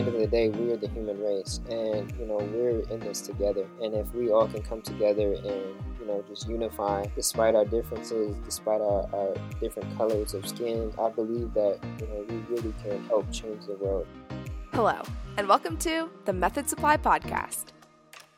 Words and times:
end 0.00 0.08
of 0.08 0.14
the 0.14 0.26
day, 0.26 0.48
we 0.48 0.72
are 0.72 0.78
the 0.78 0.88
human 0.88 1.20
race, 1.22 1.60
and 1.68 2.10
you 2.18 2.24
know 2.24 2.36
we're 2.36 2.80
in 2.88 3.00
this 3.00 3.20
together. 3.20 3.66
And 3.82 3.92
if 3.94 4.12
we 4.14 4.30
all 4.30 4.48
can 4.48 4.62
come 4.62 4.80
together 4.80 5.34
and 5.34 5.74
you 6.00 6.06
know 6.06 6.24
just 6.26 6.48
unify, 6.48 7.04
despite 7.14 7.54
our 7.54 7.66
differences, 7.66 8.34
despite 8.46 8.80
our, 8.80 9.06
our 9.14 9.34
different 9.60 9.94
colors 9.98 10.32
of 10.32 10.48
skin, 10.48 10.90
I 10.98 11.10
believe 11.10 11.52
that 11.52 11.80
you 12.00 12.06
know 12.06 12.24
we 12.30 12.36
really 12.54 12.74
can 12.82 13.04
help 13.08 13.30
change 13.30 13.66
the 13.66 13.74
world. 13.74 14.06
Hello, 14.72 15.02
and 15.36 15.46
welcome 15.46 15.76
to 15.78 16.08
the 16.24 16.32
Method 16.32 16.70
Supply 16.70 16.96
Podcast. 16.96 17.66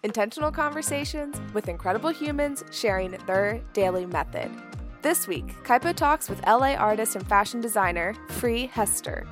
Intentional 0.02 0.50
conversations 0.50 1.40
with 1.54 1.68
incredible 1.68 2.10
humans 2.10 2.64
sharing 2.72 3.12
their 3.28 3.62
daily 3.72 4.04
method. 4.04 4.50
This 5.02 5.28
week, 5.28 5.46
Kaipo 5.62 5.94
talks 5.94 6.28
with 6.28 6.44
LA 6.44 6.74
artist 6.74 7.14
and 7.14 7.24
fashion 7.28 7.60
designer 7.60 8.16
Phree 8.30 8.66
Hester. 8.66 9.28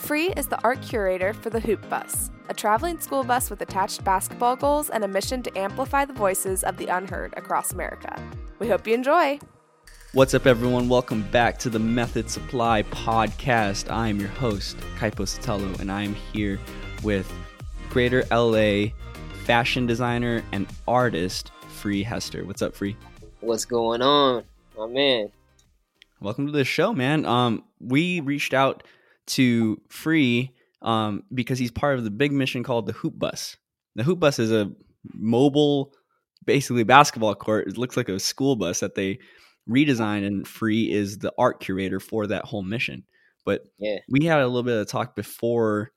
Phree 0.00 0.30
is 0.30 0.48
the 0.48 0.60
art 0.64 0.82
curator 0.82 1.32
for 1.34 1.50
the 1.50 1.60
Hoop 1.60 1.88
Bus, 1.88 2.32
a 2.48 2.54
traveling 2.54 2.98
school 2.98 3.22
bus 3.22 3.48
with 3.48 3.60
attached 3.60 4.02
basketball 4.02 4.56
goals 4.56 4.90
and 4.90 5.04
a 5.04 5.08
mission 5.08 5.40
to 5.42 5.56
amplify 5.56 6.04
the 6.04 6.12
voices 6.12 6.64
of 6.64 6.78
the 6.78 6.86
unheard 6.86 7.32
across 7.36 7.72
America. 7.72 8.20
We 8.58 8.66
hope 8.66 8.88
you 8.88 8.94
enjoy. 8.94 9.38
What's 10.12 10.34
up, 10.34 10.46
everyone? 10.46 10.88
Welcome 10.88 11.22
back 11.30 11.58
to 11.58 11.70
the 11.70 11.78
Method 11.78 12.28
Supply 12.28 12.82
podcast. 12.84 13.88
I 13.92 14.08
am 14.08 14.18
your 14.18 14.30
host, 14.30 14.78
Kaipo 14.98 15.26
Sotelo, 15.26 15.78
and 15.78 15.92
I 15.92 16.02
am 16.02 16.14
here 16.14 16.58
with 17.04 17.30
Greater 17.90 18.24
LA 18.32 18.86
fashion 19.44 19.86
designer 19.86 20.42
and 20.50 20.66
artist, 20.88 21.52
Phree 21.68 22.02
Hester. 22.02 22.44
What's 22.44 22.62
up, 22.62 22.74
Phree? 22.74 22.96
What's 23.40 23.66
going 23.66 24.02
on, 24.02 24.44
my 24.76 24.86
man? 24.86 25.30
Welcome 26.20 26.46
to 26.46 26.52
the 26.52 26.64
show, 26.64 26.92
man. 26.92 27.26
Um, 27.26 27.64
we 27.80 28.20
reached 28.20 28.54
out 28.54 28.82
to 29.30 29.80
Phree 29.88 30.54
um, 30.82 31.24
because 31.32 31.58
he's 31.58 31.70
part 31.70 31.98
of 31.98 32.04
the 32.04 32.10
big 32.10 32.32
mission 32.32 32.62
called 32.62 32.86
the 32.86 32.92
Hoop 32.92 33.18
Bus. 33.18 33.56
The 33.96 34.02
Hoop 34.02 34.20
Bus 34.20 34.38
is 34.38 34.52
a 34.52 34.72
mobile, 35.14 35.92
basically 36.44 36.84
basketball 36.84 37.34
court. 37.34 37.68
It 37.68 37.78
looks 37.78 37.96
like 37.96 38.08
a 38.08 38.18
school 38.18 38.56
bus 38.56 38.80
that 38.80 38.94
they 38.94 39.18
redesigned, 39.68 40.26
and 40.26 40.46
Phree 40.46 40.90
is 40.90 41.18
the 41.18 41.32
art 41.38 41.60
curator 41.60 42.00
for 42.00 42.26
that 42.28 42.44
whole 42.44 42.62
mission. 42.62 43.04
But 43.44 43.64
yeah. 43.78 43.98
we 44.08 44.26
had 44.26 44.40
a 44.40 44.46
little 44.46 44.62
bit 44.62 44.80
of 44.80 44.86
talk 44.88 45.16
before 45.16 45.92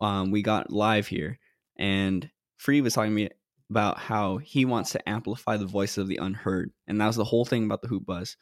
um, 0.00 0.30
we 0.30 0.42
got 0.42 0.72
live 0.72 1.06
here, 1.06 1.38
and 1.76 2.28
Phree 2.56 2.80
was 2.80 2.94
talking 2.94 3.10
to 3.10 3.14
me 3.14 3.28
about 3.70 3.98
how 3.98 4.38
he 4.38 4.64
wants 4.64 4.92
to 4.92 5.08
amplify 5.08 5.56
the 5.56 5.66
voice 5.66 5.98
of 5.98 6.08
the 6.08 6.18
unheard, 6.18 6.72
and 6.86 7.00
that 7.00 7.06
was 7.06 7.16
the 7.16 7.24
whole 7.24 7.44
thing 7.44 7.64
about 7.64 7.82
the 7.82 7.88
Hoop 7.88 8.06
Bus. 8.06 8.36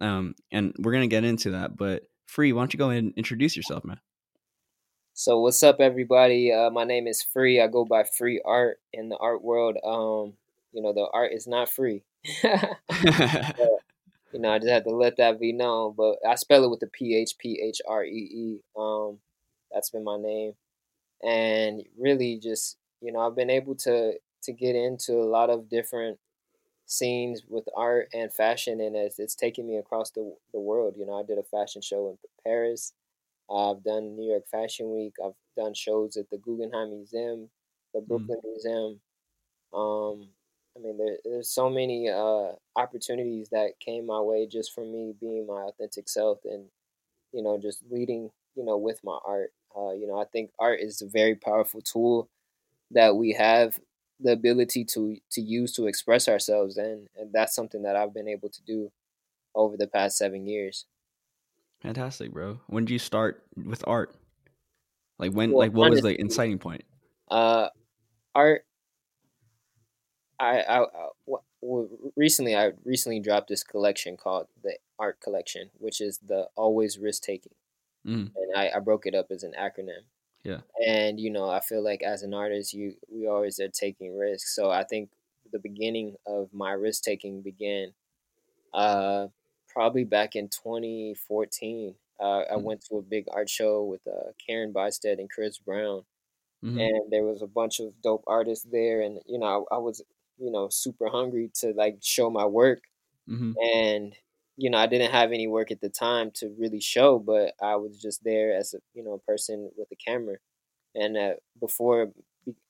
Um, 0.00 0.34
and 0.52 0.74
we're 0.78 0.92
gonna 0.92 1.08
get 1.08 1.24
into 1.24 1.52
that, 1.52 1.76
but 1.76 2.04
Phree, 2.30 2.52
why 2.52 2.60
don't 2.60 2.72
you 2.72 2.78
go 2.78 2.90
ahead 2.90 3.02
and 3.02 3.12
introduce 3.16 3.56
yourself, 3.56 3.84
man? 3.84 3.98
So 5.14 5.40
what's 5.40 5.64
up, 5.64 5.80
everybody? 5.80 6.52
Uh, 6.52 6.70
my 6.70 6.84
name 6.84 7.08
is 7.08 7.22
Phree. 7.22 7.60
I 7.60 7.66
go 7.66 7.84
by 7.84 8.04
Phree 8.04 8.40
Art 8.44 8.78
in 8.92 9.08
the 9.08 9.16
art 9.16 9.42
world. 9.42 9.76
Um, 9.84 10.34
you 10.72 10.80
know, 10.80 10.92
the 10.92 11.08
art 11.12 11.32
is 11.32 11.48
not 11.48 11.68
free. 11.68 12.04
but, 12.42 12.68
you 14.32 14.38
know, 14.38 14.52
I 14.52 14.60
just 14.60 14.70
had 14.70 14.84
to 14.84 14.90
let 14.90 15.16
that 15.16 15.40
be 15.40 15.52
known. 15.52 15.94
But 15.96 16.18
I 16.26 16.36
spell 16.36 16.62
it 16.62 16.70
with 16.70 16.78
the 16.78 16.86
P 16.86 17.16
H 17.16 17.36
P 17.36 17.60
H 17.60 17.82
R 17.88 18.04
E 18.04 18.08
E. 18.08 18.60
Um, 18.78 19.18
that's 19.72 19.90
been 19.90 20.04
my 20.04 20.16
name, 20.16 20.52
and 21.22 21.82
really 21.98 22.38
just 22.38 22.76
you 23.00 23.12
know, 23.12 23.20
I've 23.20 23.36
been 23.36 23.50
able 23.50 23.74
to 23.74 24.12
to 24.44 24.52
get 24.52 24.76
into 24.76 25.14
a 25.14 25.26
lot 25.26 25.50
of 25.50 25.68
different 25.68 26.18
scenes 26.90 27.42
with 27.48 27.68
art 27.76 28.08
and 28.12 28.32
fashion, 28.32 28.80
and 28.80 28.96
it's, 28.96 29.20
it's 29.20 29.36
taken 29.36 29.64
me 29.64 29.76
across 29.76 30.10
the 30.10 30.34
the 30.52 30.58
world. 30.60 30.96
You 30.96 31.06
know, 31.06 31.18
I 31.18 31.22
did 31.22 31.38
a 31.38 31.42
fashion 31.44 31.80
show 31.80 32.08
in 32.08 32.18
Paris. 32.44 32.92
I've 33.48 33.82
done 33.82 34.16
New 34.16 34.28
York 34.28 34.48
Fashion 34.48 34.92
Week. 34.92 35.14
I've 35.24 35.34
done 35.56 35.74
shows 35.74 36.16
at 36.16 36.28
the 36.30 36.38
Guggenheim 36.38 36.90
Museum, 36.90 37.48
the 37.94 38.00
Brooklyn 38.00 38.38
mm. 38.44 38.50
Museum. 38.50 39.00
Um, 39.72 40.28
I 40.76 40.80
mean, 40.80 40.98
there, 40.98 41.16
there's 41.24 41.50
so 41.50 41.70
many 41.70 42.08
uh, 42.08 42.52
opportunities 42.76 43.48
that 43.50 43.80
came 43.80 44.06
my 44.06 44.20
way 44.20 44.46
just 44.46 44.72
from 44.72 44.92
me 44.92 45.14
being 45.20 45.46
my 45.46 45.62
authentic 45.62 46.08
self 46.08 46.38
and, 46.44 46.66
you 47.32 47.42
know, 47.42 47.58
just 47.58 47.82
leading, 47.90 48.30
you 48.54 48.64
know, 48.64 48.76
with 48.76 49.00
my 49.02 49.18
art. 49.24 49.52
Uh, 49.76 49.92
you 49.92 50.06
know, 50.06 50.20
I 50.20 50.24
think 50.24 50.50
art 50.58 50.80
is 50.80 51.02
a 51.02 51.06
very 51.08 51.34
powerful 51.34 51.80
tool 51.80 52.28
that 52.92 53.16
we 53.16 53.32
have 53.32 53.78
the 54.22 54.32
ability 54.32 54.84
to 54.84 55.16
to 55.30 55.40
use 55.40 55.72
to 55.72 55.86
express 55.86 56.28
ourselves 56.28 56.76
and, 56.76 57.08
and 57.18 57.32
that's 57.32 57.54
something 57.54 57.82
that 57.82 57.96
I've 57.96 58.14
been 58.14 58.28
able 58.28 58.48
to 58.50 58.62
do 58.62 58.90
over 59.54 59.76
the 59.76 59.86
past 59.86 60.16
7 60.18 60.46
years. 60.46 60.86
Fantastic, 61.82 62.32
bro. 62.32 62.60
When 62.66 62.84
did 62.84 62.92
you 62.92 62.98
start 62.98 63.42
with 63.56 63.82
art? 63.86 64.14
Like 65.18 65.32
when 65.32 65.50
well, 65.50 65.58
like 65.58 65.72
what 65.72 65.86
honestly, 65.86 66.12
was 66.12 66.16
the 66.16 66.20
inciting 66.20 66.58
point? 66.58 66.84
Uh 67.30 67.68
art 68.34 68.64
I 70.38 70.60
I, 70.60 70.82
I 70.82 70.86
well, 71.62 71.88
recently 72.16 72.56
I 72.56 72.72
recently 72.84 73.20
dropped 73.20 73.48
this 73.48 73.62
collection 73.62 74.16
called 74.16 74.46
the 74.62 74.76
Art 74.98 75.20
Collection, 75.20 75.70
which 75.78 76.00
is 76.00 76.18
the 76.18 76.48
always 76.56 76.98
risk 76.98 77.22
taking. 77.22 77.52
Mm. 78.06 78.30
And 78.34 78.56
I, 78.56 78.70
I 78.76 78.78
broke 78.80 79.06
it 79.06 79.14
up 79.14 79.26
as 79.30 79.42
an 79.42 79.52
acronym. 79.58 80.04
Yeah. 80.42 80.60
And 80.86 81.20
you 81.20 81.30
know, 81.30 81.48
I 81.48 81.60
feel 81.60 81.82
like 81.82 82.02
as 82.02 82.22
an 82.22 82.34
artist, 82.34 82.72
you 82.72 82.94
we 83.08 83.26
always 83.26 83.60
are 83.60 83.68
taking 83.68 84.16
risks. 84.16 84.54
So 84.54 84.70
I 84.70 84.84
think 84.84 85.10
the 85.52 85.58
beginning 85.58 86.16
of 86.26 86.48
my 86.52 86.72
risk 86.72 87.02
taking 87.02 87.42
began 87.42 87.92
uh 88.72 89.26
probably 89.72 90.04
back 90.04 90.36
in 90.36 90.48
2014. 90.48 91.94
Uh, 92.18 92.24
mm-hmm. 92.24 92.52
I 92.52 92.56
went 92.56 92.84
to 92.86 92.96
a 92.96 93.02
big 93.02 93.26
art 93.32 93.48
show 93.48 93.84
with 93.84 94.00
uh, 94.06 94.32
Karen 94.44 94.72
Bystedt 94.72 95.18
and 95.18 95.30
Chris 95.30 95.58
Brown, 95.58 96.02
mm-hmm. 96.64 96.78
and 96.78 97.10
there 97.10 97.24
was 97.24 97.42
a 97.42 97.46
bunch 97.46 97.80
of 97.80 97.92
dope 98.02 98.24
artists 98.26 98.66
there. 98.70 99.00
And 99.00 99.20
you 99.26 99.38
know, 99.38 99.66
I, 99.70 99.76
I 99.76 99.78
was 99.78 100.02
you 100.38 100.50
know 100.50 100.68
super 100.70 101.08
hungry 101.08 101.50
to 101.60 101.72
like 101.72 101.98
show 102.02 102.30
my 102.30 102.46
work, 102.46 102.80
mm-hmm. 103.28 103.52
and 103.74 104.14
you 104.60 104.68
know, 104.68 104.76
I 104.76 104.86
didn't 104.86 105.12
have 105.12 105.32
any 105.32 105.46
work 105.46 105.70
at 105.70 105.80
the 105.80 105.88
time 105.88 106.30
to 106.34 106.54
really 106.58 106.80
show, 106.80 107.18
but 107.18 107.54
I 107.62 107.76
was 107.76 107.98
just 107.98 108.22
there 108.24 108.54
as 108.54 108.74
a 108.74 108.78
you 108.92 109.02
know 109.02 109.14
a 109.14 109.18
person 109.18 109.70
with 109.76 109.88
a 109.90 109.96
camera. 109.96 110.36
And 110.94 111.16
uh, 111.16 111.34
before 111.58 112.12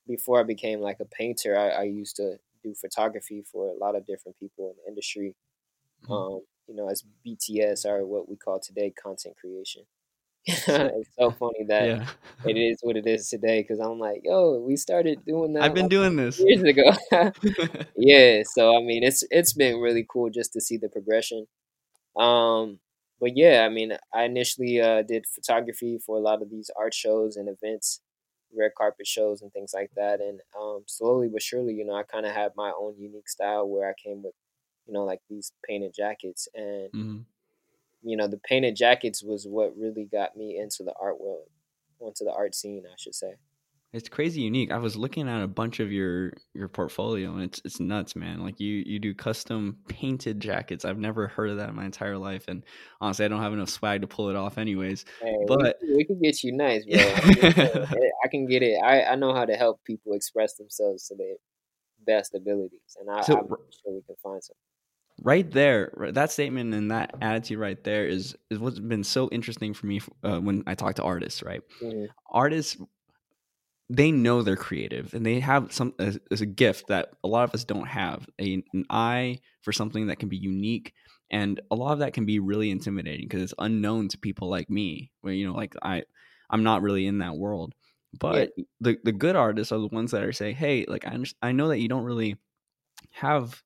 before 0.06 0.38
I 0.38 0.44
became 0.44 0.80
like 0.80 0.98
a 1.00 1.04
painter, 1.04 1.58
I, 1.58 1.68
I, 1.68 1.82
used 1.84 2.16
to 2.16 2.36
do 2.62 2.74
photography 2.74 3.42
for 3.50 3.68
a 3.68 3.78
lot 3.78 3.94
of 3.96 4.06
different 4.06 4.38
people 4.38 4.70
in 4.70 4.76
the 4.76 4.90
industry. 4.90 5.34
Mm-hmm. 6.04 6.12
Um, 6.12 6.40
you 6.68 6.76
know, 6.76 6.88
as 6.88 7.04
BTS 7.26 7.84
or 7.86 8.06
what 8.06 8.28
we 8.28 8.36
call 8.36 8.60
today 8.60 8.92
content 9.02 9.36
creation. 9.40 9.82
it's 10.46 11.08
so 11.18 11.30
funny 11.32 11.64
that 11.68 11.86
yeah. 11.86 12.06
it 12.46 12.56
is 12.56 12.78
what 12.82 12.96
it 12.96 13.06
is 13.06 13.28
today 13.28 13.62
because 13.62 13.78
I'm 13.78 13.98
like, 13.98 14.22
yo, 14.24 14.58
we 14.58 14.76
started 14.76 15.24
doing 15.26 15.52
that. 15.54 15.64
I've 15.64 15.74
been 15.74 15.84
like 15.84 15.90
doing 15.90 16.16
this 16.16 16.40
years 16.40 16.62
ago. 16.62 16.92
yeah, 17.96 18.42
so 18.44 18.76
I 18.76 18.80
mean, 18.80 19.02
it's 19.02 19.24
it's 19.30 19.52
been 19.52 19.80
really 19.80 20.06
cool 20.08 20.30
just 20.30 20.52
to 20.54 20.60
see 20.60 20.76
the 20.76 20.88
progression. 20.88 21.46
Um, 22.16 22.78
but 23.20 23.36
yeah, 23.36 23.66
I 23.66 23.68
mean, 23.68 23.96
I 24.14 24.24
initially 24.24 24.80
uh, 24.80 25.02
did 25.02 25.26
photography 25.26 25.98
for 25.98 26.16
a 26.16 26.20
lot 26.20 26.42
of 26.42 26.50
these 26.50 26.70
art 26.76 26.94
shows 26.94 27.36
and 27.36 27.48
events, 27.48 28.00
red 28.56 28.72
carpet 28.76 29.06
shows 29.06 29.42
and 29.42 29.52
things 29.52 29.72
like 29.74 29.90
that. 29.96 30.20
And 30.20 30.40
um, 30.58 30.82
slowly 30.86 31.28
but 31.28 31.42
surely, 31.42 31.74
you 31.74 31.84
know, 31.84 31.94
I 31.94 32.02
kind 32.02 32.24
of 32.24 32.32
had 32.32 32.52
my 32.56 32.72
own 32.78 32.94
unique 32.98 33.28
style 33.28 33.68
where 33.68 33.88
I 33.88 33.92
came 34.02 34.22
with, 34.22 34.34
you 34.86 34.94
know, 34.94 35.04
like 35.04 35.20
these 35.28 35.52
painted 35.68 35.92
jackets. 35.94 36.48
And, 36.54 36.88
mm-hmm. 36.92 37.18
you 38.02 38.16
know, 38.16 38.26
the 38.26 38.38
painted 38.38 38.74
jackets 38.74 39.22
was 39.22 39.46
what 39.46 39.76
really 39.76 40.08
got 40.10 40.36
me 40.36 40.58
into 40.58 40.82
the 40.82 40.94
art 41.00 41.20
world, 41.20 41.48
onto 42.00 42.24
the 42.24 42.32
art 42.32 42.54
scene, 42.54 42.84
I 42.86 42.94
should 42.96 43.14
say. 43.14 43.34
It's 43.92 44.08
crazy 44.08 44.42
unique. 44.42 44.70
I 44.70 44.78
was 44.78 44.94
looking 44.94 45.28
at 45.28 45.42
a 45.42 45.48
bunch 45.48 45.80
of 45.80 45.90
your 45.90 46.32
your 46.54 46.68
portfolio 46.68 47.32
and 47.32 47.42
it's 47.42 47.60
it's 47.64 47.80
nuts, 47.80 48.14
man. 48.14 48.40
Like 48.40 48.60
you 48.60 48.84
you 48.86 49.00
do 49.00 49.14
custom 49.14 49.78
painted 49.88 50.38
jackets. 50.38 50.84
I've 50.84 50.98
never 50.98 51.26
heard 51.26 51.50
of 51.50 51.56
that 51.56 51.70
in 51.70 51.74
my 51.74 51.86
entire 51.86 52.16
life 52.16 52.44
and 52.46 52.64
honestly 53.00 53.24
I 53.24 53.28
don't 53.28 53.42
have 53.42 53.52
enough 53.52 53.68
swag 53.68 54.02
to 54.02 54.06
pull 54.06 54.30
it 54.30 54.36
off 54.36 54.58
anyways. 54.58 55.04
Hey, 55.20 55.34
but 55.48 55.76
we, 55.82 55.96
we, 55.96 56.04
can 56.04 56.20
get 56.20 56.44
you 56.44 56.52
nice, 56.52 56.84
bro. 56.84 57.00
I 58.24 58.28
can 58.30 58.46
get 58.46 58.62
it. 58.62 58.80
I, 58.80 59.02
I 59.02 59.14
know 59.16 59.34
how 59.34 59.44
to 59.44 59.56
help 59.56 59.82
people 59.84 60.12
express 60.12 60.54
themselves 60.54 61.08
to 61.08 61.16
their 61.16 61.34
best 62.06 62.34
abilities 62.34 62.96
and 62.98 63.10
I, 63.10 63.22
so, 63.22 63.36
I'm 63.36 63.46
sure 63.48 63.92
we 63.92 64.02
can 64.06 64.16
find 64.22 64.42
some 64.42 64.56
right 65.22 65.50
there 65.50 65.92
that 66.12 66.30
statement 66.30 66.72
and 66.72 66.90
that 66.90 67.14
attitude 67.20 67.58
right 67.58 67.82
there 67.84 68.06
is 68.06 68.34
is 68.48 68.58
what's 68.58 68.78
been 68.78 69.04
so 69.04 69.28
interesting 69.28 69.74
for 69.74 69.86
me 69.86 70.00
uh, 70.24 70.38
when 70.38 70.62
i 70.66 70.74
talk 70.74 70.94
to 70.94 71.02
artists 71.02 71.42
right 71.42 71.60
mm-hmm. 71.82 72.06
artists 72.30 72.78
they 73.90 74.12
know 74.12 74.42
they're 74.42 74.56
creative 74.56 75.12
and 75.14 75.26
they 75.26 75.40
have 75.40 75.72
some 75.72 75.92
as, 75.98 76.18
as, 76.30 76.40
a 76.40 76.46
gift 76.46 76.86
that 76.86 77.10
a 77.24 77.28
lot 77.28 77.42
of 77.42 77.52
us 77.52 77.64
don't 77.64 77.88
have 77.88 78.24
a, 78.40 78.62
an 78.72 78.84
eye 78.88 79.40
for 79.62 79.72
something 79.72 80.06
that 80.06 80.20
can 80.20 80.28
be 80.28 80.36
unique 80.36 80.94
and 81.30 81.60
a 81.72 81.74
lot 81.74 81.92
of 81.92 81.98
that 81.98 82.12
can 82.12 82.24
be 82.24 82.38
really 82.38 82.70
intimidating 82.70 83.26
because 83.26 83.42
it's 83.42 83.54
unknown 83.58 84.06
to 84.08 84.16
people 84.16 84.48
like 84.48 84.70
me 84.70 85.10
where 85.22 85.34
you 85.34 85.46
know 85.46 85.54
like 85.54 85.74
i 85.82 86.02
i'm 86.50 86.62
not 86.62 86.82
really 86.82 87.04
in 87.06 87.18
that 87.18 87.36
world 87.36 87.74
but 88.18 88.50
yeah. 88.56 88.64
the 88.80 88.96
the 89.02 89.12
good 89.12 89.34
artists 89.34 89.72
are 89.72 89.80
the 89.80 89.88
ones 89.88 90.12
that 90.12 90.22
are 90.22 90.32
saying 90.32 90.54
hey 90.54 90.84
like 90.86 91.04
i 91.04 91.18
i 91.42 91.50
know 91.50 91.66
that 91.66 91.80
you 91.80 91.88
don't 91.88 92.04
really 92.04 92.36
have 93.10 93.60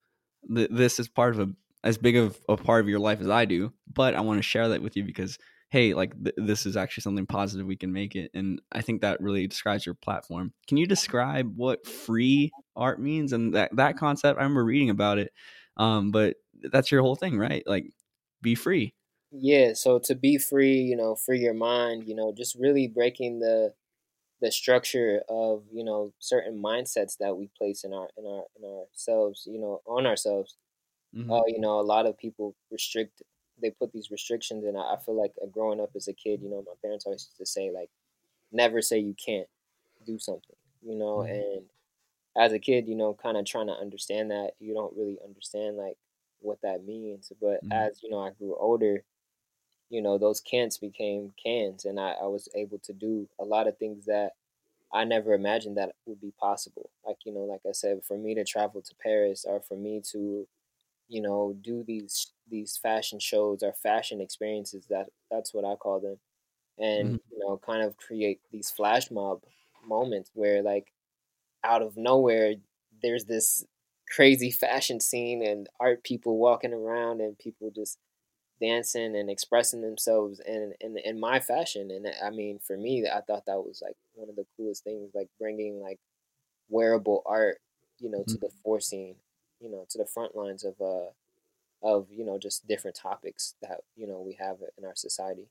the, 0.48 0.68
this 0.70 0.98
as 0.98 1.08
part 1.08 1.34
of 1.34 1.48
a 1.48 1.52
as 1.82 1.98
big 1.98 2.16
of 2.16 2.38
a 2.48 2.56
part 2.56 2.80
of 2.80 2.88
your 2.88 2.98
life 2.98 3.20
as 3.20 3.28
i 3.28 3.44
do 3.44 3.70
but 3.92 4.14
i 4.14 4.22
want 4.22 4.38
to 4.38 4.42
share 4.42 4.70
that 4.70 4.80
with 4.80 4.96
you 4.96 5.04
because 5.04 5.38
hey, 5.74 5.92
like 5.92 6.14
th- 6.22 6.36
this 6.38 6.66
is 6.66 6.76
actually 6.76 7.02
something 7.02 7.26
positive. 7.26 7.66
We 7.66 7.74
can 7.74 7.92
make 7.92 8.14
it, 8.14 8.30
and 8.32 8.62
I 8.70 8.80
think 8.80 9.00
that 9.00 9.20
really 9.20 9.48
describes 9.48 9.84
your 9.84 9.96
platform. 9.96 10.52
Can 10.68 10.76
you 10.76 10.86
describe 10.86 11.52
what 11.56 11.84
free 11.84 12.52
art 12.76 13.00
means 13.00 13.32
and 13.32 13.54
that 13.54 13.74
that 13.74 13.98
concept? 13.98 14.38
I 14.38 14.42
remember 14.42 14.64
reading 14.64 14.90
about 14.90 15.18
it, 15.18 15.32
um, 15.76 16.12
but 16.12 16.36
that's 16.62 16.92
your 16.92 17.02
whole 17.02 17.16
thing, 17.16 17.36
right? 17.36 17.64
Like, 17.66 17.86
be 18.40 18.54
free. 18.54 18.94
Yeah. 19.32 19.72
So 19.74 19.98
to 20.04 20.14
be 20.14 20.38
free, 20.38 20.76
you 20.76 20.96
know, 20.96 21.16
free 21.16 21.40
your 21.40 21.54
mind. 21.54 22.04
You 22.06 22.14
know, 22.14 22.32
just 22.32 22.54
really 22.54 22.86
breaking 22.86 23.40
the 23.40 23.74
the 24.40 24.52
structure 24.52 25.22
of 25.28 25.64
you 25.72 25.82
know 25.82 26.12
certain 26.20 26.62
mindsets 26.62 27.16
that 27.18 27.36
we 27.36 27.50
place 27.58 27.82
in 27.82 27.92
our 27.92 28.08
in 28.16 28.24
our 28.26 28.44
in 28.56 28.64
ourselves 28.64 29.44
you 29.46 29.58
know 29.58 29.80
on 29.86 30.06
ourselves 30.06 30.56
mm-hmm. 31.16 31.32
uh, 31.32 31.46
you 31.46 31.60
know 31.60 31.80
a 31.80 31.88
lot 31.94 32.04
of 32.04 32.18
people 32.18 32.54
restrict 32.70 33.22
they 33.60 33.70
put 33.70 33.92
these 33.92 34.10
restrictions 34.10 34.64
and 34.64 34.76
I, 34.76 34.94
I 34.94 34.96
feel 35.04 35.16
like 35.16 35.32
uh, 35.42 35.46
growing 35.46 35.80
up 35.80 35.90
as 35.94 36.08
a 36.08 36.12
kid 36.12 36.40
you 36.42 36.50
know 36.50 36.64
my 36.66 36.72
parents 36.82 37.06
always 37.06 37.28
used 37.28 37.38
to 37.38 37.46
say 37.46 37.70
like 37.70 37.90
never 38.52 38.82
say 38.82 38.98
you 38.98 39.14
can't 39.14 39.48
do 40.06 40.18
something 40.18 40.56
you 40.82 40.96
know 40.96 41.18
mm-hmm. 41.18 41.32
and 41.32 41.62
as 42.36 42.52
a 42.52 42.58
kid 42.58 42.88
you 42.88 42.94
know 42.94 43.14
kind 43.14 43.36
of 43.36 43.44
trying 43.44 43.66
to 43.66 43.72
understand 43.72 44.30
that 44.30 44.52
you 44.60 44.74
don't 44.74 44.96
really 44.96 45.18
understand 45.24 45.76
like 45.76 45.96
what 46.40 46.58
that 46.62 46.84
means 46.84 47.32
but 47.40 47.64
mm-hmm. 47.64 47.72
as 47.72 48.02
you 48.02 48.10
know 48.10 48.20
i 48.20 48.30
grew 48.38 48.56
older 48.58 49.02
you 49.90 50.02
know 50.02 50.18
those 50.18 50.40
cans 50.40 50.78
became 50.78 51.32
cans 51.42 51.84
and 51.84 52.00
I, 52.00 52.14
I 52.22 52.26
was 52.26 52.48
able 52.54 52.78
to 52.80 52.92
do 52.92 53.28
a 53.38 53.44
lot 53.44 53.68
of 53.68 53.78
things 53.78 54.06
that 54.06 54.32
i 54.92 55.04
never 55.04 55.32
imagined 55.32 55.76
that 55.76 55.92
would 56.06 56.20
be 56.20 56.32
possible 56.38 56.90
like 57.06 57.18
you 57.24 57.32
know 57.32 57.40
like 57.40 57.60
i 57.68 57.72
said 57.72 58.00
for 58.04 58.18
me 58.18 58.34
to 58.34 58.44
travel 58.44 58.82
to 58.82 58.94
paris 59.02 59.44
or 59.48 59.60
for 59.60 59.76
me 59.76 60.02
to 60.12 60.46
you 61.14 61.22
know 61.22 61.54
do 61.62 61.84
these 61.84 62.32
these 62.50 62.76
fashion 62.76 63.20
shows 63.20 63.62
or 63.62 63.72
fashion 63.72 64.20
experiences 64.20 64.84
that 64.90 65.06
that's 65.30 65.54
what 65.54 65.64
i 65.64 65.76
call 65.76 66.00
them 66.00 66.18
and 66.76 67.06
mm-hmm. 67.06 67.16
you 67.30 67.38
know 67.38 67.60
kind 67.64 67.82
of 67.82 67.96
create 67.96 68.40
these 68.50 68.68
flash 68.68 69.12
mob 69.12 69.40
moments 69.86 70.32
where 70.34 70.60
like 70.60 70.92
out 71.62 71.82
of 71.82 71.96
nowhere 71.96 72.54
there's 73.00 73.26
this 73.26 73.64
crazy 74.12 74.50
fashion 74.50 74.98
scene 74.98 75.46
and 75.46 75.68
art 75.78 76.02
people 76.02 76.36
walking 76.36 76.74
around 76.74 77.20
and 77.20 77.38
people 77.38 77.70
just 77.70 77.96
dancing 78.60 79.16
and 79.16 79.30
expressing 79.30 79.82
themselves 79.82 80.40
in, 80.40 80.72
in 80.80 80.98
in 80.98 81.20
my 81.20 81.38
fashion 81.38 81.92
and 81.92 82.08
i 82.24 82.30
mean 82.30 82.58
for 82.58 82.76
me 82.76 83.04
i 83.06 83.20
thought 83.20 83.46
that 83.46 83.58
was 83.58 83.80
like 83.84 83.96
one 84.14 84.28
of 84.28 84.34
the 84.34 84.46
coolest 84.56 84.82
things 84.82 85.12
like 85.14 85.28
bringing 85.38 85.80
like 85.80 86.00
wearable 86.68 87.22
art 87.24 87.58
you 88.00 88.10
know 88.10 88.18
mm-hmm. 88.18 88.32
to 88.32 88.38
the 88.38 88.50
fore 88.64 88.80
scene 88.80 89.14
you 89.64 89.70
know 89.70 89.86
to 89.88 89.98
the 89.98 90.04
front 90.04 90.36
lines 90.36 90.64
of 90.64 90.74
uh 90.80 91.10
of 91.82 92.06
you 92.10 92.24
know 92.24 92.38
just 92.38 92.68
different 92.68 92.96
topics 92.96 93.54
that 93.62 93.80
you 93.96 94.06
know 94.06 94.20
we 94.20 94.34
have 94.34 94.58
in 94.78 94.84
our 94.84 94.94
society. 94.94 95.48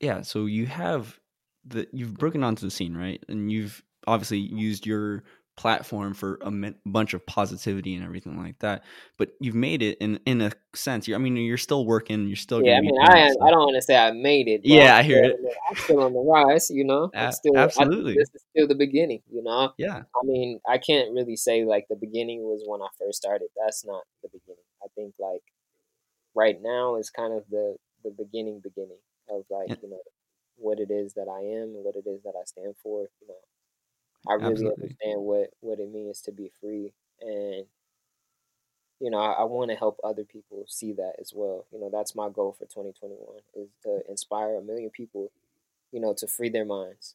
Yeah 0.00 0.22
so 0.22 0.46
you 0.46 0.66
have 0.66 1.20
the 1.64 1.86
you've 1.92 2.16
broken 2.16 2.42
onto 2.42 2.64
the 2.66 2.70
scene 2.70 2.96
right? 2.96 3.22
And 3.28 3.52
you've 3.52 3.82
obviously 4.06 4.38
used 4.38 4.86
your 4.86 5.22
platform 5.56 6.14
for 6.14 6.38
a 6.40 6.50
bunch 6.86 7.12
of 7.12 7.24
positivity 7.26 7.94
and 7.94 8.04
everything 8.04 8.38
like 8.38 8.58
that. 8.60 8.82
But 9.18 9.32
you've 9.40 9.54
made 9.54 9.82
it 9.82 9.98
in 9.98 10.18
in 10.24 10.40
a 10.40 10.52
sense. 10.74 11.08
I 11.08 11.18
mean, 11.18 11.36
you're 11.36 11.58
still 11.58 11.84
working. 11.84 12.26
You're 12.26 12.36
still 12.36 12.64
yeah. 12.64 12.78
I 12.78 12.80
mean, 12.80 12.98
I 12.98 13.30
I 13.42 13.50
don't 13.50 13.60
want 13.60 13.76
to 13.76 13.82
say 13.82 13.96
I 13.96 14.10
made 14.12 14.48
it. 14.48 14.62
Yeah, 14.64 14.96
i 14.96 15.02
hear 15.02 15.22
it. 15.22 15.36
I'm 15.68 15.76
still 15.76 16.00
on 16.00 16.12
the 16.12 16.20
rise. 16.20 16.70
You 16.70 16.84
know, 16.84 17.10
I'm 17.14 17.32
still 17.32 17.56
absolutely. 17.56 18.14
this 18.14 18.30
is 18.34 18.42
still 18.50 18.68
the 18.68 18.74
beginning. 18.74 19.22
You 19.30 19.42
know. 19.42 19.72
Yeah. 19.76 19.98
I 19.98 20.24
mean, 20.24 20.60
I 20.68 20.78
can't 20.78 21.12
really 21.12 21.36
say 21.36 21.64
like 21.64 21.86
the 21.88 21.96
beginning 21.96 22.42
was 22.42 22.62
when 22.66 22.80
I 22.80 22.88
first 22.98 23.18
started. 23.18 23.48
That's 23.62 23.84
not 23.84 24.02
the 24.22 24.28
beginning. 24.28 24.64
I 24.82 24.86
think 24.94 25.14
like 25.18 25.42
right 26.34 26.56
now 26.60 26.96
is 26.96 27.10
kind 27.10 27.34
of 27.34 27.44
the 27.50 27.76
the 28.02 28.10
beginning 28.10 28.60
beginning 28.60 29.00
of 29.28 29.44
like 29.50 29.68
yeah. 29.68 29.76
you 29.82 29.90
know 29.90 30.00
what 30.56 30.78
it 30.78 30.90
is 30.90 31.14
that 31.14 31.26
I 31.28 31.40
am 31.40 31.74
and 31.74 31.84
what 31.84 31.96
it 31.96 32.08
is 32.08 32.22
that 32.22 32.34
I 32.34 32.44
stand 32.44 32.74
for. 32.82 33.02
You 33.20 33.28
know 33.28 33.34
I 34.28 34.34
really 34.34 34.52
Absolutely. 34.52 34.84
understand 34.84 35.20
what 35.22 35.50
what 35.60 35.80
it 35.80 35.90
means 35.90 36.20
to 36.22 36.32
be 36.32 36.50
free, 36.60 36.92
and 37.20 37.66
you 39.00 39.10
know, 39.10 39.18
I, 39.18 39.32
I 39.32 39.44
want 39.44 39.70
to 39.70 39.76
help 39.76 39.98
other 40.04 40.24
people 40.24 40.64
see 40.68 40.92
that 40.92 41.14
as 41.18 41.32
well. 41.34 41.66
You 41.72 41.80
know, 41.80 41.90
that's 41.90 42.14
my 42.14 42.28
goal 42.28 42.52
for 42.52 42.66
2021 42.66 43.38
is 43.54 43.70
to 43.84 44.02
inspire 44.08 44.56
a 44.56 44.62
million 44.62 44.90
people, 44.90 45.32
you 45.90 46.00
know, 46.00 46.14
to 46.18 46.26
free 46.26 46.50
their 46.50 46.66
minds. 46.66 47.14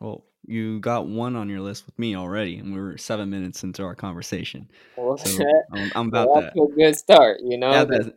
Well, 0.00 0.24
you 0.46 0.80
got 0.80 1.06
one 1.06 1.36
on 1.36 1.48
your 1.48 1.60
list 1.60 1.86
with 1.86 1.98
me 1.98 2.16
already, 2.16 2.56
and 2.56 2.74
we 2.74 2.80
are 2.80 2.98
seven 2.98 3.30
minutes 3.30 3.62
into 3.62 3.84
our 3.84 3.94
conversation. 3.94 4.68
Well, 4.96 5.16
so 5.16 5.44
I'm, 5.72 5.92
I'm, 5.94 6.08
about 6.08 6.28
well, 6.28 6.42
that's 6.42 6.56
that. 6.56 6.62
a 6.62 6.74
good 6.74 6.96
start, 6.96 7.40
you 7.44 7.56
know. 7.56 7.70
Yeah, 7.70 7.84
that, 7.84 8.14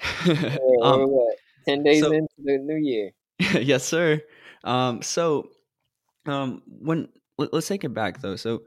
hey, 0.24 0.58
um, 0.82 1.10
what, 1.10 1.36
Ten 1.66 1.82
days 1.82 2.00
so, 2.00 2.12
into 2.12 2.34
the 2.38 2.58
new 2.58 2.76
year. 2.76 3.10
yes, 3.38 3.84
sir. 3.84 4.22
Um, 4.64 5.02
so, 5.02 5.50
um, 6.26 6.62
when 6.66 7.08
let, 7.38 7.52
us 7.52 7.68
take 7.68 7.84
it 7.84 7.94
back 7.94 8.20
though. 8.20 8.36
So, 8.36 8.62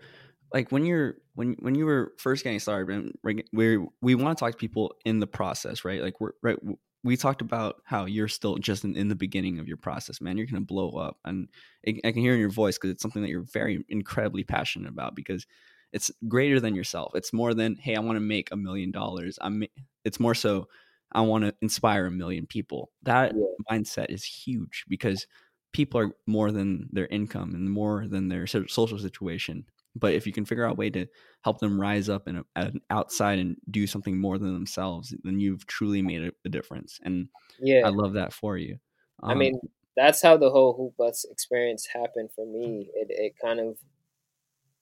like 0.54 0.72
when 0.72 0.86
you're 0.86 1.16
when 1.36 1.56
when 1.60 1.76
you 1.76 1.86
were 1.86 2.14
first 2.18 2.44
getting 2.44 2.60
started, 2.60 3.14
we 3.24 3.78
we 4.02 4.16
want 4.16 4.38
to 4.38 4.44
talk 4.44 4.52
to 4.52 4.58
people 4.58 4.96
in 5.06 5.20
the 5.20 5.28
process, 5.28 5.86
right? 5.86 6.02
Like 6.02 6.20
we're 6.20 6.32
right. 6.42 6.58
We 7.04 7.16
talked 7.16 7.42
about 7.42 7.78
how 7.86 8.06
you're 8.06 8.28
still 8.28 8.58
just 8.58 8.84
in, 8.84 8.96
in 8.98 9.08
the 9.08 9.16
beginning 9.16 9.60
of 9.60 9.68
your 9.70 9.78
process, 9.78 10.20
man. 10.20 10.38
You're 10.38 10.48
gonna 10.48 10.62
blow 10.62 10.92
up, 10.92 11.18
and 11.26 11.48
it, 11.84 12.00
I 12.04 12.12
can 12.12 12.22
hear 12.22 12.34
in 12.34 12.40
your 12.40 12.50
voice 12.50 12.78
because 12.78 12.92
it's 12.92 13.02
something 13.02 13.22
that 13.22 13.30
you're 13.30 13.46
very 13.54 13.86
incredibly 13.90 14.44
passionate 14.44 14.90
about 14.90 15.16
because 15.16 15.46
it's 15.94 16.12
greater 16.28 16.60
than 16.60 16.76
yourself. 16.76 17.14
It's 17.16 17.34
more 17.34 17.54
than 17.54 17.76
hey, 17.76 17.96
I 17.96 18.00
want 18.00 18.18
to 18.18 18.22
make 18.22 18.52
a 18.52 18.58
million 18.58 18.92
dollars. 18.92 19.38
I'm. 19.42 19.64
It's 20.04 20.20
more 20.20 20.36
so 20.36 20.68
I 21.12 21.22
want 21.22 21.44
to 21.44 21.56
inspire 21.62 22.06
a 22.06 22.12
million 22.12 22.46
people. 22.46 22.92
That 23.04 23.34
yeah. 23.36 23.44
mindset 23.72 24.08
is 24.10 24.24
huge 24.24 24.86
because 24.88 25.26
people 25.72 26.00
are 26.02 26.12
more 26.28 26.52
than 26.52 26.90
their 26.92 27.08
income 27.08 27.54
and 27.56 27.70
more 27.70 28.08
than 28.08 28.28
their 28.28 28.48
social 28.48 29.00
situation. 29.00 29.66
But 29.96 30.14
if 30.14 30.28
you 30.28 30.34
can 30.34 30.46
figure 30.46 30.66
out 30.66 30.74
a 30.74 30.76
way 30.76 30.90
to 30.92 31.08
help 31.44 31.60
them 31.60 31.80
rise 31.80 32.10
up 32.10 32.28
and 32.28 32.44
outside 32.90 33.40
and 33.40 33.58
do 33.70 33.88
something 33.88 34.18
more 34.18 34.38
than 34.38 34.54
themselves, 34.54 35.14
then 35.24 35.40
you've 35.40 35.66
truly 35.66 36.02
made 36.02 36.24
a, 36.24 36.32
a 36.46 36.50
difference. 36.50 37.00
And 37.04 37.30
yeah, 37.60 37.82
I 37.86 37.90
love 37.90 38.14
that 38.14 38.32
for 38.32 38.58
you. 38.58 38.80
Um, 39.24 39.32
I 39.32 39.34
mean, 39.34 39.60
that's 39.98 40.22
how 40.22 40.38
the 40.38 40.52
whole 40.52 40.74
hoop 40.74 40.96
bus 40.98 41.26
experience 41.30 41.88
happened 41.88 42.30
for 42.36 42.46
me. 42.46 42.90
It 42.94 43.08
it 43.10 43.34
kind 43.42 43.60
of 43.60 43.78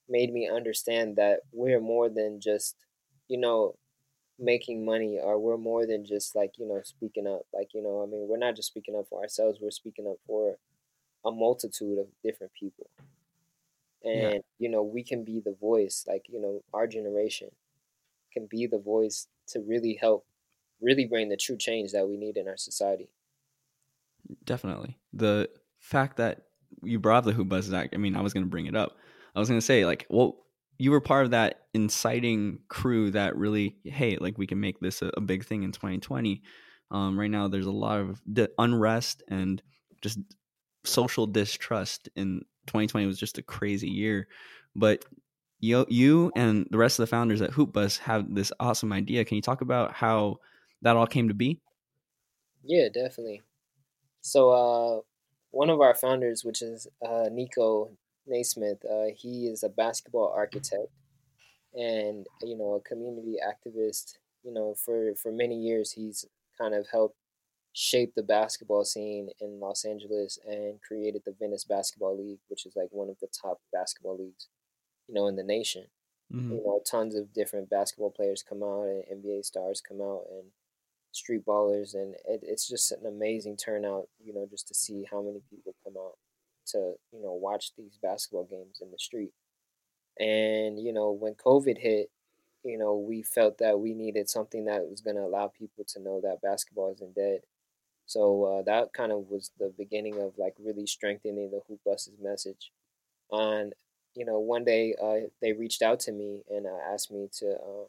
made 0.09 0.31
me 0.31 0.49
understand 0.49 1.15
that 1.17 1.41
we're 1.51 1.79
more 1.81 2.09
than 2.09 2.39
just, 2.39 2.75
you 3.27 3.37
know, 3.37 3.75
making 4.39 4.85
money 4.85 5.19
or 5.21 5.39
we're 5.39 5.57
more 5.57 5.85
than 5.85 6.05
just 6.05 6.35
like, 6.35 6.51
you 6.57 6.67
know, 6.67 6.81
speaking 6.83 7.27
up. 7.27 7.41
Like, 7.53 7.69
you 7.73 7.81
know, 7.81 8.03
I 8.03 8.05
mean, 8.05 8.27
we're 8.27 8.37
not 8.37 8.55
just 8.55 8.69
speaking 8.69 8.95
up 8.95 9.07
for 9.09 9.21
ourselves, 9.21 9.59
we're 9.61 9.71
speaking 9.71 10.07
up 10.07 10.17
for 10.27 10.57
a 11.25 11.31
multitude 11.31 11.99
of 11.99 12.07
different 12.23 12.53
people. 12.53 12.89
And 14.03 14.33
yeah. 14.33 14.39
you 14.59 14.69
know 14.69 14.83
we 14.83 15.03
can 15.03 15.23
be 15.23 15.41
the 15.43 15.55
voice 15.59 16.05
like 16.07 16.25
you 16.29 16.39
know 16.39 16.61
our 16.73 16.87
generation 16.87 17.49
can 18.31 18.45
be 18.45 18.67
the 18.67 18.77
voice 18.77 19.27
to 19.47 19.59
really 19.59 19.97
help 19.99 20.25
really 20.81 21.05
bring 21.05 21.29
the 21.29 21.37
true 21.37 21.57
change 21.57 21.91
that 21.91 22.07
we 22.07 22.17
need 22.17 22.37
in 22.37 22.47
our 22.47 22.57
society. 22.57 23.09
Definitely. 24.45 24.97
The 25.13 25.49
fact 25.79 26.17
that 26.17 26.43
you 26.83 26.99
brought 26.99 27.19
up 27.19 27.23
the 27.25 27.31
hoop 27.31 27.47
bus 27.47 27.71
i 27.71 27.87
mean 27.97 28.15
i 28.15 28.21
was 28.21 28.33
going 28.33 28.45
to 28.45 28.49
bring 28.49 28.65
it 28.65 28.75
up. 28.75 28.97
I 29.35 29.39
was 29.39 29.49
going 29.49 29.59
to 29.59 29.65
say 29.65 29.85
like 29.85 30.05
well 30.09 30.37
you 30.79 30.91
were 30.91 31.01
part 31.01 31.25
of 31.25 31.31
that 31.31 31.61
inciting 31.73 32.59
crew 32.67 33.11
that 33.11 33.35
really 33.35 33.77
hey 33.83 34.17
like 34.19 34.37
we 34.37 34.47
can 34.47 34.59
make 34.59 34.79
this 34.79 35.01
a, 35.01 35.11
a 35.17 35.21
big 35.21 35.45
thing 35.45 35.63
in 35.63 35.71
2020 35.71 36.41
um, 36.91 37.19
right 37.19 37.31
now 37.31 37.47
there's 37.47 37.65
a 37.65 37.71
lot 37.71 37.99
of 37.99 38.21
unrest 38.57 39.23
and 39.27 39.61
just 40.01 40.19
social 40.83 41.27
distrust 41.27 42.09
in 42.15 42.41
2020 42.67 43.05
was 43.05 43.19
just 43.19 43.37
a 43.37 43.43
crazy 43.43 43.89
year. 43.89 44.27
But 44.75 45.05
you, 45.59 45.85
you 45.89 46.31
and 46.35 46.67
the 46.69 46.77
rest 46.77 46.99
of 46.99 47.03
the 47.03 47.09
founders 47.09 47.41
at 47.41 47.51
Hoopbus 47.51 47.97
have 47.99 48.33
this 48.33 48.51
awesome 48.59 48.93
idea. 48.93 49.25
Can 49.25 49.35
you 49.35 49.41
talk 49.41 49.61
about 49.61 49.93
how 49.93 50.37
that 50.81 50.95
all 50.95 51.07
came 51.07 51.27
to 51.29 51.33
be? 51.33 51.59
Yeah, 52.63 52.89
definitely. 52.93 53.41
So, 54.21 54.49
uh, 54.51 55.01
one 55.51 55.69
of 55.69 55.81
our 55.81 55.95
founders, 55.95 56.43
which 56.43 56.61
is 56.61 56.87
uh, 57.03 57.29
Nico 57.31 57.91
Naismith, 58.27 58.83
uh, 58.85 59.05
he 59.15 59.47
is 59.47 59.63
a 59.63 59.69
basketball 59.69 60.33
architect 60.35 60.91
and 61.73 62.27
you 62.41 62.57
know 62.57 62.73
a 62.73 62.81
community 62.81 63.37
activist. 63.43 64.17
You 64.43 64.53
know, 64.53 64.75
for 64.75 65.15
for 65.15 65.31
many 65.31 65.55
years, 65.55 65.91
he's 65.91 66.25
kind 66.57 66.73
of 66.73 66.87
helped 66.91 67.16
shaped 67.79 68.15
the 68.15 68.23
basketball 68.23 68.83
scene 68.83 69.29
in 69.39 69.59
Los 69.59 69.85
Angeles 69.85 70.39
and 70.47 70.81
created 70.81 71.21
the 71.23 71.35
Venice 71.39 71.63
Basketball 71.63 72.17
League, 72.17 72.39
which 72.47 72.65
is 72.65 72.75
like 72.75 72.87
one 72.89 73.07
of 73.07 73.19
the 73.19 73.27
top 73.27 73.61
basketball 73.71 74.17
leagues, 74.17 74.47
you 75.07 75.13
know, 75.13 75.27
in 75.27 75.35
the 75.35 75.43
nation. 75.43 75.83
Mm-hmm. 76.33 76.53
You 76.53 76.63
know, 76.65 76.81
tons 76.89 77.13
of 77.13 77.31
different 77.33 77.69
basketball 77.69 78.09
players 78.09 78.41
come 78.41 78.63
out 78.63 78.87
and 78.87 79.03
NBA 79.23 79.45
stars 79.45 79.79
come 79.79 80.01
out 80.01 80.23
and 80.31 80.45
street 81.11 81.45
ballers, 81.45 81.93
and 81.93 82.15
it, 82.27 82.39
it's 82.41 82.67
just 82.67 82.91
an 82.93 83.05
amazing 83.05 83.57
turnout. 83.57 84.07
You 84.25 84.33
know, 84.33 84.47
just 84.49 84.67
to 84.69 84.73
see 84.73 85.05
how 85.11 85.21
many 85.21 85.43
people 85.47 85.75
come 85.83 85.97
out 85.99 86.17
to 86.69 86.95
you 87.13 87.21
know 87.21 87.33
watch 87.33 87.73
these 87.77 87.99
basketball 88.01 88.45
games 88.45 88.79
in 88.81 88.89
the 88.89 88.97
street. 88.97 89.33
And 90.19 90.79
you 90.79 90.93
know, 90.93 91.11
when 91.11 91.35
COVID 91.35 91.77
hit, 91.77 92.09
you 92.63 92.79
know, 92.79 92.97
we 92.97 93.21
felt 93.21 93.59
that 93.59 93.79
we 93.79 93.93
needed 93.93 94.31
something 94.31 94.65
that 94.65 94.89
was 94.89 95.01
going 95.01 95.17
to 95.17 95.21
allow 95.21 95.47
people 95.47 95.85
to 95.89 95.99
know 95.99 96.21
that 96.21 96.41
basketball 96.41 96.91
isn't 96.91 97.13
dead 97.13 97.41
So 98.07 98.43
uh, 98.45 98.61
that 98.63 98.93
kind 98.93 99.11
of 99.11 99.29
was 99.29 99.51
the 99.59 99.71
beginning 99.77 100.19
of 100.19 100.33
like 100.37 100.55
really 100.63 100.87
strengthening 100.87 101.51
the 101.51 101.61
Hoop 101.67 101.81
Bus's 101.85 102.17
message. 102.21 102.71
And 103.31 103.73
you 104.15 104.25
know, 104.25 104.39
one 104.39 104.63
day 104.63 104.95
uh, 105.01 105.27
they 105.41 105.53
reached 105.53 105.83
out 105.83 105.99
to 106.01 106.11
me 106.11 106.43
and 106.49 106.65
uh, 106.65 106.91
asked 106.91 107.11
me 107.11 107.29
to 107.39 107.51
um, 107.51 107.85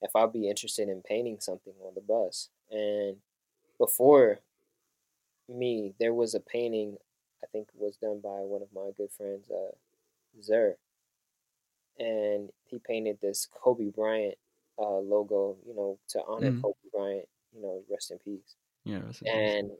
if 0.00 0.14
I'd 0.14 0.32
be 0.32 0.48
interested 0.48 0.88
in 0.88 1.02
painting 1.02 1.38
something 1.40 1.74
on 1.84 1.92
the 1.94 2.00
bus. 2.00 2.48
And 2.70 3.16
before 3.76 4.38
me, 5.48 5.94
there 5.98 6.14
was 6.14 6.34
a 6.34 6.40
painting 6.40 6.96
I 7.42 7.46
think 7.46 7.68
was 7.74 7.96
done 7.96 8.20
by 8.22 8.40
one 8.40 8.62
of 8.62 8.68
my 8.74 8.90
good 8.96 9.10
friends, 9.10 9.50
uh, 9.50 9.74
Zer, 10.42 10.76
and 11.98 12.50
he 12.64 12.78
painted 12.78 13.18
this 13.20 13.48
Kobe 13.52 13.90
Bryant 13.90 14.36
uh, 14.78 14.98
logo, 14.98 15.56
you 15.66 15.74
know, 15.74 15.98
to 16.08 16.22
honor 16.26 16.52
mm. 16.52 16.62
Kobe 16.62 16.76
Bryant, 16.92 17.28
you 17.54 17.62
know, 17.62 17.82
rest 17.90 18.10
in 18.10 18.18
peace. 18.18 18.54
Yeah, 19.22 19.34
and 19.34 19.70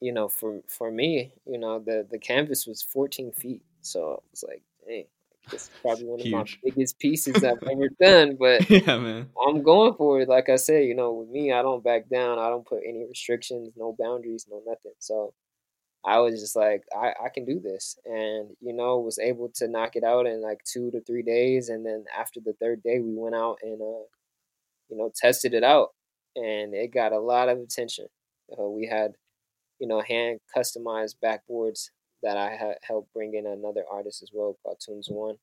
you 0.00 0.12
know, 0.12 0.28
for 0.28 0.60
for 0.68 0.90
me, 0.90 1.32
you 1.46 1.58
know, 1.58 1.78
the 1.78 2.06
the 2.10 2.18
canvas 2.18 2.66
was 2.66 2.82
14 2.82 3.32
feet, 3.32 3.62
so 3.80 4.00
I 4.00 4.18
was 4.30 4.44
like, 4.46 4.62
hey, 4.86 5.08
this 5.50 5.62
is 5.62 5.70
probably 5.82 6.04
one 6.04 6.20
of 6.20 6.26
my 6.26 6.44
biggest 6.62 6.98
pieces 6.98 7.42
I've 7.42 7.62
ever 7.70 7.88
done. 8.00 8.36
But 8.38 8.68
yeah, 8.70 8.98
man, 8.98 9.30
I'm 9.46 9.62
going 9.62 9.94
for 9.94 10.20
it. 10.20 10.28
Like 10.28 10.48
I 10.48 10.56
said, 10.56 10.84
you 10.84 10.94
know, 10.94 11.12
with 11.12 11.28
me, 11.28 11.52
I 11.52 11.62
don't 11.62 11.82
back 11.82 12.08
down. 12.08 12.38
I 12.38 12.48
don't 12.48 12.66
put 12.66 12.82
any 12.86 13.04
restrictions, 13.08 13.70
no 13.76 13.94
boundaries, 13.98 14.46
no 14.50 14.62
nothing. 14.66 14.92
So 14.98 15.34
I 16.04 16.18
was 16.20 16.40
just 16.40 16.56
like, 16.56 16.84
I, 16.94 17.12
I 17.24 17.28
can 17.28 17.44
do 17.44 17.60
this. 17.60 17.98
And, 18.04 18.50
you 18.60 18.72
know, 18.72 18.98
was 18.98 19.18
able 19.18 19.50
to 19.56 19.68
knock 19.68 19.96
it 19.96 20.04
out 20.04 20.26
in 20.26 20.40
like 20.40 20.62
two 20.64 20.90
to 20.92 21.00
three 21.00 21.22
days. 21.22 21.68
And 21.68 21.84
then 21.84 22.04
after 22.16 22.40
the 22.40 22.54
third 22.54 22.82
day, 22.82 23.00
we 23.00 23.14
went 23.14 23.34
out 23.34 23.58
and, 23.62 23.80
uh, 23.80 24.06
you 24.88 24.96
know, 24.96 25.10
tested 25.14 25.54
it 25.54 25.64
out. 25.64 25.88
And 26.36 26.72
it 26.74 26.94
got 26.94 27.12
a 27.12 27.18
lot 27.18 27.48
of 27.48 27.58
attention. 27.58 28.06
Uh, 28.58 28.68
we 28.68 28.86
had, 28.86 29.14
you 29.78 29.86
know, 29.86 30.00
hand 30.00 30.40
customized 30.56 31.16
backboards 31.22 31.90
that 32.22 32.36
I 32.36 32.50
had 32.50 32.76
helped 32.82 33.12
bring 33.12 33.34
in 33.34 33.46
another 33.46 33.84
artist 33.90 34.22
as 34.22 34.30
well 34.32 34.56
called 34.62 34.80
Tunes 34.84 35.08
One. 35.08 35.36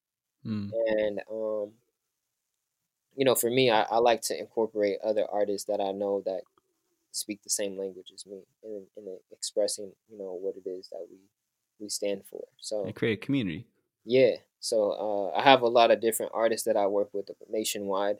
Mm. 0.45 0.71
And, 0.87 1.19
um, 1.31 1.71
you 3.15 3.23
know, 3.23 3.35
for 3.35 3.49
me, 3.49 3.71
I, 3.71 3.83
I 3.83 3.97
like 3.97 4.21
to 4.23 4.37
incorporate 4.37 4.97
other 5.03 5.25
artists 5.31 5.67
that 5.67 5.79
I 5.79 5.91
know 5.91 6.21
that 6.25 6.41
speak 7.15 7.41
the 7.43 7.49
same 7.49 7.77
language 7.77 8.11
as 8.13 8.25
me 8.25 8.41
in, 8.63 8.83
in 8.97 9.17
expressing 9.31 9.91
you 10.09 10.17
know 10.17 10.37
what 10.39 10.55
it 10.57 10.69
is 10.69 10.89
that 10.89 11.05
we 11.09 11.17
we 11.79 11.89
stand 11.89 12.21
for 12.29 12.43
so 12.57 12.83
and 12.83 12.95
create 12.95 13.19
a 13.23 13.25
community 13.25 13.65
yeah 14.03 14.35
so 14.59 14.91
uh, 15.33 15.37
i 15.37 15.41
have 15.41 15.61
a 15.61 15.67
lot 15.67 15.91
of 15.91 16.01
different 16.01 16.31
artists 16.35 16.65
that 16.65 16.75
i 16.75 16.85
work 16.85 17.09
with 17.13 17.29
nationwide 17.49 18.17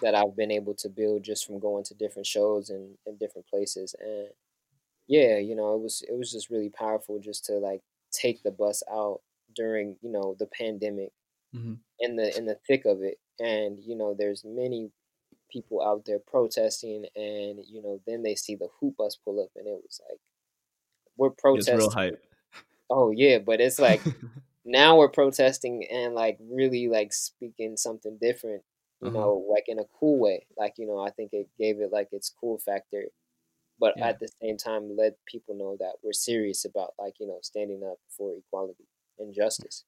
that 0.00 0.14
i've 0.14 0.36
been 0.36 0.50
able 0.50 0.74
to 0.74 0.88
build 0.88 1.22
just 1.22 1.46
from 1.46 1.58
going 1.58 1.84
to 1.84 1.94
different 1.94 2.26
shows 2.26 2.70
and 2.70 2.96
in 3.06 3.16
different 3.16 3.46
places 3.46 3.94
and 4.00 4.28
yeah 5.06 5.38
you 5.38 5.54
know 5.54 5.74
it 5.74 5.80
was 5.80 6.02
it 6.08 6.16
was 6.16 6.32
just 6.32 6.50
really 6.50 6.70
powerful 6.70 7.18
just 7.18 7.44
to 7.44 7.54
like 7.54 7.80
take 8.12 8.42
the 8.42 8.50
bus 8.50 8.82
out 8.90 9.20
during 9.54 9.96
you 10.02 10.10
know 10.10 10.36
the 10.38 10.46
pandemic 10.46 11.12
mm-hmm. 11.54 11.74
in 12.00 12.16
the 12.16 12.36
in 12.36 12.46
the 12.46 12.58
thick 12.66 12.84
of 12.84 13.02
it 13.02 13.18
and 13.38 13.78
you 13.80 13.96
know 13.96 14.14
there's 14.16 14.44
many 14.44 14.90
people 15.50 15.82
out 15.82 16.04
there 16.04 16.18
protesting, 16.18 17.06
and 17.16 17.64
you 17.66 17.82
know, 17.82 18.00
then 18.06 18.22
they 18.22 18.34
see 18.34 18.54
the 18.54 18.68
hoop 18.80 18.96
bus 18.96 19.16
pull 19.16 19.42
up, 19.42 19.50
and 19.56 19.66
it 19.66 19.78
was 19.82 20.00
like, 20.08 20.18
we're 21.16 21.30
protesting. 21.30 21.74
It's 21.74 21.82
real 21.82 21.90
hype. 21.90 22.22
Oh 22.90 23.10
yeah, 23.10 23.38
but 23.38 23.60
it's 23.60 23.78
like 23.78 24.02
now 24.64 24.96
we're 24.96 25.08
protesting 25.08 25.86
and 25.90 26.14
like 26.14 26.38
really 26.40 26.88
like 26.88 27.12
speaking 27.12 27.76
something 27.76 28.18
different, 28.20 28.62
you 29.00 29.08
uh-huh. 29.08 29.18
know, 29.18 29.46
like 29.50 29.64
in 29.68 29.78
a 29.78 29.84
cool 29.98 30.18
way. 30.18 30.46
Like 30.56 30.74
you 30.76 30.86
know, 30.86 31.00
I 31.00 31.10
think 31.10 31.32
it 31.32 31.48
gave 31.58 31.80
it 31.80 31.92
like 31.92 32.08
its 32.12 32.32
cool 32.40 32.58
factor, 32.58 33.04
but 33.78 33.94
yeah. 33.96 34.08
at 34.08 34.20
the 34.20 34.28
same 34.42 34.56
time, 34.56 34.96
let 34.96 35.16
people 35.26 35.54
know 35.54 35.76
that 35.78 35.94
we're 36.02 36.12
serious 36.12 36.64
about 36.64 36.94
like 36.98 37.14
you 37.20 37.26
know 37.26 37.38
standing 37.42 37.82
up 37.84 37.98
for 38.08 38.34
equality 38.36 38.86
and 39.18 39.34
justice. 39.34 39.84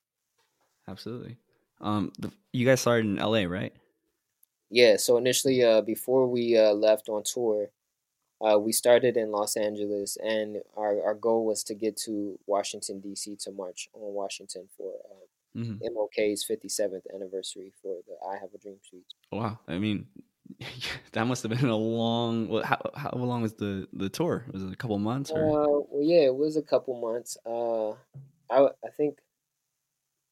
Absolutely. 0.89 1.37
Um, 1.81 2.13
the, 2.19 2.31
you 2.53 2.67
guys 2.67 2.81
started 2.81 3.07
in 3.07 3.17
LA, 3.17 3.45
right? 3.45 3.73
Yeah, 4.71 4.97
so 4.97 5.17
initially, 5.17 5.65
uh, 5.65 5.81
before 5.81 6.29
we 6.29 6.57
uh, 6.57 6.73
left 6.73 7.09
on 7.09 7.25
tour, 7.25 7.71
uh, 8.41 8.59
we 8.59 8.73
started 8.73 9.17
in 9.17 9.33
Los 9.33 9.57
Angeles, 9.57 10.17
and 10.23 10.59
our, 10.77 11.03
our 11.03 11.15
goal 11.15 11.45
was 11.45 11.65
to 11.65 11.75
get 11.75 11.97
to 12.05 12.39
Washington 12.47 13.01
D.C. 13.01 13.37
to 13.41 13.51
march 13.51 13.89
on 13.93 14.15
Washington 14.15 14.69
for 14.77 14.93
uh, 15.11 15.27
mm-hmm. 15.57 15.75
MLK's 15.75 16.45
57th 16.45 17.03
anniversary 17.15 17.73
for 17.83 17.97
the 18.07 18.15
"I 18.27 18.35
Have 18.35 18.51
a 18.55 18.59
Dream" 18.59 18.77
speech. 18.83 19.11
Wow, 19.33 19.59
I 19.67 19.79
mean, 19.79 20.07
that 21.13 21.27
must 21.27 21.43
have 21.43 21.51
been 21.51 21.69
a 21.69 21.77
long. 21.77 22.63
How 22.63 22.79
how 22.95 23.11
long 23.17 23.43
was 23.43 23.55
the 23.55 23.89
the 23.93 24.09
tour? 24.09 24.45
Was 24.53 24.63
it 24.63 24.73
a 24.73 24.77
couple 24.77 24.99
months? 24.99 25.31
Or? 25.31 25.39
Uh, 25.39 25.85
well, 25.91 26.03
yeah, 26.03 26.23
it 26.23 26.35
was 26.35 26.57
a 26.57 26.63
couple 26.63 27.01
months. 27.01 27.37
Uh, 27.47 27.91
I 28.51 28.69
I 28.85 28.91
think 28.97 29.19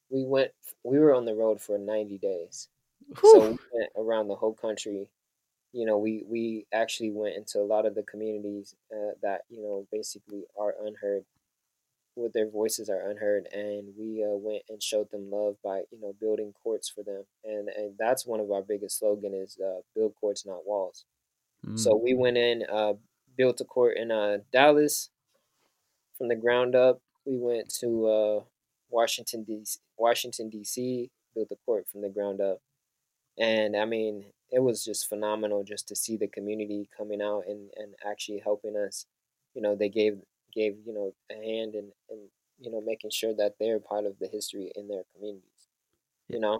we 0.09 0.25
went. 0.25 0.51
We 0.83 0.99
were 0.99 1.13
on 1.13 1.25
the 1.25 1.35
road 1.35 1.61
for 1.61 1.77
90 1.77 2.17
days. 2.19 2.69
Whew. 3.19 3.31
So 3.33 3.39
we 3.39 3.57
went 3.73 3.91
around 3.97 4.27
the 4.27 4.35
whole 4.35 4.53
country. 4.53 5.09
You 5.71 5.85
know, 5.85 5.97
we 5.97 6.23
we 6.27 6.65
actually 6.73 7.11
went 7.11 7.35
into 7.35 7.59
a 7.59 7.67
lot 7.67 7.85
of 7.85 7.95
the 7.95 8.03
communities 8.03 8.75
uh, 8.91 9.13
that 9.21 9.41
you 9.49 9.61
know 9.61 9.87
basically 9.91 10.43
are 10.59 10.73
unheard, 10.83 11.25
where 12.19 12.29
their 12.33 12.49
voices 12.49 12.89
are 12.89 13.09
unheard, 13.09 13.47
and 13.53 13.93
we 13.97 14.23
uh, 14.23 14.37
went 14.37 14.63
and 14.69 14.81
showed 14.81 15.09
them 15.11 15.29
love 15.31 15.55
by 15.63 15.83
you 15.91 15.99
know 15.99 16.15
building 16.19 16.53
courts 16.63 16.89
for 16.89 17.03
them, 17.03 17.23
and 17.43 17.69
and 17.69 17.95
that's 17.97 18.25
one 18.25 18.39
of 18.39 18.51
our 18.51 18.61
biggest 18.61 18.99
slogan 18.99 19.33
is 19.33 19.57
uh, 19.63 19.79
build 19.95 20.13
courts, 20.19 20.45
not 20.45 20.65
walls. 20.65 21.05
Mm. 21.65 21.79
So 21.79 21.95
we 21.95 22.13
went 22.13 22.37
in, 22.37 22.63
uh, 22.71 22.93
built 23.37 23.61
a 23.61 23.65
court 23.65 23.97
in 23.97 24.11
uh, 24.11 24.39
Dallas 24.51 25.09
from 26.17 26.27
the 26.27 26.35
ground 26.35 26.75
up. 26.75 27.01
We 27.25 27.37
went 27.37 27.73
to 27.79 28.07
uh, 28.07 28.43
Washington 28.89 29.43
D.C. 29.43 29.79
Washington 29.97 30.49
D.C. 30.49 31.09
built 31.33 31.49
a 31.51 31.55
court 31.65 31.87
from 31.91 32.01
the 32.01 32.09
ground 32.09 32.41
up 32.41 32.59
and 33.39 33.75
I 33.77 33.85
mean, 33.85 34.25
it 34.51 34.59
was 34.59 34.83
just 34.83 35.07
phenomenal 35.07 35.63
just 35.63 35.87
to 35.87 35.95
see 35.95 36.17
the 36.17 36.27
community 36.27 36.89
coming 36.95 37.21
out 37.21 37.43
and, 37.47 37.69
and 37.77 37.93
actually 38.05 38.39
helping 38.39 38.75
us. 38.75 39.05
You 39.53 39.61
know, 39.61 39.75
they 39.75 39.89
gave 39.89 40.19
gave 40.59 40.75
you 40.85 40.93
know 40.93 41.13
a 41.31 41.35
hand 41.35 41.75
and 41.75 41.91
and 42.09 42.19
you 42.59 42.71
know 42.71 42.81
making 42.81 43.11
sure 43.11 43.33
that 43.35 43.53
they're 43.59 43.79
part 43.79 44.05
of 44.05 44.17
the 44.19 44.27
history 44.27 44.71
in 44.75 44.87
their 44.87 45.03
communities. 45.13 45.67
You 46.27 46.39
know. 46.39 46.59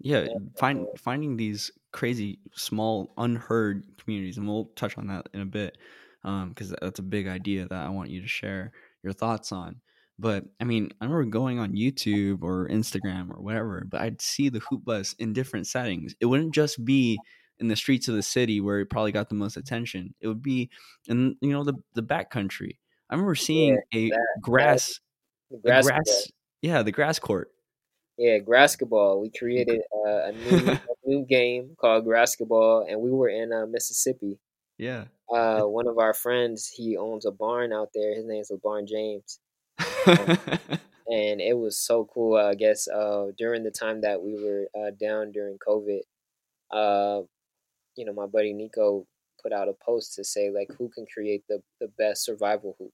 Yeah, 0.00 0.18
and, 0.18 0.56
find 0.56 0.86
uh, 0.86 0.90
finding 0.96 1.36
these 1.36 1.72
crazy 1.92 2.38
small 2.54 3.12
unheard 3.16 3.84
communities, 3.98 4.38
and 4.38 4.46
we'll 4.46 4.66
touch 4.76 4.96
on 4.96 5.08
that 5.08 5.28
in 5.34 5.40
a 5.40 5.46
bit, 5.46 5.76
because 6.22 6.70
um, 6.70 6.78
that's 6.80 7.00
a 7.00 7.02
big 7.02 7.26
idea 7.26 7.66
that 7.68 7.86
I 7.86 7.88
want 7.88 8.10
you 8.10 8.20
to 8.20 8.28
share 8.28 8.72
your 9.02 9.12
thoughts 9.12 9.50
on. 9.50 9.80
But 10.18 10.44
I 10.60 10.64
mean, 10.64 10.90
I 11.00 11.04
remember 11.04 11.24
going 11.24 11.58
on 11.58 11.72
YouTube 11.72 12.42
or 12.42 12.68
Instagram 12.68 13.30
or 13.30 13.40
whatever, 13.40 13.84
but 13.88 14.00
I'd 14.00 14.20
see 14.20 14.48
the 14.48 14.60
hoop 14.60 14.84
bus 14.84 15.14
in 15.18 15.32
different 15.32 15.66
settings. 15.66 16.14
It 16.20 16.26
wouldn't 16.26 16.54
just 16.54 16.84
be 16.84 17.18
in 17.60 17.68
the 17.68 17.76
streets 17.76 18.08
of 18.08 18.14
the 18.14 18.22
city 18.22 18.60
where 18.60 18.80
it 18.80 18.90
probably 18.90 19.12
got 19.12 19.28
the 19.28 19.34
most 19.34 19.56
attention. 19.56 20.14
It 20.20 20.28
would 20.28 20.42
be 20.42 20.70
in 21.08 21.36
you 21.40 21.50
know 21.50 21.64
the 21.64 21.74
the 21.94 22.02
back 22.02 22.30
country. 22.30 22.78
I 23.10 23.14
remember 23.14 23.34
seeing 23.34 23.78
yeah, 23.92 24.00
a 24.00 24.08
that, 24.10 24.26
grass, 24.40 25.00
that, 25.50 25.62
grass, 25.62 25.86
grass 25.86 26.32
yeah, 26.62 26.82
the 26.82 26.92
grass 26.92 27.18
court. 27.18 27.50
Yeah, 28.16 28.38
basketball. 28.46 29.20
We 29.20 29.30
created 29.30 29.80
uh, 30.06 30.30
a 30.30 30.32
new 30.32 30.72
a 30.72 30.80
new 31.04 31.24
game 31.24 31.76
called 31.80 32.08
basketball, 32.08 32.86
and 32.88 33.00
we 33.00 33.10
were 33.10 33.28
in 33.28 33.52
uh, 33.52 33.66
Mississippi. 33.66 34.38
Yeah. 34.76 35.04
Uh, 35.32 35.62
one 35.62 35.86
of 35.86 35.98
our 35.98 36.14
friends, 36.14 36.68
he 36.68 36.96
owns 36.96 37.26
a 37.26 37.30
barn 37.30 37.72
out 37.72 37.90
there. 37.94 38.14
His 38.14 38.24
name's 38.24 38.50
LeBarn 38.50 38.88
James 38.88 39.38
and 41.08 41.40
it 41.40 41.56
was 41.56 41.78
so 41.78 42.08
cool. 42.12 42.36
I 42.36 42.54
guess 42.54 42.88
uh, 42.88 43.26
during 43.36 43.64
the 43.64 43.70
time 43.70 44.02
that 44.02 44.22
we 44.22 44.34
were 44.34 44.66
uh, 44.78 44.90
down 45.00 45.32
during 45.32 45.58
COVID, 45.58 46.00
uh, 46.70 47.22
you 47.96 48.04
know, 48.04 48.12
my 48.12 48.26
buddy 48.26 48.52
Nico 48.52 49.06
put 49.42 49.52
out 49.52 49.68
a 49.68 49.72
post 49.72 50.14
to 50.14 50.24
say 50.24 50.50
like 50.50 50.68
who 50.76 50.88
can 50.88 51.06
create 51.12 51.44
the 51.48 51.62
the 51.80 51.88
best 51.98 52.24
survival 52.24 52.76
hoop, 52.78 52.92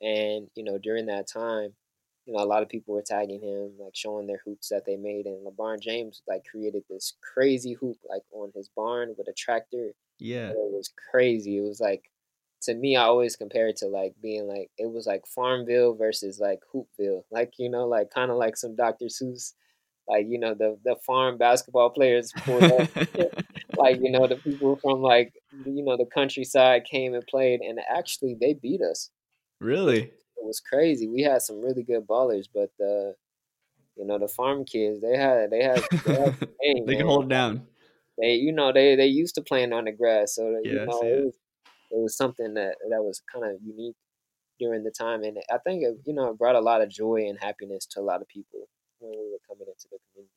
and 0.00 0.48
you 0.54 0.64
know 0.64 0.78
during 0.78 1.06
that 1.06 1.28
time, 1.28 1.74
you 2.26 2.32
know 2.32 2.42
a 2.42 2.46
lot 2.46 2.62
of 2.62 2.68
people 2.68 2.94
were 2.94 3.02
tagging 3.02 3.40
him 3.40 3.72
like 3.78 3.94
showing 3.94 4.26
their 4.26 4.40
hoops 4.44 4.68
that 4.68 4.84
they 4.86 4.96
made, 4.96 5.26
and 5.26 5.46
LeBron 5.46 5.80
James 5.80 6.22
like 6.28 6.44
created 6.44 6.84
this 6.88 7.14
crazy 7.34 7.74
hoop 7.74 7.96
like 8.08 8.22
on 8.32 8.52
his 8.54 8.68
barn 8.76 9.14
with 9.16 9.28
a 9.28 9.32
tractor. 9.32 9.92
Yeah, 10.18 10.50
it 10.50 10.56
was 10.56 10.90
crazy. 11.10 11.58
It 11.58 11.62
was 11.62 11.80
like 11.80 12.10
to 12.62 12.74
me, 12.74 12.96
I 12.96 13.02
always 13.02 13.36
compare 13.36 13.68
it 13.68 13.76
to 13.78 13.86
like 13.86 14.14
being 14.20 14.46
like 14.48 14.70
it 14.78 14.90
was 14.90 15.06
like 15.06 15.26
Farmville 15.26 15.94
versus 15.94 16.40
like 16.40 16.60
Hoopville, 16.74 17.24
like 17.30 17.54
you 17.58 17.68
know, 17.70 17.86
like 17.86 18.10
kind 18.10 18.30
of 18.30 18.36
like 18.36 18.56
some 18.56 18.74
Dr. 18.74 19.06
Seuss, 19.06 19.52
like 20.08 20.26
you 20.28 20.38
know 20.38 20.54
the 20.54 20.78
the 20.84 20.96
farm 21.06 21.38
basketball 21.38 21.90
players, 21.90 22.32
like 23.76 24.00
you 24.00 24.10
know 24.10 24.26
the 24.26 24.40
people 24.42 24.76
from 24.76 25.00
like 25.00 25.34
you 25.64 25.84
know 25.84 25.96
the 25.96 26.06
countryside 26.12 26.84
came 26.84 27.14
and 27.14 27.26
played, 27.26 27.60
and 27.60 27.78
actually 27.88 28.36
they 28.40 28.54
beat 28.54 28.82
us. 28.82 29.10
Really, 29.60 30.02
it 30.02 30.44
was 30.44 30.60
crazy. 30.60 31.08
We 31.08 31.22
had 31.22 31.42
some 31.42 31.60
really 31.60 31.82
good 31.82 32.06
ballers, 32.06 32.46
but 32.52 32.70
the 32.78 33.14
you 33.96 34.06
know 34.06 34.18
the 34.18 34.28
farm 34.28 34.64
kids 34.64 35.00
they 35.00 35.16
had 35.16 35.50
they 35.50 35.62
had 35.62 35.82
they, 36.04 36.14
had 36.14 36.40
game, 36.62 36.86
they 36.86 36.96
can 36.96 37.06
hold 37.06 37.28
down. 37.28 37.66
They 38.18 38.34
you 38.34 38.52
know 38.52 38.72
they 38.72 38.96
they 38.96 39.06
used 39.06 39.34
to 39.34 39.42
playing 39.42 39.72
on 39.72 39.84
the 39.84 39.92
grass, 39.92 40.34
so 40.34 40.60
yeah, 40.62 40.70
you 40.70 40.86
know 40.86 41.00
it 41.02 41.24
was 41.24 41.34
it 41.90 41.98
was 41.98 42.16
something 42.16 42.54
that 42.54 42.76
that 42.90 43.02
was 43.02 43.22
kind 43.32 43.44
of 43.44 43.60
unique 43.62 43.96
during 44.58 44.84
the 44.84 44.90
time, 44.90 45.22
and 45.22 45.38
I 45.52 45.58
think 45.58 45.82
it, 45.82 45.98
you 46.04 46.14
know 46.14 46.30
it 46.30 46.38
brought 46.38 46.56
a 46.56 46.60
lot 46.60 46.82
of 46.82 46.88
joy 46.88 47.26
and 47.28 47.38
happiness 47.38 47.86
to 47.86 48.00
a 48.00 48.02
lot 48.02 48.22
of 48.22 48.28
people 48.28 48.68
when 49.00 49.12
we 49.12 49.30
were 49.32 49.38
coming 49.48 49.66
into 49.68 49.88
the 49.90 49.98
community. 50.12 50.32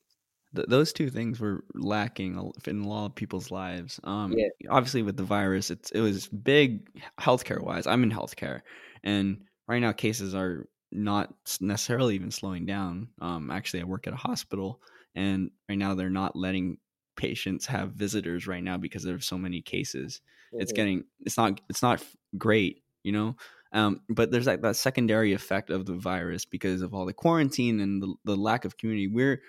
Those 0.54 0.92
two 0.92 1.10
things 1.10 1.40
were 1.40 1.64
lacking 1.74 2.34
in 2.68 2.82
a 2.82 2.88
lot 2.88 3.06
of 3.06 3.16
people's 3.16 3.52
lives. 3.52 4.02
Um, 4.04 4.34
yeah. 4.34 4.48
Obviously, 4.70 5.02
with 5.02 5.16
the 5.16 5.24
virus, 5.24 5.72
it's 5.72 5.92
it 5.92 6.02
was 6.02 6.28
big 6.28 6.90
healthcare 7.20 7.62
wise. 7.62 7.88
I'm 7.88 8.04
in 8.04 8.12
healthcare, 8.12 8.62
and 9.04 9.44
right 9.68 9.80
now 9.80 9.92
cases 9.92 10.36
are 10.36 10.68
not 10.92 11.34
necessarily 11.62 12.16
even 12.16 12.32
slowing 12.32 12.66
down. 12.66 13.10
Um, 13.22 13.50
actually, 13.50 13.82
I 13.82 13.86
work 13.86 14.08
at 14.08 14.14
a 14.14 14.18
hospital, 14.18 14.82
and 15.16 15.52
right 15.70 15.78
now 15.78 15.96
they're 15.96 16.10
not 16.10 16.36
letting 16.36 16.78
patients 17.16 17.66
have 17.68 17.92
visitors 17.94 18.48
right 18.48 18.64
now 18.64 18.78
because 18.78 19.04
there's 19.04 19.26
so 19.26 19.38
many 19.38 19.62
cases. 19.62 20.22
Mm-hmm. 20.54 20.62
It's 20.62 20.72
getting 20.72 21.04
it's 21.22 21.38
not 21.38 21.62
it's 21.70 21.82
not 21.82 22.04
great, 22.38 22.84
you 23.04 23.12
know. 23.12 23.36
Um, 23.74 24.02
but 24.10 24.32
there's 24.32 24.48
like 24.48 24.62
that 24.62 24.76
secondary 24.76 25.32
effect 25.32 25.70
of 25.70 25.86
the 25.86 25.94
virus 25.94 26.44
because 26.44 26.82
of 26.82 26.94
all 26.94 27.06
the 27.06 27.14
quarantine 27.14 27.80
and 27.80 28.02
the, 28.02 28.14
the 28.26 28.36
lack 28.36 28.66
of 28.66 28.78
community. 28.78 29.08
We're 29.08 29.42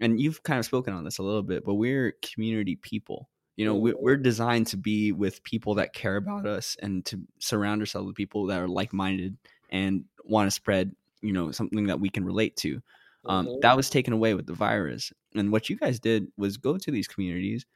and 0.00 0.20
you've 0.20 0.42
kind 0.42 0.58
of 0.58 0.64
spoken 0.64 0.94
on 0.94 1.04
this 1.04 1.18
a 1.18 1.22
little 1.22 1.42
bit, 1.42 1.64
but 1.64 1.74
we're 1.74 2.14
community 2.22 2.76
people. 2.76 3.28
You 3.56 3.64
know, 3.64 3.80
mm-hmm. 3.80 3.96
we're 3.98 4.16
designed 4.16 4.68
to 4.68 4.76
be 4.76 5.12
with 5.12 5.42
people 5.42 5.74
that 5.76 5.92
care 5.92 6.16
about 6.16 6.46
us 6.46 6.76
and 6.80 7.04
to 7.06 7.20
surround 7.38 7.80
ourselves 7.80 8.06
with 8.06 8.16
people 8.16 8.46
that 8.46 8.60
are 8.60 8.68
like 8.68 8.92
minded 8.92 9.36
and 9.70 10.04
want 10.24 10.46
to 10.46 10.50
spread, 10.50 10.94
you 11.22 11.32
know, 11.32 11.50
something 11.50 11.86
that 11.86 12.00
we 12.00 12.10
can 12.10 12.24
relate 12.24 12.56
to. 12.56 12.82
Um, 13.24 13.46
mm-hmm. 13.46 13.60
That 13.62 13.76
was 13.76 13.90
taken 13.90 14.12
away 14.12 14.34
with 14.34 14.46
the 14.46 14.52
virus. 14.52 15.12
And 15.34 15.50
what 15.50 15.70
you 15.70 15.76
guys 15.76 15.98
did 15.98 16.28
was 16.36 16.58
go 16.58 16.76
to 16.76 16.90
these 16.90 17.08
communities 17.08 17.66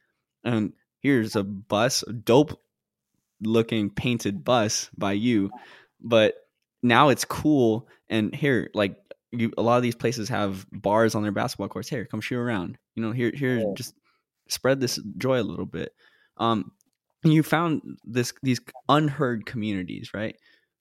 and 0.43 0.73
here's 0.99 1.35
a 1.35 1.43
bus, 1.43 2.03
a 2.07 2.13
dope 2.13 2.61
looking 3.41 3.89
painted 3.89 4.43
bus 4.43 4.89
by 4.97 5.13
you, 5.13 5.51
but 5.99 6.35
now 6.83 7.09
it's 7.09 7.25
cool. 7.25 7.87
And 8.09 8.33
here, 8.33 8.69
like 8.73 8.95
you, 9.31 9.51
a 9.57 9.61
lot 9.61 9.77
of 9.77 9.83
these 9.83 9.95
places 9.95 10.29
have 10.29 10.65
bars 10.71 11.15
on 11.15 11.23
their 11.23 11.31
basketball 11.31 11.69
courts. 11.69 11.89
Here, 11.89 12.05
come 12.05 12.21
shoot 12.21 12.37
around. 12.37 12.77
You 12.95 13.03
know, 13.03 13.11
here, 13.11 13.31
here, 13.33 13.59
yeah. 13.59 13.73
just 13.75 13.95
spread 14.47 14.79
this 14.79 14.99
joy 15.17 15.39
a 15.39 15.43
little 15.43 15.65
bit. 15.65 15.93
Um, 16.37 16.71
you 17.23 17.43
found 17.43 17.99
this 18.03 18.33
these 18.41 18.59
unheard 18.89 19.45
communities, 19.45 20.13
right? 20.13 20.35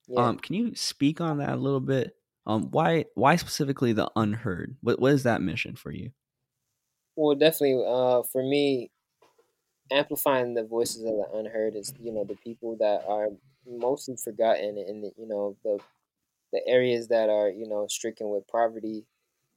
Yeah. 0.09 0.29
Um, 0.29 0.39
can 0.39 0.55
you 0.55 0.75
speak 0.75 1.21
on 1.21 1.39
that 1.39 1.51
a 1.51 1.57
little 1.57 1.81
bit? 1.81 2.17
Um, 2.47 2.71
why 2.71 3.07
why 3.15 3.37
specifically 3.37 3.93
the 3.93 4.11
unheard? 4.17 4.77
What 4.81 5.01
what 5.01 5.13
is 5.13 5.25
that 5.25 5.43
mission 5.43 5.77
for 5.77 5.93
you? 5.93 6.13
Well, 7.17 7.37
definitely 7.37 7.85
uh, 7.87 8.23
for 8.23 8.43
me, 8.43 8.91
amplifying 9.91 10.55
the 10.55 10.65
voices 10.65 11.05
of 11.05 11.15
the 11.17 11.27
unheard 11.35 11.75
is 11.75 11.93
you 12.01 12.13
know 12.13 12.25
the 12.25 12.37
people 12.37 12.77
that 12.79 13.05
are 13.07 13.29
mostly 13.67 14.17
forgotten 14.17 14.79
in 14.79 15.03
the, 15.03 15.13
you 15.17 15.27
know 15.27 15.57
the 15.65 15.79
the 16.53 16.63
areas 16.67 17.09
that 17.09 17.29
are 17.29 17.51
you 17.51 17.69
know 17.69 17.87
stricken 17.89 18.31
with 18.31 18.47
poverty 18.49 19.07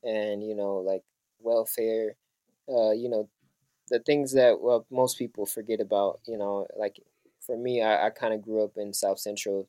and 0.03 0.43
you 0.43 0.55
know 0.55 0.77
like 0.77 1.03
welfare 1.39 2.15
uh, 2.69 2.91
you 2.91 3.09
know 3.09 3.29
the 3.89 3.99
things 3.99 4.33
that 4.33 4.59
well 4.61 4.85
most 4.89 5.17
people 5.17 5.45
forget 5.45 5.79
about 5.79 6.19
you 6.25 6.37
know 6.37 6.65
like 6.77 6.99
for 7.45 7.57
me 7.57 7.81
i, 7.81 8.07
I 8.07 8.09
kind 8.09 8.33
of 8.33 8.41
grew 8.41 8.63
up 8.63 8.73
in 8.77 8.93
south 8.93 9.19
central 9.19 9.67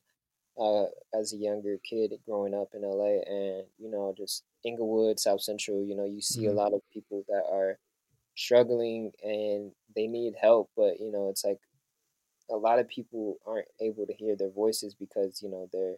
uh, 0.59 0.85
as 1.13 1.33
a 1.33 1.37
younger 1.37 1.77
kid 1.83 2.13
growing 2.25 2.53
up 2.53 2.69
in 2.73 2.81
LA, 2.81 3.21
and 3.27 3.65
you 3.77 3.89
know, 3.89 4.13
just 4.17 4.43
Inglewood, 4.63 5.19
South 5.19 5.41
Central. 5.41 5.83
You 5.83 5.95
know, 5.95 6.05
you 6.05 6.21
see 6.21 6.43
mm-hmm. 6.43 6.57
a 6.57 6.61
lot 6.61 6.73
of 6.73 6.81
people 6.93 7.23
that 7.27 7.43
are 7.51 7.77
struggling 8.35 9.11
and 9.23 9.71
they 9.95 10.07
need 10.07 10.33
help, 10.39 10.69
but 10.75 10.99
you 10.99 11.11
know, 11.11 11.29
it's 11.29 11.43
like 11.43 11.59
a 12.49 12.55
lot 12.55 12.79
of 12.79 12.87
people 12.87 13.37
aren't 13.45 13.67
able 13.81 14.05
to 14.05 14.13
hear 14.13 14.35
their 14.35 14.51
voices 14.51 14.93
because 14.93 15.41
you 15.41 15.49
know 15.49 15.67
they're 15.73 15.97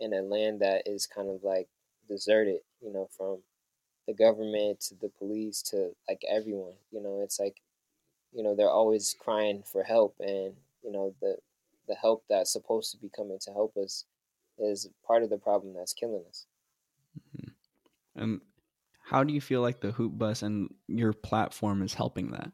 in 0.00 0.12
a 0.12 0.22
land 0.22 0.60
that 0.60 0.82
is 0.86 1.06
kind 1.06 1.28
of 1.28 1.42
like 1.42 1.68
deserted. 2.08 2.60
You 2.80 2.92
know, 2.92 3.08
from 3.16 3.38
the 4.06 4.14
government 4.14 4.80
to 4.80 4.94
the 4.94 5.10
police 5.18 5.62
to 5.62 5.90
like 6.08 6.22
everyone. 6.28 6.74
You 6.90 7.02
know, 7.02 7.20
it's 7.22 7.38
like 7.40 7.60
you 8.32 8.42
know 8.42 8.54
they're 8.54 8.70
always 8.70 9.14
crying 9.18 9.62
for 9.64 9.82
help, 9.82 10.16
and 10.20 10.54
you 10.82 10.92
know 10.92 11.14
the 11.20 11.36
the 11.88 11.94
help 11.94 12.24
that's 12.28 12.52
supposed 12.52 12.90
to 12.92 12.98
be 12.98 13.10
coming 13.14 13.38
to 13.40 13.52
help 13.52 13.76
us 13.76 14.04
is 14.58 14.88
part 15.06 15.22
of 15.22 15.30
the 15.30 15.38
problem 15.38 15.74
that's 15.74 15.92
killing 15.92 16.24
us. 16.28 16.46
Mm-hmm. 17.36 18.22
And 18.22 18.40
how 19.02 19.22
do 19.22 19.32
you 19.32 19.40
feel 19.40 19.60
like 19.60 19.80
the 19.80 19.92
Hoop 19.92 20.18
Bus 20.18 20.42
and 20.42 20.72
your 20.88 21.12
platform 21.12 21.82
is 21.82 21.94
helping 21.94 22.32
that? 22.32 22.50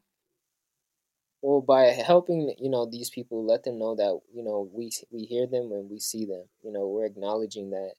Well, 1.40 1.60
by 1.60 1.86
helping 1.86 2.54
you 2.58 2.70
know 2.70 2.86
these 2.86 3.10
people, 3.10 3.44
let 3.44 3.64
them 3.64 3.78
know 3.78 3.94
that 3.96 4.20
you 4.32 4.44
know 4.44 4.68
we 4.72 4.90
we 5.10 5.24
hear 5.24 5.46
them 5.46 5.72
and 5.72 5.90
we 5.90 5.98
see 5.98 6.24
them. 6.24 6.44
You 6.62 6.72
know, 6.72 6.86
we're 6.88 7.06
acknowledging 7.06 7.70
that 7.70 7.94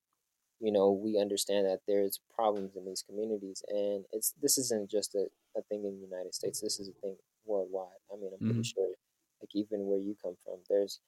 you 0.63 0.71
know 0.71 0.91
we 0.91 1.19
understand 1.19 1.65
that 1.67 1.81
there's 1.87 2.19
problems 2.33 2.75
in 2.75 2.85
these 2.85 3.03
communities, 3.07 3.63
and 3.67 4.05
it's 4.13 4.33
this 4.41 4.57
isn't 4.57 4.89
just 4.89 5.13
a, 5.15 5.27
a 5.57 5.61
thing 5.63 5.83
in 5.83 5.99
the 5.99 6.07
United 6.07 6.33
States. 6.33 6.61
This 6.61 6.79
is 6.79 6.87
a 6.87 7.01
thing 7.01 7.15
worldwide. 7.45 8.01
I 8.11 8.15
mean, 8.15 8.31
I'm 8.39 8.47
mm-hmm. 8.47 8.61
sure, 8.61 8.87
like 9.41 9.53
even 9.53 9.85
where 9.85 9.99
you 9.99 10.15
come 10.23 10.35
from, 10.43 10.59
there's 10.69 10.99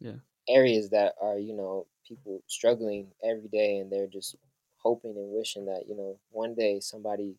yeah 0.00 0.12
areas 0.48 0.90
that 0.90 1.14
are 1.20 1.38
you 1.38 1.54
know 1.54 1.86
people 2.06 2.42
struggling 2.46 3.08
every 3.22 3.48
day 3.48 3.78
and 3.78 3.90
they're 3.90 4.08
just 4.08 4.36
hoping 4.78 5.16
and 5.16 5.32
wishing 5.32 5.66
that 5.66 5.84
you 5.88 5.96
know 5.96 6.18
one 6.30 6.54
day 6.54 6.80
somebody 6.80 7.36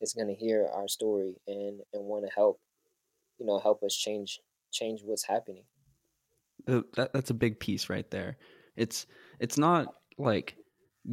is 0.00 0.12
going 0.12 0.28
to 0.28 0.34
hear 0.34 0.68
our 0.74 0.88
story 0.88 1.34
and 1.46 1.80
and 1.92 2.04
want 2.04 2.24
to 2.24 2.30
help 2.34 2.60
you 3.38 3.46
know 3.46 3.58
help 3.58 3.82
us 3.82 3.94
change 3.96 4.40
change 4.70 5.00
what's 5.02 5.26
happening 5.26 5.64
that, 6.66 7.12
that's 7.12 7.30
a 7.30 7.34
big 7.34 7.58
piece 7.58 7.88
right 7.88 8.10
there 8.10 8.36
it's 8.76 9.06
it's 9.40 9.58
not 9.58 9.94
like 10.18 10.56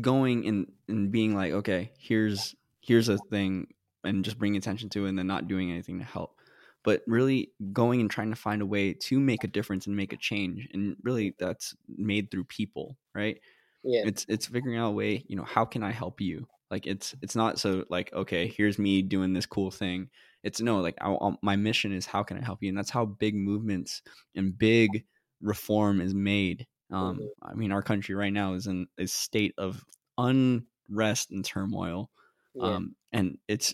going 0.01 0.47
and 0.47 0.71
and 0.87 1.11
being 1.11 1.35
like 1.35 1.51
okay 1.51 1.91
here's 1.97 2.55
here's 2.81 3.09
a 3.09 3.17
thing 3.29 3.67
and 4.03 4.23
just 4.23 4.39
bring 4.39 4.55
attention 4.55 4.89
to 4.89 5.05
it 5.05 5.09
and 5.09 5.17
then 5.17 5.27
not 5.27 5.47
doing 5.47 5.71
anything 5.71 5.99
to 5.99 6.05
help. 6.05 6.35
But 6.83 7.01
really 7.07 7.51
going 7.73 7.99
and 7.99 8.09
trying 8.09 8.29
to 8.29 8.37
find 8.37 8.61
a 8.61 8.65
way 8.65 8.93
to 8.93 9.19
make 9.19 9.43
a 9.43 9.47
difference 9.47 9.85
and 9.85 9.95
make 9.95 10.13
a 10.13 10.17
change 10.17 10.67
and 10.73 10.95
really 11.03 11.35
that's 11.37 11.75
made 11.87 12.31
through 12.31 12.45
people 12.45 12.97
right? 13.13 13.39
Yeah. 13.83 14.03
It's 14.05 14.25
it's 14.29 14.47
figuring 14.47 14.77
out 14.77 14.89
a 14.89 14.91
way 14.91 15.23
you 15.27 15.35
know 15.35 15.43
how 15.43 15.65
can 15.65 15.83
i 15.83 15.91
help 15.91 16.21
you? 16.21 16.47
Like 16.71 16.87
it's 16.87 17.15
it's 17.21 17.35
not 17.35 17.59
so 17.59 17.83
like 17.89 18.13
okay 18.13 18.47
here's 18.47 18.79
me 18.79 19.01
doing 19.01 19.33
this 19.33 19.45
cool 19.45 19.71
thing. 19.71 20.09
It's 20.43 20.61
no 20.61 20.79
like 20.79 20.95
I, 21.01 21.11
I, 21.11 21.35
my 21.41 21.57
mission 21.57 21.91
is 21.91 22.05
how 22.05 22.23
can 22.23 22.37
i 22.37 22.43
help 22.43 22.63
you? 22.63 22.69
And 22.69 22.77
that's 22.77 22.89
how 22.89 23.05
big 23.05 23.35
movements 23.35 24.01
and 24.35 24.57
big 24.57 25.03
reform 25.41 25.99
is 25.99 26.13
made 26.13 26.65
um 26.91 27.17
mm-hmm. 27.17 27.25
i 27.49 27.53
mean 27.53 27.71
our 27.71 27.81
country 27.81 28.15
right 28.15 28.33
now 28.33 28.53
is 28.53 28.67
in 28.67 28.87
a 28.97 29.05
state 29.05 29.53
of 29.57 29.83
unrest 30.17 31.31
and 31.31 31.45
turmoil 31.45 32.09
yeah. 32.55 32.75
um 32.75 32.95
and 33.11 33.37
it's 33.47 33.73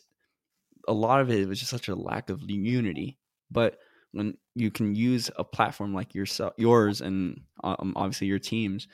a 0.87 0.93
lot 0.93 1.21
of 1.21 1.29
it 1.29 1.47
was 1.47 1.59
just 1.59 1.71
such 1.71 1.87
a 1.87 1.95
lack 1.95 2.29
of 2.29 2.41
unity. 2.49 3.17
But 3.51 3.77
when 4.11 4.37
you 4.55 4.71
can 4.71 4.95
use 4.95 5.29
a 5.37 5.43
platform 5.43 5.93
like 5.93 6.15
yourself, 6.15 6.53
yours, 6.57 7.01
and 7.01 7.41
um, 7.63 7.93
obviously 7.95 8.27
your 8.27 8.39
teams, 8.39 8.87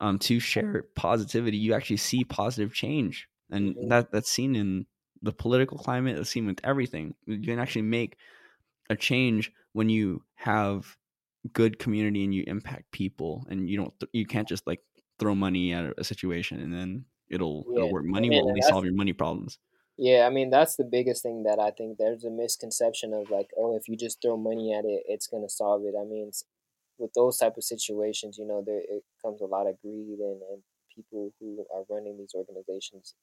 um, 0.00 0.18
to 0.20 0.40
share 0.40 0.84
positivity, 0.96 1.56
you 1.56 1.74
actually 1.74 1.98
see 1.98 2.24
positive 2.24 2.74
change, 2.74 3.28
and 3.50 3.76
mm-hmm. 3.76 3.88
that 3.88 4.10
that's 4.10 4.30
seen 4.30 4.56
in 4.56 4.86
the 5.22 5.32
political 5.32 5.78
climate. 5.78 6.18
It's 6.18 6.30
seen 6.30 6.46
with 6.46 6.60
everything. 6.64 7.14
You 7.26 7.40
can 7.40 7.58
actually 7.58 7.82
make 7.82 8.16
a 8.90 8.96
change 8.96 9.52
when 9.72 9.88
you 9.88 10.22
have 10.34 10.96
good 11.52 11.78
community 11.78 12.24
and 12.24 12.34
you 12.34 12.44
impact 12.46 12.90
people, 12.92 13.46
and 13.48 13.68
you 13.68 13.76
don't 13.76 13.92
you 14.12 14.26
can't 14.26 14.48
just 14.48 14.66
like 14.66 14.80
throw 15.18 15.34
money 15.34 15.72
at 15.72 15.94
a 15.96 16.04
situation 16.04 16.60
and 16.60 16.74
then 16.74 17.04
it'll, 17.30 17.64
yeah. 17.70 17.78
it'll 17.78 17.92
work. 17.92 18.04
Money 18.04 18.30
will 18.30 18.48
only 18.48 18.62
solve 18.62 18.84
your 18.84 18.94
money 18.94 19.12
problems. 19.12 19.58
Yeah, 19.96 20.26
I 20.26 20.30
mean 20.30 20.50
that's 20.50 20.74
the 20.74 20.84
biggest 20.84 21.22
thing 21.22 21.44
that 21.44 21.60
I 21.60 21.70
think 21.70 21.98
there's 21.98 22.24
a 22.24 22.30
misconception 22.30 23.14
of 23.14 23.30
like, 23.30 23.50
oh, 23.56 23.76
if 23.76 23.88
you 23.88 23.96
just 23.96 24.20
throw 24.20 24.36
money 24.36 24.72
at 24.74 24.84
it, 24.84 25.04
it's 25.06 25.28
gonna 25.28 25.48
solve 25.48 25.82
it. 25.84 25.94
I 25.98 26.04
mean, 26.04 26.32
with 26.98 27.12
those 27.14 27.38
type 27.38 27.56
of 27.56 27.62
situations, 27.62 28.36
you 28.36 28.46
know, 28.46 28.62
there 28.66 28.80
it 28.80 29.04
comes 29.22 29.40
a 29.40 29.46
lot 29.46 29.68
of 29.68 29.80
greed 29.80 30.18
and, 30.18 30.42
and 30.50 30.62
people 30.94 31.32
who 31.38 31.64
are 31.72 31.84
running 31.88 32.18
these 32.18 32.34
organizations 32.34 33.14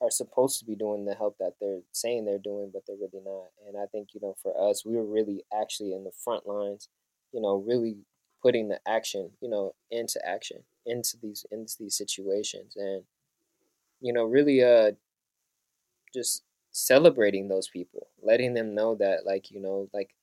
are 0.00 0.10
supposed 0.10 0.58
to 0.58 0.64
be 0.64 0.76
doing 0.76 1.06
the 1.06 1.14
help 1.14 1.36
that 1.40 1.54
they're 1.60 1.80
saying 1.92 2.24
they're 2.24 2.38
doing, 2.38 2.70
but 2.72 2.82
they're 2.86 2.96
really 2.96 3.24
not. 3.24 3.48
And 3.66 3.76
I 3.76 3.86
think 3.86 4.08
you 4.12 4.20
know, 4.20 4.36
for 4.42 4.52
us, 4.70 4.84
we 4.84 4.94
were 4.94 5.06
really 5.06 5.42
actually 5.58 5.94
in 5.94 6.04
the 6.04 6.12
front 6.22 6.46
lines, 6.46 6.90
you 7.32 7.40
know, 7.40 7.56
really 7.56 7.96
putting 8.42 8.68
the 8.68 8.80
action, 8.86 9.30
you 9.40 9.48
know, 9.48 9.74
into 9.90 10.20
action 10.26 10.58
into 10.86 11.16
these 11.20 11.44
into 11.50 11.74
these 11.78 11.96
situations, 11.96 12.76
and 12.76 13.04
you 14.00 14.12
know, 14.12 14.24
really 14.24 14.62
uh 14.62 14.92
just 16.14 16.42
celebrating 16.70 17.48
those 17.48 17.68
people, 17.68 18.08
letting 18.22 18.54
them 18.54 18.74
know 18.74 18.94
that 18.94 19.26
like, 19.26 19.50
you 19.50 19.60
know, 19.60 19.88
like 19.92 20.14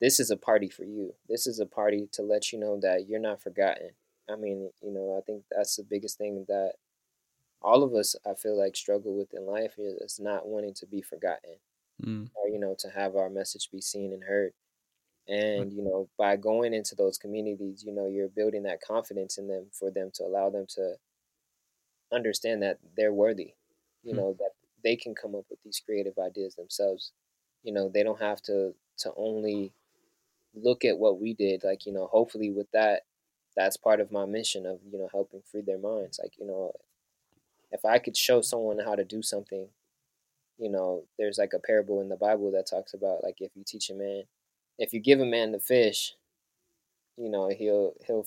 this 0.00 0.18
is 0.18 0.30
a 0.30 0.36
party 0.36 0.68
for 0.68 0.84
you. 0.84 1.14
This 1.28 1.46
is 1.46 1.60
a 1.60 1.66
party 1.66 2.08
to 2.12 2.22
let 2.22 2.52
you 2.52 2.58
know 2.58 2.78
that 2.80 3.08
you're 3.08 3.20
not 3.20 3.40
forgotten. 3.40 3.90
I 4.30 4.36
mean, 4.36 4.70
you 4.82 4.92
know, 4.92 5.16
I 5.18 5.22
think 5.24 5.44
that's 5.50 5.76
the 5.76 5.84
biggest 5.84 6.18
thing 6.18 6.44
that 6.48 6.74
all 7.60 7.82
of 7.82 7.94
us 7.94 8.16
I 8.26 8.34
feel 8.34 8.58
like 8.58 8.76
struggle 8.76 9.16
with 9.16 9.32
in 9.34 9.46
life 9.46 9.74
is 9.78 10.18
not 10.20 10.46
wanting 10.46 10.74
to 10.74 10.86
be 10.86 11.02
forgotten. 11.02 11.56
Mm. 12.04 12.30
Or, 12.34 12.48
you 12.48 12.58
know, 12.58 12.74
to 12.80 12.88
have 12.88 13.14
our 13.14 13.30
message 13.30 13.70
be 13.70 13.80
seen 13.80 14.12
and 14.12 14.24
heard. 14.24 14.52
And 15.28 15.72
you 15.72 15.82
know, 15.82 16.08
by 16.18 16.36
going 16.36 16.74
into 16.74 16.94
those 16.94 17.18
communities, 17.18 17.84
you 17.86 17.92
know, 17.92 18.08
you're 18.08 18.28
building 18.28 18.64
that 18.64 18.80
confidence 18.80 19.38
in 19.38 19.48
them 19.48 19.66
for 19.72 19.90
them 19.90 20.10
to 20.14 20.24
allow 20.24 20.50
them 20.50 20.66
to 20.70 20.94
understand 22.12 22.62
that 22.62 22.78
they're 22.96 23.12
worthy. 23.12 23.54
You 24.02 24.12
hmm. 24.12 24.16
know, 24.18 24.36
that 24.38 24.50
they 24.82 24.96
can 24.96 25.14
come 25.14 25.34
up 25.34 25.44
with 25.48 25.62
these 25.64 25.80
creative 25.84 26.18
ideas 26.18 26.54
themselves. 26.54 27.12
You 27.62 27.72
know, 27.72 27.88
they 27.88 28.02
don't 28.02 28.20
have 28.20 28.42
to 28.42 28.74
to 28.98 29.12
only 29.16 29.72
look 30.54 30.84
at 30.84 30.98
what 30.98 31.20
we 31.20 31.34
did. 31.34 31.64
Like, 31.64 31.86
you 31.86 31.92
know, 31.92 32.06
hopefully 32.06 32.50
with 32.50 32.70
that, 32.72 33.02
that's 33.56 33.76
part 33.76 34.00
of 34.00 34.12
my 34.12 34.26
mission 34.26 34.66
of, 34.66 34.80
you 34.90 34.98
know, 34.98 35.08
helping 35.12 35.42
free 35.50 35.62
their 35.62 35.78
minds. 35.78 36.18
Like, 36.22 36.34
you 36.38 36.46
know, 36.46 36.72
if 37.70 37.84
I 37.84 37.98
could 37.98 38.16
show 38.16 38.40
someone 38.40 38.78
how 38.78 38.94
to 38.94 39.04
do 39.04 39.22
something, 39.22 39.68
you 40.58 40.68
know, 40.68 41.04
there's 41.18 41.38
like 41.38 41.52
a 41.54 41.58
parable 41.58 42.00
in 42.00 42.08
the 42.08 42.16
Bible 42.16 42.50
that 42.52 42.66
talks 42.66 42.94
about 42.94 43.24
like 43.24 43.40
if 43.40 43.50
you 43.54 43.64
teach 43.66 43.90
a 43.90 43.94
man, 43.94 44.24
if 44.78 44.92
you 44.92 45.00
give 45.00 45.20
a 45.20 45.26
man 45.26 45.52
the 45.52 45.60
fish, 45.60 46.14
you 47.16 47.28
know, 47.28 47.48
he'll 47.48 47.94
he'll 48.06 48.26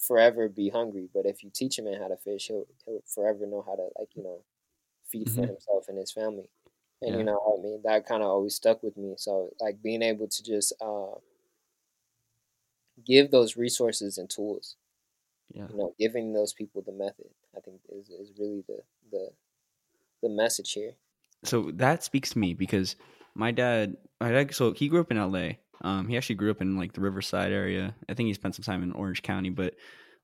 forever 0.00 0.48
be 0.48 0.70
hungry. 0.70 1.08
But 1.12 1.26
if 1.26 1.42
you 1.42 1.50
teach 1.52 1.78
a 1.78 1.82
man 1.82 2.00
how 2.00 2.08
to 2.08 2.16
fish, 2.16 2.48
he'll 2.48 2.66
he'll 2.84 3.02
forever 3.06 3.46
know 3.46 3.64
how 3.66 3.76
to 3.76 3.88
like 3.98 4.14
you 4.14 4.22
know 4.22 4.42
feed 5.10 5.28
mm-hmm. 5.28 5.40
for 5.40 5.46
himself 5.46 5.86
and 5.88 5.98
his 5.98 6.12
family. 6.12 6.50
And 7.02 7.12
yeah. 7.12 7.18
you 7.18 7.24
know, 7.24 7.56
I 7.58 7.62
mean, 7.62 7.80
that 7.84 8.06
kind 8.06 8.22
of 8.22 8.28
always 8.28 8.54
stuck 8.54 8.82
with 8.82 8.96
me. 8.96 9.14
So 9.16 9.50
like 9.60 9.82
being 9.82 10.02
able 10.02 10.28
to 10.28 10.42
just 10.42 10.72
uh, 10.80 11.18
give 13.04 13.30
those 13.30 13.56
resources 13.56 14.18
and 14.18 14.28
tools. 14.28 14.76
Yeah. 15.52 15.66
You 15.70 15.76
know, 15.76 15.94
giving 15.98 16.32
those 16.32 16.52
people 16.52 16.82
the 16.82 16.92
method, 16.92 17.26
I 17.56 17.60
think 17.60 17.80
is, 17.90 18.08
is 18.08 18.32
really 18.38 18.64
the 18.66 18.78
the 19.10 19.30
the 20.22 20.28
message 20.28 20.72
here. 20.72 20.92
So 21.44 21.70
that 21.74 22.02
speaks 22.02 22.30
to 22.30 22.38
me 22.38 22.54
because 22.54 22.96
my 23.34 23.50
dad, 23.50 23.96
my 24.20 24.32
dad, 24.32 24.54
so 24.54 24.72
he 24.72 24.88
grew 24.88 25.00
up 25.00 25.10
in 25.10 25.18
L.A. 25.18 25.58
Um, 25.82 26.08
he 26.08 26.16
actually 26.16 26.36
grew 26.36 26.50
up 26.50 26.60
in 26.60 26.76
like 26.76 26.92
the 26.92 27.00
Riverside 27.00 27.52
area. 27.52 27.94
I 28.08 28.14
think 28.14 28.28
he 28.28 28.34
spent 28.34 28.54
some 28.54 28.64
time 28.64 28.82
in 28.82 28.92
Orange 28.92 29.22
County, 29.22 29.50
but 29.50 29.74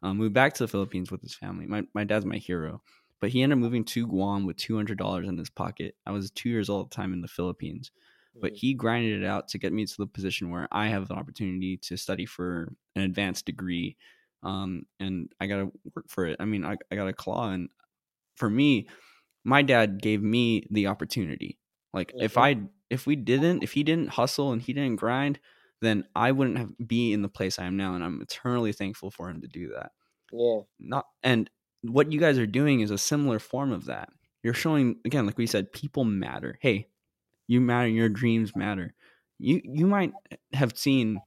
um, 0.02 0.16
moved 0.16 0.34
back 0.34 0.54
to 0.54 0.64
the 0.64 0.68
Philippines 0.68 1.10
with 1.10 1.22
his 1.22 1.34
family. 1.34 1.66
My 1.66 1.82
my 1.94 2.04
dad's 2.04 2.24
my 2.24 2.36
hero, 2.36 2.82
but 3.20 3.30
he 3.30 3.42
ended 3.42 3.58
up 3.58 3.62
moving 3.62 3.84
to 3.84 4.06
Guam 4.06 4.46
with 4.46 4.56
two 4.56 4.76
hundred 4.76 4.98
dollars 4.98 5.28
in 5.28 5.36
his 5.36 5.50
pocket. 5.50 5.94
I 6.06 6.12
was 6.12 6.30
two 6.30 6.48
years 6.48 6.68
old 6.68 6.86
at 6.86 6.90
the 6.90 6.96
time 6.96 7.12
in 7.12 7.20
the 7.20 7.28
Philippines, 7.28 7.90
but 8.40 8.52
mm. 8.52 8.56
he 8.56 8.74
grinded 8.74 9.22
it 9.22 9.26
out 9.26 9.48
to 9.48 9.58
get 9.58 9.72
me 9.72 9.84
to 9.84 9.96
the 9.98 10.06
position 10.06 10.50
where 10.50 10.68
I 10.70 10.88
have 10.88 11.08
the 11.08 11.14
opportunity 11.14 11.76
to 11.78 11.96
study 11.96 12.26
for 12.26 12.72
an 12.96 13.02
advanced 13.02 13.46
degree. 13.46 13.96
Um, 14.42 14.86
and 14.98 15.30
I 15.38 15.46
got 15.46 15.56
to 15.56 15.72
work 15.94 16.06
for 16.08 16.24
it. 16.26 16.36
I 16.40 16.46
mean, 16.46 16.64
I, 16.64 16.76
I 16.90 16.96
got 16.96 17.08
a 17.08 17.12
claw. 17.12 17.50
And 17.50 17.68
for 18.36 18.48
me, 18.48 18.88
my 19.44 19.60
dad 19.60 20.00
gave 20.00 20.22
me 20.22 20.66
the 20.70 20.86
opportunity. 20.86 21.58
Like 21.92 22.08
mm-hmm. 22.12 22.24
if 22.24 22.38
I, 22.38 22.56
if 22.90 23.06
we 23.06 23.16
didn't, 23.16 23.62
if 23.62 23.72
he 23.72 23.82
didn't 23.82 24.08
hustle 24.08 24.52
and 24.52 24.60
he 24.60 24.72
didn't 24.72 24.96
grind, 24.96 25.38
then 25.80 26.04
I 26.14 26.32
wouldn't 26.32 26.58
have 26.58 26.72
be 26.86 27.12
in 27.12 27.22
the 27.22 27.28
place 27.28 27.58
I 27.58 27.64
am 27.64 27.76
now. 27.76 27.94
And 27.94 28.04
I'm 28.04 28.20
eternally 28.20 28.72
thankful 28.72 29.10
for 29.10 29.30
him 29.30 29.40
to 29.40 29.48
do 29.48 29.72
that. 29.74 29.92
Yeah. 30.32 30.60
Not, 30.78 31.06
and 31.22 31.48
what 31.82 32.12
you 32.12 32.20
guys 32.20 32.38
are 32.38 32.46
doing 32.46 32.80
is 32.80 32.90
a 32.90 32.98
similar 32.98 33.38
form 33.38 33.72
of 33.72 33.86
that. 33.86 34.10
You're 34.42 34.54
showing, 34.54 34.96
again, 35.04 35.26
like 35.26 35.38
we 35.38 35.46
said, 35.46 35.72
people 35.72 36.04
matter. 36.04 36.58
Hey, 36.60 36.88
you 37.46 37.60
matter. 37.60 37.88
Your 37.88 38.08
dreams 38.08 38.54
matter. 38.54 38.94
You 39.38 39.60
you 39.64 39.86
might 39.86 40.12
have 40.52 40.76
seen 40.76 41.20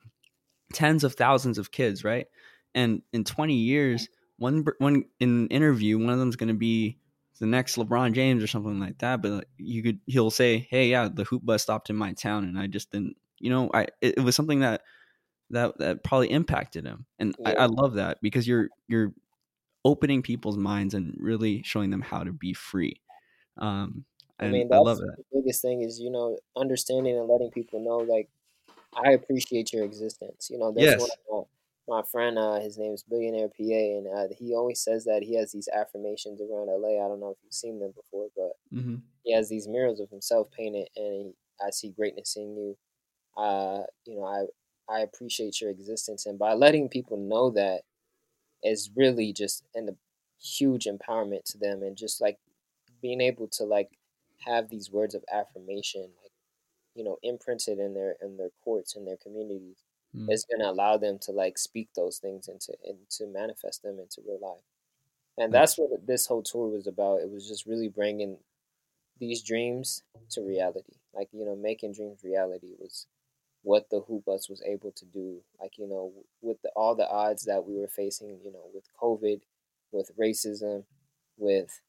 tens 0.74 1.04
of 1.04 1.16
thousands 1.16 1.58
of 1.58 1.72
kids, 1.72 2.04
right? 2.04 2.28
And 2.76 3.02
in 3.12 3.24
20 3.24 3.56
years, 3.56 4.08
one 4.38 4.66
one 4.80 5.06
in 5.20 5.30
an 5.30 5.48
interview, 5.48 5.98
one 5.98 6.10
of 6.10 6.20
them's 6.20 6.36
going 6.36 6.50
to 6.50 6.54
be 6.54 6.98
the 7.44 7.48
next 7.48 7.76
LeBron 7.76 8.14
James 8.14 8.42
or 8.42 8.48
something 8.48 8.80
like 8.80 9.00
that. 9.00 9.22
But 9.22 9.48
you 9.58 9.84
could 9.84 10.00
he'll 10.08 10.32
say, 10.32 10.66
"Hey, 10.70 10.88
yeah, 10.88 11.10
the 11.14 11.26
hoop 11.26 11.46
bus 11.46 11.62
stopped 11.62 11.90
in 11.90 11.96
my 11.98 12.14
town, 12.14 12.46
and 12.46 12.58
I 12.58 12.68
just 12.68 12.90
didn't." 12.90 13.18
You 13.38 13.50
know, 13.50 13.70
I 13.74 13.82
it, 14.00 14.18
it 14.18 14.22
was 14.22 14.34
something 14.34 14.62
that 14.62 14.84
that 15.50 15.78
that 15.80 16.06
probably 16.06 16.32
impacted 16.32 16.86
him, 16.86 17.06
and 17.20 17.36
yeah. 17.40 17.50
I, 17.50 17.64
I 17.64 17.66
love 17.66 17.96
that 17.96 18.20
because 18.22 18.48
you're 18.48 18.70
you're 18.88 19.14
opening 19.84 20.22
people's 20.22 20.56
minds 20.56 20.94
and 20.94 21.18
really 21.20 21.62
showing 21.64 21.90
them 21.90 22.00
how 22.00 22.24
to 22.24 22.32
be 22.32 22.54
free. 22.54 23.02
Um, 23.58 24.06
I 24.40 24.48
mean, 24.48 24.70
that's 24.70 24.80
I 24.80 24.82
love 24.82 25.00
that. 25.00 25.18
The 25.18 25.42
biggest 25.42 25.62
thing 25.62 25.82
is 25.82 26.00
you 26.00 26.12
know 26.12 26.38
understanding 26.56 27.18
and 27.18 27.28
letting 27.28 27.52
people 27.52 27.82
know 27.82 27.98
like 27.98 28.30
I 28.96 29.12
appreciate 29.12 29.74
your 29.74 29.84
existence. 29.84 30.50
You 30.50 30.60
know, 30.60 30.72
that's 30.72 30.86
yes. 30.86 31.02
one 31.02 31.10
of 31.10 31.18
my, 31.30 31.44
my 31.88 32.02
friend. 32.12 32.38
Uh, 32.38 32.60
his 32.60 32.78
name 32.78 32.94
is 32.94 33.04
Billionaire 33.04 33.50
PA, 33.50 33.64
and 33.64 34.08
uh, 34.08 34.34
he 34.38 34.54
always 34.54 34.82
says 34.82 35.06
that 35.06 35.24
he 35.24 35.36
has 35.36 35.52
these 35.52 35.68
affirmations 35.74 36.42
around 36.42 36.68
LA. 36.68 37.04
I 37.04 37.08
don't 37.08 37.20
know 37.20 37.32
if 37.32 37.38
you've 37.44 37.54
seen 37.54 37.80
them 37.80 37.94
before, 37.96 38.28
but 38.36 38.54
mm-hmm. 38.74 38.96
he 39.24 39.34
has 39.34 39.50
these 39.50 39.68
murals 39.68 40.00
of 40.00 40.10
himself 40.10 40.50
painted, 40.52 40.88
and 40.96 41.14
he, 41.14 41.32
I 41.66 41.70
see 41.72 41.90
greatness 41.90 42.36
in 42.36 42.56
you. 42.56 42.78
Uh, 43.38 43.84
you 44.06 44.18
know, 44.18 44.26
I 44.26 44.46
I 44.94 45.00
appreciate 45.02 45.62
your 45.62 45.70
existence, 45.70 46.26
and 46.26 46.40
by 46.40 46.54
letting 46.54 46.90
people 46.90 47.18
know 47.18 47.50
that 47.52 47.82
is 48.64 48.90
really 48.96 49.34
just 49.34 49.64
and 49.76 49.90
a 49.90 49.96
huge 50.42 50.86
empowerment 50.86 51.44
to 51.46 51.58
them, 51.58 51.84
and 51.84 51.98
just 51.98 52.22
like 52.22 52.38
being 53.02 53.22
able 53.22 53.48
to 53.50 53.64
like 53.64 53.90
have 54.46 54.70
these 54.70 54.92
words 54.92 55.16
of 55.16 55.24
affirmation 55.32 56.10
like 56.22 56.32
you 56.96 57.04
know 57.04 57.18
imprinted 57.24 57.80
in 57.80 57.94
their 57.94 58.16
in 58.22 58.38
their 58.38 58.50
courts 58.64 58.96
in 58.96 59.06
their 59.06 59.18
communities 59.18 59.84
mm. 60.16 60.32
is 60.32 60.46
going 60.46 60.60
to 60.60 60.70
allow 60.70 60.98
them 60.98 61.18
to 61.20 61.32
like 61.32 61.58
speak 61.58 61.90
those 61.96 62.18
things 62.18 62.48
into 62.48 62.74
and 62.86 62.98
to 63.10 63.28
manifest 63.28 63.84
them 63.84 64.00
into 64.00 64.22
real 64.28 64.40
life 64.42 64.64
and 65.38 65.54
that's 65.54 65.78
what 65.78 65.90
this 66.06 66.28
whole 66.28 66.44
tour 66.44 66.68
was 66.68 66.88
about 66.88 67.22
it 67.22 67.30
was 67.30 67.48
just 67.48 67.66
really 67.66 67.88
bringing 67.90 68.38
these 69.20 69.42
dreams 69.42 70.04
to 70.30 70.42
reality 70.42 70.94
like 71.14 71.30
you 71.32 71.46
know 71.46 71.56
making 71.56 71.94
dreams 71.94 72.20
reality 72.24 72.72
was 72.80 73.08
what 73.62 73.90
the 73.90 74.02
hoop 74.02 74.26
bus 74.26 74.50
was 74.50 74.62
able 74.64 74.92
to 74.92 75.06
do 75.06 75.40
like 75.62 75.78
you 75.78 75.88
know 75.88 76.12
with 76.42 76.62
the, 76.64 76.70
all 76.76 76.96
the 76.96 77.08
odds 77.10 77.46
that 77.46 77.66
we 77.66 77.78
were 77.78 77.88
facing 77.88 78.38
you 78.44 78.52
know 78.52 78.66
with 78.74 78.86
covid 79.02 79.42
with 79.92 80.12
racism 80.18 80.84
with 81.38 81.82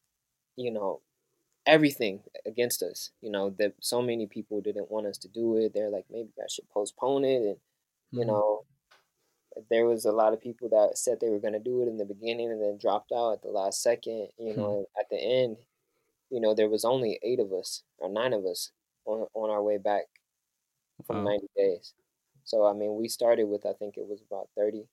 you 0.55 0.71
know 0.71 1.01
everything 1.65 2.21
against 2.45 2.83
us. 2.83 3.11
You 3.21 3.31
know 3.31 3.49
that 3.59 3.73
so 3.79 4.01
many 4.01 4.27
people 4.27 4.61
didn't 4.61 4.91
want 4.91 5.07
us 5.07 5.17
to 5.19 5.27
do 5.27 5.57
it. 5.57 5.73
They're 5.73 5.89
like, 5.89 6.05
maybe 6.11 6.29
I 6.39 6.47
should 6.49 6.69
postpone 6.69 7.25
it, 7.25 7.41
and 7.41 7.57
you 8.11 8.21
mm-hmm. 8.21 8.29
know, 8.29 8.65
there 9.69 9.85
was 9.85 10.05
a 10.05 10.11
lot 10.11 10.33
of 10.33 10.41
people 10.41 10.69
that 10.69 10.97
said 10.97 11.19
they 11.19 11.29
were 11.29 11.39
going 11.39 11.53
to 11.53 11.59
do 11.59 11.81
it 11.81 11.87
in 11.87 11.97
the 11.97 12.05
beginning 12.05 12.51
and 12.51 12.61
then 12.61 12.77
dropped 12.77 13.11
out 13.11 13.33
at 13.33 13.41
the 13.41 13.49
last 13.49 13.81
second. 13.81 14.27
You 14.37 14.51
mm-hmm. 14.51 14.61
know, 14.61 14.85
at 14.99 15.09
the 15.09 15.17
end, 15.17 15.57
you 16.29 16.41
know, 16.41 16.53
there 16.53 16.69
was 16.69 16.85
only 16.85 17.19
eight 17.23 17.39
of 17.39 17.53
us 17.53 17.83
or 17.97 18.09
nine 18.09 18.33
of 18.33 18.45
us 18.45 18.71
on 19.05 19.27
on 19.33 19.49
our 19.49 19.63
way 19.63 19.77
back 19.77 20.03
from 21.05 21.23
wow. 21.23 21.31
90 21.31 21.47
days. 21.55 21.93
So 22.43 22.65
I 22.65 22.73
mean, 22.73 22.95
we 22.95 23.07
started 23.07 23.45
with 23.45 23.65
I 23.65 23.73
think 23.73 23.97
it 23.97 24.07
was 24.07 24.21
about 24.21 24.49
30, 24.57 24.83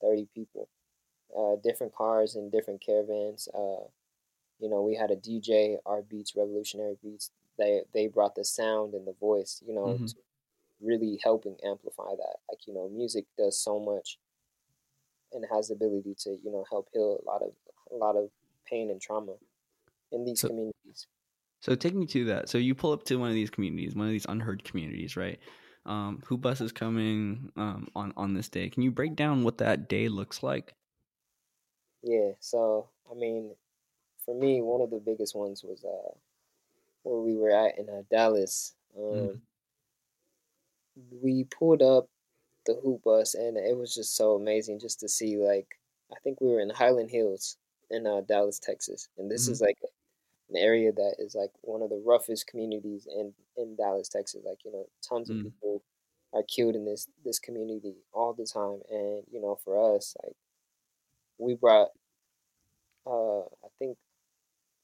30 0.00 0.28
people, 0.34 0.68
uh, 1.36 1.56
different 1.62 1.94
cars 1.94 2.34
and 2.36 2.52
different 2.52 2.84
caravans. 2.84 3.48
Uh, 3.54 3.86
you 4.60 4.68
know, 4.68 4.82
we 4.82 4.94
had 4.94 5.10
a 5.10 5.16
DJ, 5.16 5.76
our 5.86 6.02
beats, 6.02 6.34
Revolutionary 6.36 6.96
Beats. 7.02 7.30
They 7.58 7.82
they 7.92 8.06
brought 8.06 8.34
the 8.34 8.44
sound 8.44 8.94
and 8.94 9.06
the 9.06 9.14
voice, 9.18 9.62
you 9.66 9.74
know, 9.74 9.86
mm-hmm. 9.86 10.06
to 10.06 10.14
really 10.80 11.18
helping 11.22 11.56
amplify 11.64 12.10
that. 12.10 12.36
Like 12.48 12.66
you 12.66 12.74
know, 12.74 12.88
music 12.88 13.26
does 13.36 13.58
so 13.58 13.78
much, 13.78 14.18
and 15.32 15.44
has 15.52 15.68
the 15.68 15.74
ability 15.74 16.14
to 16.20 16.30
you 16.42 16.50
know 16.50 16.64
help 16.70 16.88
heal 16.92 17.20
a 17.22 17.24
lot 17.28 17.42
of 17.42 17.52
a 17.92 17.96
lot 17.96 18.16
of 18.16 18.30
pain 18.66 18.90
and 18.90 19.00
trauma 19.00 19.34
in 20.12 20.24
these 20.24 20.40
so, 20.40 20.48
communities. 20.48 21.06
So 21.60 21.74
take 21.74 21.94
me 21.94 22.06
to 22.06 22.24
that. 22.26 22.48
So 22.48 22.58
you 22.58 22.74
pull 22.74 22.92
up 22.92 23.04
to 23.04 23.16
one 23.16 23.28
of 23.28 23.34
these 23.34 23.50
communities, 23.50 23.94
one 23.94 24.06
of 24.06 24.12
these 24.12 24.26
unheard 24.28 24.64
communities, 24.64 25.16
right? 25.16 25.38
Um, 25.86 26.22
hoop 26.26 26.42
bus 26.42 26.60
is 26.60 26.72
coming 26.72 27.50
um, 27.56 27.88
on 27.96 28.12
on 28.16 28.34
this 28.34 28.48
day? 28.48 28.68
Can 28.68 28.82
you 28.82 28.90
break 28.90 29.16
down 29.16 29.42
what 29.42 29.58
that 29.58 29.88
day 29.88 30.08
looks 30.08 30.42
like? 30.42 30.74
Yeah. 32.02 32.32
So 32.40 32.88
I 33.10 33.14
mean, 33.14 33.54
for 34.24 34.34
me, 34.38 34.60
one 34.60 34.82
of 34.82 34.90
the 34.90 35.00
biggest 35.00 35.34
ones 35.34 35.64
was 35.64 35.84
uh, 35.84 36.14
where 37.02 37.20
we 37.20 37.34
were 37.34 37.50
at 37.50 37.78
in 37.78 37.88
uh, 37.88 38.02
Dallas. 38.10 38.74
Um, 38.96 39.04
mm. 39.04 39.40
We 41.22 41.44
pulled 41.44 41.82
up 41.82 42.08
the 42.66 42.74
hoop 42.74 43.02
bus, 43.04 43.34
and 43.34 43.56
it 43.56 43.76
was 43.76 43.94
just 43.94 44.16
so 44.16 44.34
amazing 44.34 44.80
just 44.80 45.00
to 45.00 45.08
see. 45.08 45.36
Like, 45.36 45.66
I 46.12 46.16
think 46.22 46.40
we 46.40 46.48
were 46.48 46.60
in 46.60 46.70
Highland 46.70 47.10
Hills 47.10 47.56
in 47.90 48.06
uh, 48.06 48.22
Dallas, 48.22 48.58
Texas, 48.58 49.08
and 49.16 49.30
this 49.30 49.44
mm-hmm. 49.44 49.52
is 49.52 49.60
like 49.60 49.78
an 50.50 50.56
area 50.56 50.92
that 50.92 51.16
is 51.18 51.34
like 51.34 51.50
one 51.62 51.82
of 51.82 51.90
the 51.90 52.02
roughest 52.04 52.46
communities 52.46 53.06
in 53.10 53.32
in 53.56 53.76
Dallas, 53.76 54.08
Texas. 54.08 54.42
Like, 54.44 54.58
you 54.64 54.72
know, 54.72 54.86
tons 55.08 55.30
mm. 55.30 55.38
of 55.38 55.44
people 55.44 55.82
are 56.32 56.42
killed 56.42 56.74
in 56.74 56.84
this 56.84 57.08
this 57.24 57.38
community 57.38 57.96
all 58.12 58.34
the 58.34 58.46
time, 58.46 58.80
and 58.90 59.22
you 59.30 59.40
know, 59.40 59.58
for 59.64 59.96
us, 59.96 60.16
like, 60.22 60.36
we 61.38 61.54
brought 61.54 61.88
uh, 63.08 63.40
I 63.40 63.68
think 63.78 63.96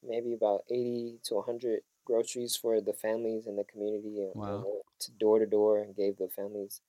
maybe 0.03 0.33
about 0.33 0.61
80 0.69 1.19
to 1.25 1.35
100 1.35 1.81
groceries 2.05 2.55
for 2.55 2.81
the 2.81 2.93
families 2.93 3.47
in 3.47 3.55
the 3.55 3.63
community 3.63 4.21
and 4.21 4.31
wow. 4.35 4.63
To 4.99 5.11
door 5.11 5.39
to 5.39 5.45
door 5.45 5.79
and 5.79 5.95
gave 5.95 6.17
the 6.17 6.27
families 6.27 6.81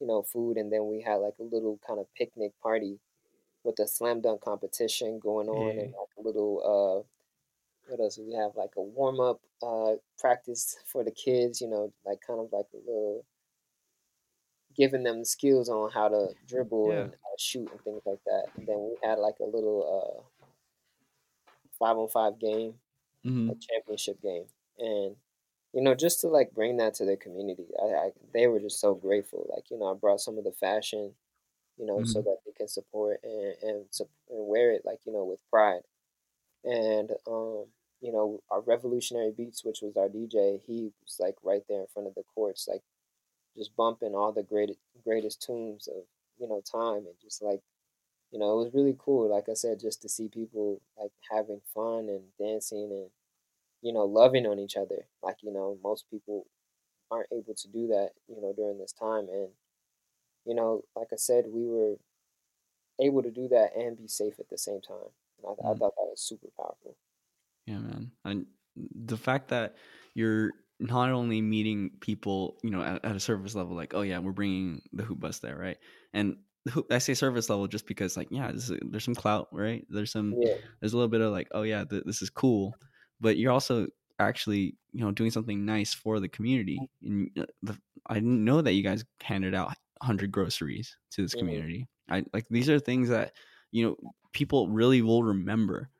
you 0.00 0.06
know 0.06 0.22
food 0.22 0.56
and 0.56 0.72
then 0.72 0.86
we 0.86 1.00
had 1.00 1.16
like 1.16 1.34
a 1.40 1.42
little 1.42 1.78
kind 1.86 1.98
of 1.98 2.06
picnic 2.14 2.52
party 2.62 2.98
with 3.64 3.78
a 3.80 3.86
slam 3.86 4.20
dunk 4.20 4.40
competition 4.42 5.18
going 5.18 5.48
on 5.48 5.70
and 5.70 5.92
like 5.92 6.14
a 6.18 6.22
little 6.22 6.60
uh 6.62 7.08
what 7.88 8.00
else 8.00 8.18
we 8.18 8.34
have 8.34 8.50
like 8.56 8.70
a 8.76 8.82
warm 8.82 9.20
up 9.20 9.40
uh 9.62 9.92
practice 10.18 10.76
for 10.84 11.02
the 11.04 11.10
kids 11.10 11.60
you 11.60 11.68
know 11.68 11.92
like 12.04 12.18
kind 12.26 12.40
of 12.40 12.48
like 12.52 12.66
a 12.74 12.78
little 12.78 13.24
giving 14.76 15.02
them 15.02 15.24
skills 15.24 15.68
on 15.68 15.90
how 15.90 16.08
to 16.08 16.28
dribble 16.46 16.92
yeah. 16.92 17.00
and 17.00 17.12
uh, 17.12 17.36
shoot 17.38 17.68
and 17.70 17.80
things 17.82 18.02
like 18.04 18.20
that. 18.26 18.44
And 18.56 18.66
then 18.66 18.76
we 18.78 18.96
had 19.02 19.18
like 19.18 19.36
a 19.40 19.44
little 19.44 20.20
uh, 20.20 21.52
five 21.78 21.96
on 21.96 22.08
five 22.08 22.38
game, 22.38 22.74
mm-hmm. 23.24 23.50
a 23.50 23.54
championship 23.54 24.20
game, 24.22 24.44
and 24.78 25.16
you 25.76 25.82
know 25.82 25.94
just 25.94 26.22
to 26.22 26.28
like 26.28 26.54
bring 26.54 26.78
that 26.78 26.94
to 26.94 27.04
the 27.04 27.16
community, 27.18 27.66
I, 27.78 27.86
I, 27.86 28.10
they 28.32 28.46
were 28.46 28.60
just 28.60 28.80
so 28.80 28.94
grateful. 28.94 29.46
Like 29.54 29.70
you 29.70 29.78
know, 29.78 29.92
I 29.92 29.94
brought 29.94 30.22
some 30.22 30.38
of 30.38 30.44
the 30.44 30.52
fashion, 30.52 31.12
you 31.76 31.84
know, 31.84 31.98
mm-hmm. 31.98 32.06
so 32.06 32.22
that 32.22 32.38
they 32.46 32.52
can 32.52 32.66
support 32.68 33.20
and 33.22 33.54
and, 33.62 33.84
and 34.00 34.08
wear 34.30 34.72
it 34.72 34.82
like 34.86 35.00
you 35.04 35.12
know 35.12 35.24
with 35.24 35.40
pride, 35.50 35.82
and 36.64 37.10
um 37.26 37.66
you 38.00 38.12
know, 38.12 38.40
our 38.50 38.60
Revolutionary 38.60 39.32
Beats, 39.36 39.64
which 39.64 39.80
was 39.82 39.96
our 39.96 40.08
DJ, 40.08 40.60
he 40.66 40.92
was 41.02 41.16
like 41.18 41.34
right 41.42 41.62
there 41.68 41.80
in 41.80 41.86
front 41.92 42.08
of 42.08 42.14
the 42.14 42.22
courts, 42.34 42.68
like 42.68 42.82
just 43.56 43.74
bumping 43.76 44.14
all 44.14 44.32
the 44.32 44.42
greatest 44.42 44.78
greatest 45.04 45.42
tunes 45.42 45.88
of 45.88 46.04
you 46.38 46.48
know 46.48 46.62
time 46.70 47.06
and 47.06 47.14
just 47.22 47.42
like 47.42 47.60
you 48.30 48.38
know 48.38 48.52
it 48.52 48.64
was 48.64 48.74
really 48.74 48.96
cool 48.98 49.30
like 49.30 49.48
i 49.48 49.54
said 49.54 49.80
just 49.80 50.02
to 50.02 50.08
see 50.08 50.28
people 50.28 50.80
like 50.98 51.12
having 51.30 51.60
fun 51.74 52.08
and 52.08 52.22
dancing 52.38 52.90
and 52.92 53.08
you 53.86 53.92
know 53.92 54.04
loving 54.04 54.46
on 54.46 54.58
each 54.58 54.76
other 54.76 55.06
like 55.22 55.36
you 55.42 55.52
know 55.52 55.78
most 55.84 56.10
people 56.10 56.44
aren't 57.12 57.28
able 57.32 57.54
to 57.54 57.68
do 57.68 57.86
that 57.86 58.10
you 58.28 58.40
know 58.42 58.52
during 58.56 58.78
this 58.78 58.92
time 58.92 59.28
and 59.30 59.48
you 60.44 60.54
know 60.54 60.82
like 60.96 61.06
i 61.12 61.16
said 61.16 61.44
we 61.48 61.64
were 61.64 61.94
able 63.00 63.22
to 63.22 63.30
do 63.30 63.46
that 63.46 63.70
and 63.76 63.96
be 63.96 64.08
safe 64.08 64.34
at 64.40 64.48
the 64.48 64.58
same 64.58 64.80
time 64.80 65.12
and 65.38 65.46
i, 65.46 65.50
mm. 65.50 65.70
I 65.70 65.78
thought 65.78 65.94
that 65.94 66.10
was 66.10 66.20
super 66.20 66.48
powerful 66.56 66.96
yeah 67.64 67.78
man 67.78 68.10
and 68.24 68.46
the 68.74 69.16
fact 69.16 69.48
that 69.48 69.76
you're 70.14 70.50
not 70.80 71.10
only 71.10 71.40
meeting 71.40 71.92
people, 72.00 72.58
you 72.62 72.70
know, 72.70 72.82
at, 72.82 73.02
at, 73.02 73.16
a 73.16 73.20
service 73.20 73.54
level, 73.54 73.74
like, 73.74 73.94
oh 73.94 74.02
yeah, 74.02 74.18
we're 74.18 74.32
bringing 74.32 74.82
the 74.92 75.04
hoop 75.04 75.20
bus 75.20 75.38
there, 75.38 75.56
right? 75.56 75.78
And 76.12 76.36
I 76.90 76.98
say 76.98 77.14
service 77.14 77.48
level 77.48 77.66
just 77.66 77.86
because, 77.86 78.14
like, 78.14 78.28
yeah, 78.30 78.50
is, 78.50 78.70
there's 78.82 79.04
some 79.04 79.14
clout, 79.14 79.48
right? 79.52 79.86
There's 79.88 80.12
some, 80.12 80.34
yeah. 80.38 80.56
there's 80.80 80.92
a 80.92 80.96
little 80.96 81.08
bit 81.08 81.22
of 81.22 81.32
like, 81.32 81.48
oh 81.52 81.62
yeah, 81.62 81.84
th- 81.84 82.04
this 82.04 82.20
is 82.20 82.28
cool, 82.28 82.74
but 83.20 83.36
you're 83.36 83.52
also 83.52 83.86
actually, 84.18 84.76
you 84.92 85.04
know, 85.04 85.10
doing 85.10 85.30
something 85.30 85.64
nice 85.64 85.94
for 85.94 86.20
the 86.20 86.28
community. 86.28 86.78
And 87.02 87.30
uh, 87.38 87.44
the, 87.62 87.78
I 88.06 88.14
didn't 88.14 88.44
know 88.44 88.62
that 88.62 88.72
you 88.72 88.82
guys 88.82 89.04
handed 89.22 89.54
out 89.54 89.68
100 89.98 90.30
groceries 90.30 90.96
to 91.12 91.22
this 91.22 91.34
community. 91.34 91.88
I 92.08 92.24
like 92.32 92.46
these 92.50 92.70
are 92.70 92.78
things 92.78 93.08
that 93.08 93.32
you 93.72 93.84
know 93.86 93.96
people 94.32 94.68
really 94.68 95.02
will 95.02 95.22
remember. 95.22 95.90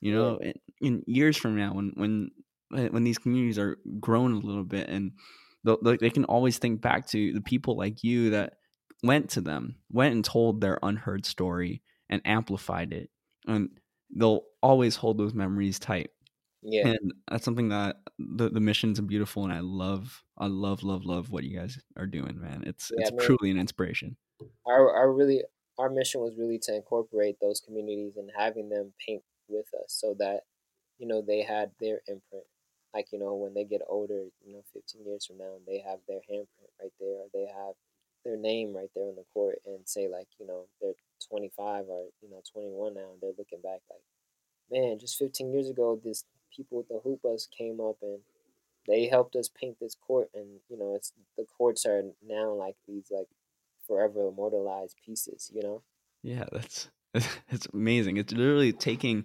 You 0.00 0.14
know, 0.14 0.38
in, 0.38 0.54
in 0.80 1.02
years 1.06 1.36
from 1.36 1.56
now, 1.56 1.74
when 1.74 1.92
when 1.94 2.30
when 2.70 3.04
these 3.04 3.18
communities 3.18 3.58
are 3.58 3.78
grown 3.98 4.32
a 4.32 4.38
little 4.38 4.64
bit 4.64 4.88
and 4.88 5.12
they 5.98 6.10
can 6.10 6.24
always 6.24 6.58
think 6.58 6.80
back 6.80 7.06
to 7.08 7.32
the 7.32 7.40
people 7.40 7.76
like 7.76 8.02
you 8.02 8.30
that 8.30 8.54
went 9.02 9.30
to 9.30 9.40
them 9.40 9.76
went 9.90 10.14
and 10.14 10.24
told 10.24 10.60
their 10.60 10.78
unheard 10.82 11.26
story 11.26 11.82
and 12.08 12.22
amplified 12.24 12.92
it 12.92 13.10
and 13.46 13.70
they'll 14.14 14.42
always 14.62 14.96
hold 14.96 15.18
those 15.18 15.34
memories 15.34 15.78
tight 15.78 16.10
yeah. 16.62 16.88
And 16.88 17.14
that's 17.30 17.44
something 17.44 17.68
that 17.70 17.96
the, 18.18 18.48
the 18.48 18.60
mission's 18.60 18.98
are 18.98 19.02
beautiful 19.02 19.44
and 19.44 19.52
i 19.52 19.60
love 19.60 20.22
i 20.38 20.46
love 20.46 20.82
love 20.82 21.04
love 21.04 21.30
what 21.30 21.44
you 21.44 21.58
guys 21.58 21.78
are 21.96 22.06
doing 22.06 22.40
man. 22.40 22.64
It's 22.66 22.90
yeah, 22.94 23.02
it's 23.02 23.12
man, 23.12 23.20
truly 23.20 23.50
an 23.50 23.58
inspiration. 23.58 24.16
Our, 24.66 24.94
our 24.94 25.12
really 25.12 25.42
our 25.78 25.88
mission 25.88 26.20
was 26.20 26.36
really 26.36 26.58
to 26.64 26.74
incorporate 26.74 27.36
those 27.40 27.60
communities 27.60 28.16
and 28.16 28.30
having 28.36 28.68
them 28.68 28.92
paint 29.04 29.22
with 29.48 29.66
us 29.82 29.86
so 29.88 30.14
that 30.18 30.40
you 30.98 31.06
know 31.06 31.22
they 31.22 31.42
had 31.42 31.70
their 31.80 32.00
imprint. 32.06 32.44
Like 32.92 33.06
you 33.12 33.18
know 33.18 33.34
when 33.34 33.54
they 33.54 33.64
get 33.64 33.82
older 33.88 34.24
you 34.44 34.52
know 34.52 34.62
15 34.74 35.06
years 35.06 35.24
from 35.24 35.38
now 35.38 35.54
they 35.66 35.78
have 35.78 36.00
their 36.08 36.20
handprint 36.30 36.74
right 36.80 36.92
there 36.98 37.24
they 37.32 37.46
have 37.46 37.74
their 38.24 38.36
name 38.36 38.74
right 38.74 38.90
there 38.94 39.06
on 39.06 39.14
the 39.14 39.24
court 39.32 39.60
and 39.64 39.78
say 39.88 40.08
like 40.08 40.26
you 40.38 40.46
know 40.46 40.66
they're 40.80 40.94
25 41.28 41.84
or 41.88 42.06
you 42.20 42.28
know 42.28 42.42
21 42.52 42.94
now 42.94 43.00
and 43.12 43.20
they're 43.22 43.30
looking 43.38 43.60
back 43.62 43.80
like 43.88 44.02
man 44.70 44.98
just 44.98 45.18
15 45.18 45.52
years 45.52 45.70
ago 45.70 46.00
this 46.02 46.24
people 46.54 46.78
with 46.78 46.88
the 46.88 47.00
hoop 47.02 47.22
bus 47.22 47.48
came 47.56 47.80
up 47.80 47.96
and 48.02 48.18
they 48.86 49.06
helped 49.06 49.36
us 49.36 49.48
paint 49.48 49.76
this 49.80 49.94
court 49.94 50.28
and 50.34 50.46
you 50.68 50.78
know 50.78 50.94
it's 50.94 51.12
the 51.36 51.44
courts 51.44 51.86
are 51.86 52.02
now 52.26 52.52
like 52.52 52.76
these 52.88 53.06
like 53.10 53.28
forever 53.86 54.28
immortalized 54.28 54.96
pieces 55.04 55.50
you 55.54 55.62
know? 55.62 55.82
Yeah 56.22 56.44
that's 56.52 56.88
it's 57.50 57.66
amazing. 57.72 58.16
It's 58.16 58.32
literally 58.32 58.72
taking 58.72 59.24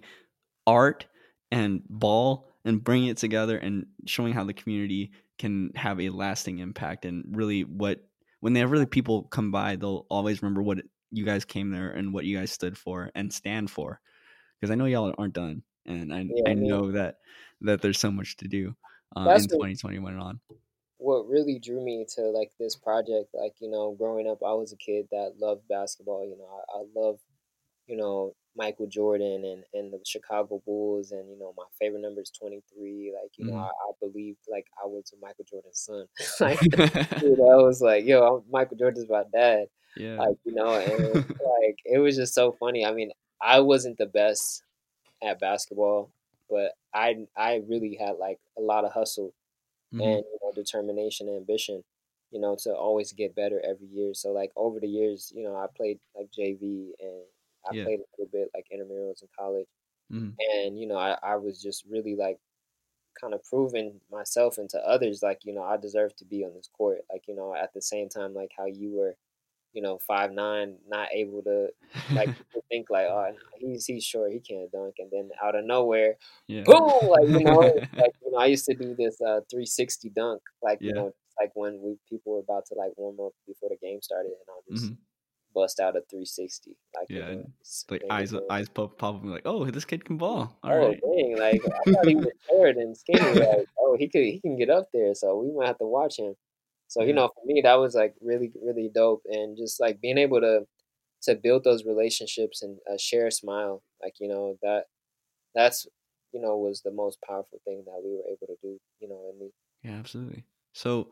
art 0.66 1.06
and 1.50 1.82
ball 1.88 2.48
and 2.64 2.82
bringing 2.82 3.08
it 3.08 3.16
together 3.16 3.56
and 3.56 3.86
showing 4.06 4.32
how 4.32 4.44
the 4.44 4.52
community 4.52 5.12
can 5.38 5.70
have 5.76 6.00
a 6.00 6.10
lasting 6.10 6.58
impact 6.58 7.04
and 7.04 7.24
really 7.36 7.62
what 7.62 8.00
whenever 8.40 8.78
the 8.78 8.86
people 8.86 9.24
come 9.24 9.50
by 9.50 9.76
they'll 9.76 10.06
always 10.10 10.42
remember 10.42 10.62
what 10.62 10.78
you 11.12 11.24
guys 11.24 11.44
came 11.44 11.70
there 11.70 11.90
and 11.90 12.12
what 12.12 12.24
you 12.24 12.36
guys 12.36 12.50
stood 12.50 12.76
for 12.76 13.10
and 13.14 13.32
stand 13.32 13.70
for. 13.70 14.00
Because 14.60 14.70
i 14.72 14.74
know 14.74 14.86
y'all 14.86 15.14
aren't 15.18 15.34
done 15.34 15.62
and 15.86 16.12
i, 16.12 16.26
yeah, 16.28 16.50
I 16.50 16.54
know 16.54 16.86
yeah. 16.86 16.92
that 16.92 17.18
that 17.62 17.82
there's 17.82 17.98
so 17.98 18.10
much 18.10 18.36
to 18.38 18.48
do 18.48 18.74
um, 19.16 19.28
in 19.28 19.48
2021 19.48 20.18
on 20.18 20.40
what 20.98 21.28
really 21.28 21.58
drew 21.58 21.82
me 21.82 22.06
to 22.14 22.22
like 22.22 22.50
this 22.58 22.76
project 22.76 23.30
like 23.34 23.54
you 23.60 23.70
know 23.70 23.94
growing 23.98 24.28
up 24.28 24.38
i 24.46 24.52
was 24.52 24.72
a 24.72 24.76
kid 24.76 25.06
that 25.10 25.34
loved 25.38 25.62
basketball 25.68 26.24
you 26.24 26.36
know 26.36 26.48
i, 26.48 26.78
I 26.78 26.84
love 26.94 27.18
you 27.86 27.96
know 27.96 28.34
Michael 28.56 28.86
Jordan 28.86 29.44
and, 29.44 29.64
and 29.74 29.92
the 29.92 30.00
Chicago 30.04 30.62
Bulls 30.64 31.12
and 31.12 31.28
you 31.30 31.38
know 31.38 31.52
my 31.56 31.64
favorite 31.78 32.00
number 32.00 32.20
is 32.20 32.30
23 32.30 33.12
like 33.12 33.30
you 33.36 33.46
mm. 33.46 33.50
know 33.50 33.58
I, 33.58 33.66
I 33.66 33.92
believed 34.00 34.38
like 34.50 34.66
I 34.82 34.86
was 34.86 35.12
Michael 35.20 35.44
Jordan's 35.48 35.80
son 35.80 36.06
like 36.40 36.60
you 37.22 37.36
know 37.36 37.60
I 37.60 37.62
was 37.62 37.80
like 37.80 38.04
yo 38.04 38.22
I'm, 38.22 38.50
Michael 38.50 38.76
Jordan's 38.76 39.08
my 39.08 39.24
dad 39.32 39.66
yeah 39.96 40.16
like 40.16 40.36
you 40.44 40.54
know 40.54 40.74
and 40.74 41.14
like 41.14 41.78
it 41.84 41.98
was 41.98 42.16
just 42.16 42.34
so 42.34 42.56
funny 42.58 42.84
I 42.84 42.92
mean 42.92 43.10
I 43.40 43.60
wasn't 43.60 43.98
the 43.98 44.06
best 44.06 44.62
at 45.22 45.40
basketball 45.40 46.10
but 46.48 46.72
I 46.94 47.26
I 47.36 47.62
really 47.68 47.96
had 48.00 48.16
like 48.18 48.38
a 48.56 48.60
lot 48.60 48.84
of 48.84 48.92
hustle 48.92 49.32
mm. 49.92 50.02
and 50.02 50.24
you 50.24 50.38
know 50.42 50.52
determination 50.54 51.28
and 51.28 51.36
ambition 51.36 51.82
you 52.30 52.40
know 52.40 52.56
to 52.62 52.74
always 52.74 53.12
get 53.12 53.34
better 53.34 53.60
every 53.64 53.86
year 53.86 54.14
so 54.14 54.30
like 54.30 54.52
over 54.56 54.80
the 54.80 54.88
years 54.88 55.32
you 55.34 55.42
know 55.42 55.56
I 55.56 55.66
played 55.76 55.98
like 56.14 56.28
JV 56.36 56.90
and 57.00 57.22
I 57.68 57.74
yeah. 57.74 57.84
played 57.84 58.00
a 58.00 58.08
little 58.18 58.30
bit 58.32 58.50
like 58.54 58.66
intramurals 58.72 59.22
in 59.22 59.28
college, 59.38 59.66
mm-hmm. 60.12 60.30
and 60.38 60.78
you 60.78 60.86
know, 60.86 60.98
I, 60.98 61.16
I 61.22 61.36
was 61.36 61.60
just 61.60 61.84
really 61.88 62.14
like 62.14 62.38
kind 63.20 63.34
of 63.34 63.42
proving 63.44 64.00
myself 64.10 64.58
and 64.58 64.68
to 64.68 64.78
others 64.78 65.22
like 65.22 65.40
you 65.44 65.54
know 65.54 65.62
I 65.62 65.76
deserve 65.76 66.14
to 66.16 66.24
be 66.24 66.44
on 66.44 66.54
this 66.54 66.68
court. 66.76 66.98
Like 67.10 67.24
you 67.28 67.34
know, 67.34 67.54
at 67.54 67.72
the 67.74 67.82
same 67.82 68.08
time, 68.08 68.34
like 68.34 68.50
how 68.56 68.66
you 68.66 68.92
were, 68.96 69.16
you 69.76 69.82
know, 69.82 69.98
five 69.98 70.32
nine, 70.32 70.76
not 70.88 71.08
able 71.12 71.42
to 71.42 71.68
like 72.12 72.30
think 72.70 72.88
like, 72.88 73.06
oh, 73.06 73.30
he's 73.58 73.84
he's 73.84 74.02
short, 74.02 74.32
he 74.32 74.40
can't 74.40 74.72
dunk, 74.72 74.94
and 74.98 75.10
then 75.12 75.28
out 75.44 75.54
of 75.54 75.66
nowhere, 75.66 76.14
yeah. 76.48 76.62
boom, 76.64 77.10
like 77.10 77.28
you 77.28 77.44
know, 77.44 77.60
like 77.96 78.14
you 78.24 78.30
know, 78.32 78.38
I 78.38 78.46
used 78.46 78.64
to 78.64 78.74
do 78.74 78.94
this 78.98 79.20
uh 79.20 79.44
360 79.50 80.10
dunk, 80.16 80.40
like 80.62 80.78
yeah. 80.80 80.88
you 80.88 80.94
know, 80.94 81.14
like 81.38 81.50
when 81.54 81.78
we 81.82 81.98
people 82.08 82.32
were 82.32 82.40
about 82.40 82.64
to 82.66 82.74
like 82.74 82.92
warm 82.96 83.20
up 83.20 83.32
before 83.46 83.68
the 83.68 83.76
game 83.86 84.00
started, 84.00 84.32
and 84.32 84.48
I'll 84.48 84.74
just. 84.74 84.86
Mm-hmm 84.86 84.94
bust 85.54 85.80
out 85.80 85.96
a 85.96 86.02
360. 86.10 86.76
Like, 86.94 87.06
yeah, 87.08 87.30
you 87.30 87.36
know, 87.36 87.50
like 87.88 88.02
eyes 88.10 88.34
eyes 88.50 88.68
pop 88.68 88.98
pop 88.98 89.24
like, 89.24 89.42
oh, 89.46 89.64
this 89.64 89.86
kid 89.86 90.04
can 90.04 90.18
ball. 90.18 90.54
All 90.62 90.72
oh, 90.72 90.88
right. 90.88 91.00
dang! 91.00 91.38
Like 91.38 91.62
I 91.64 91.90
thought 91.90 92.06
he 92.06 92.14
was 92.14 92.26
short 92.50 92.76
and 92.76 92.94
skinny. 92.94 93.40
Like, 93.40 93.64
oh, 93.80 93.96
he 93.98 94.06
could 94.06 94.24
he 94.24 94.38
can 94.38 94.56
get 94.58 94.68
up 94.68 94.88
there. 94.92 95.14
So 95.14 95.34
we 95.38 95.50
might 95.56 95.68
have 95.68 95.78
to 95.78 95.86
watch 95.86 96.18
him. 96.18 96.34
So 96.88 97.00
yeah. 97.00 97.08
you 97.08 97.14
know, 97.14 97.28
for 97.28 97.42
me, 97.44 97.60
that 97.62 97.78
was 97.78 97.94
like 97.94 98.14
really 98.20 98.52
really 98.62 98.90
dope, 98.94 99.22
and 99.26 99.56
just 99.56 99.80
like 99.80 100.00
being 100.00 100.18
able 100.18 100.40
to 100.40 100.66
to 101.22 101.34
build 101.34 101.64
those 101.64 101.84
relationships 101.84 102.62
and 102.62 102.78
uh, 102.90 102.96
share 102.98 103.26
a 103.26 103.32
smile, 103.32 103.82
like 104.02 104.14
you 104.20 104.28
know 104.28 104.56
that 104.62 104.84
that's 105.54 105.86
you 106.32 106.40
know 106.40 106.56
was 106.56 106.82
the 106.82 106.92
most 106.92 107.18
powerful 107.26 107.60
thing 107.64 107.82
that 107.86 108.02
we 108.04 108.12
were 108.12 108.24
able 108.28 108.46
to 108.46 108.56
do. 108.62 108.78
You 109.00 109.08
know, 109.08 109.50
yeah, 109.82 109.98
absolutely. 109.98 110.44
So 110.72 111.10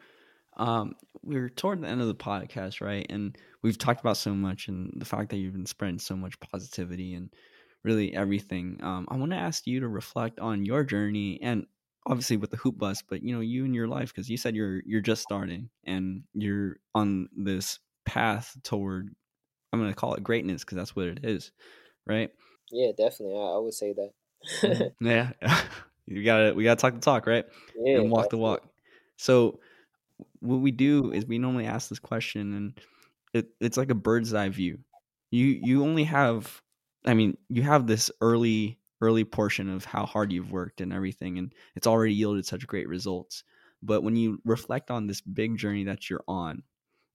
um, 0.57 0.95
we're 1.23 1.49
toward 1.49 1.83
the 1.83 1.89
end 1.89 2.01
of 2.01 2.07
the 2.07 2.15
podcast, 2.15 2.81
right? 2.81 3.07
And 3.09 3.37
we've 3.63 3.79
talked 3.79 4.01
about 4.01 4.17
so 4.17 4.35
much 4.35 4.69
and 4.69 4.93
the 4.97 5.05
fact 5.05 5.31
that 5.31 5.39
you've 5.39 5.53
been 5.53 5.67
spreading 5.67 5.99
so 5.99 6.17
much 6.17 6.39
positivity 6.41 7.15
and 7.15 7.31
really 7.83 8.15
everything. 8.15 8.79
Um, 8.83 9.07
I 9.11 9.17
want 9.17 9.33
to 9.33 9.39
ask 9.39 9.67
you 9.67 9.81
to 9.81 9.89
reflect 9.89 10.39
on 10.39 10.65
your 10.65 10.85
journey 10.85 11.41
and 11.43 11.67
obviously 12.07 12.37
with 12.37 12.51
the 12.51 12.57
hoop 12.57 12.79
bus, 12.79 13.03
but 13.03 13.23
you 13.23 13.35
know, 13.35 13.41
you 13.41 13.65
and 13.65 13.75
your 13.75 13.89
life, 13.89 14.09
because 14.09 14.29
you 14.29 14.37
said 14.37 14.55
you're 14.55 14.83
you're 14.87 15.01
just 15.01 15.23
starting 15.23 15.71
and 15.85 16.23
you're 16.35 16.77
on 16.95 17.29
this 17.37 17.79
path 18.05 18.57
toward 18.63 19.15
I'm 19.73 19.81
gonna 19.81 19.95
call 19.95 20.15
it 20.15 20.23
greatness 20.23 20.63
because 20.63 20.77
that's 20.77 20.95
what 20.95 21.07
it 21.07 21.25
is, 21.25 21.53
right? 22.07 22.31
Yeah, 22.71 22.93
definitely. 22.97 23.37
I, 23.37 23.57
I 23.57 23.59
would 23.59 23.75
say 23.75 23.93
that. 23.93 24.11
Mm-hmm. 24.63 25.07
yeah, 25.07 25.33
you 26.07 26.25
gotta 26.25 26.55
we 26.55 26.65
gotta 26.65 26.81
talk 26.81 26.95
the 26.95 27.01
talk, 27.01 27.27
right? 27.27 27.45
Yeah, 27.77 27.99
and 27.99 28.11
walk 28.11 28.25
definitely. 28.25 28.39
the 28.39 28.43
walk. 28.43 28.69
So 29.17 29.61
what 30.41 30.61
we 30.61 30.71
do 30.71 31.13
is 31.13 31.27
we 31.27 31.39
normally 31.39 31.67
ask 31.67 31.89
this 31.89 31.99
question 31.99 32.55
and 32.55 32.81
it, 33.33 33.49
it's 33.61 33.77
like 33.77 33.91
a 33.91 33.95
bird's 33.95 34.33
eye 34.33 34.49
view 34.49 34.79
you 35.31 35.47
you 35.47 35.83
only 35.83 36.05
have 36.05 36.63
i 37.05 37.15
mean 37.15 37.37
you 37.49 37.63
have 37.63 37.87
this 37.87 38.11
early 38.21 38.79
early 39.05 39.25
portion 39.25 39.69
of 39.69 39.85
how 39.85 40.07
hard 40.07 40.33
you've 40.33 40.51
worked 40.51 40.81
and 40.81 40.93
everything 40.93 41.39
and 41.39 41.53
it's 41.75 41.87
already 41.87 42.15
yielded 42.15 42.47
such 42.47 42.67
great 42.67 42.89
results. 42.89 43.45
But 43.83 44.03
when 44.03 44.17
you 44.17 44.41
reflect 44.45 44.91
on 44.91 45.07
this 45.07 45.21
big 45.21 45.57
journey 45.57 45.85
that 45.85 46.09
you're 46.09 46.25
on 46.27 46.63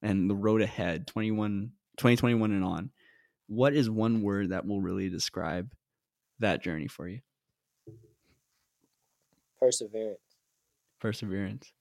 and 0.01 0.29
the 0.29 0.35
road 0.35 0.61
ahead 0.61 1.07
21 1.07 1.71
2021 1.97 2.51
and 2.51 2.63
on 2.63 2.91
what 3.47 3.73
is 3.73 3.89
one 3.89 4.21
word 4.21 4.51
that 4.51 4.65
will 4.65 4.79
really 4.79 5.09
describe 5.09 5.73
that 6.39 6.61
journey 6.61 6.87
for 6.87 7.07
you? 7.07 7.19
Perseverance. 9.59 10.19
Perseverance. 10.99 11.73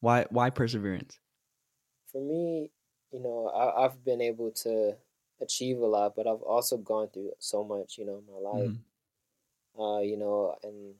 Why 0.00 0.24
why 0.30 0.50
perseverance? 0.50 1.18
For 2.10 2.20
me 2.22 2.70
you 3.12 3.20
know 3.20 3.48
I, 3.48 3.84
i've 3.84 4.04
been 4.04 4.20
able 4.20 4.50
to 4.50 4.94
achieve 5.40 5.78
a 5.78 5.86
lot 5.86 6.14
but 6.16 6.26
i've 6.26 6.42
also 6.42 6.76
gone 6.76 7.08
through 7.08 7.30
so 7.38 7.64
much 7.64 7.98
you 7.98 8.04
know 8.04 8.18
in 8.18 8.32
my 8.32 8.50
life 8.50 8.70
mm-hmm. 8.70 9.80
uh 9.80 10.00
you 10.00 10.16
know 10.16 10.54
and 10.62 10.94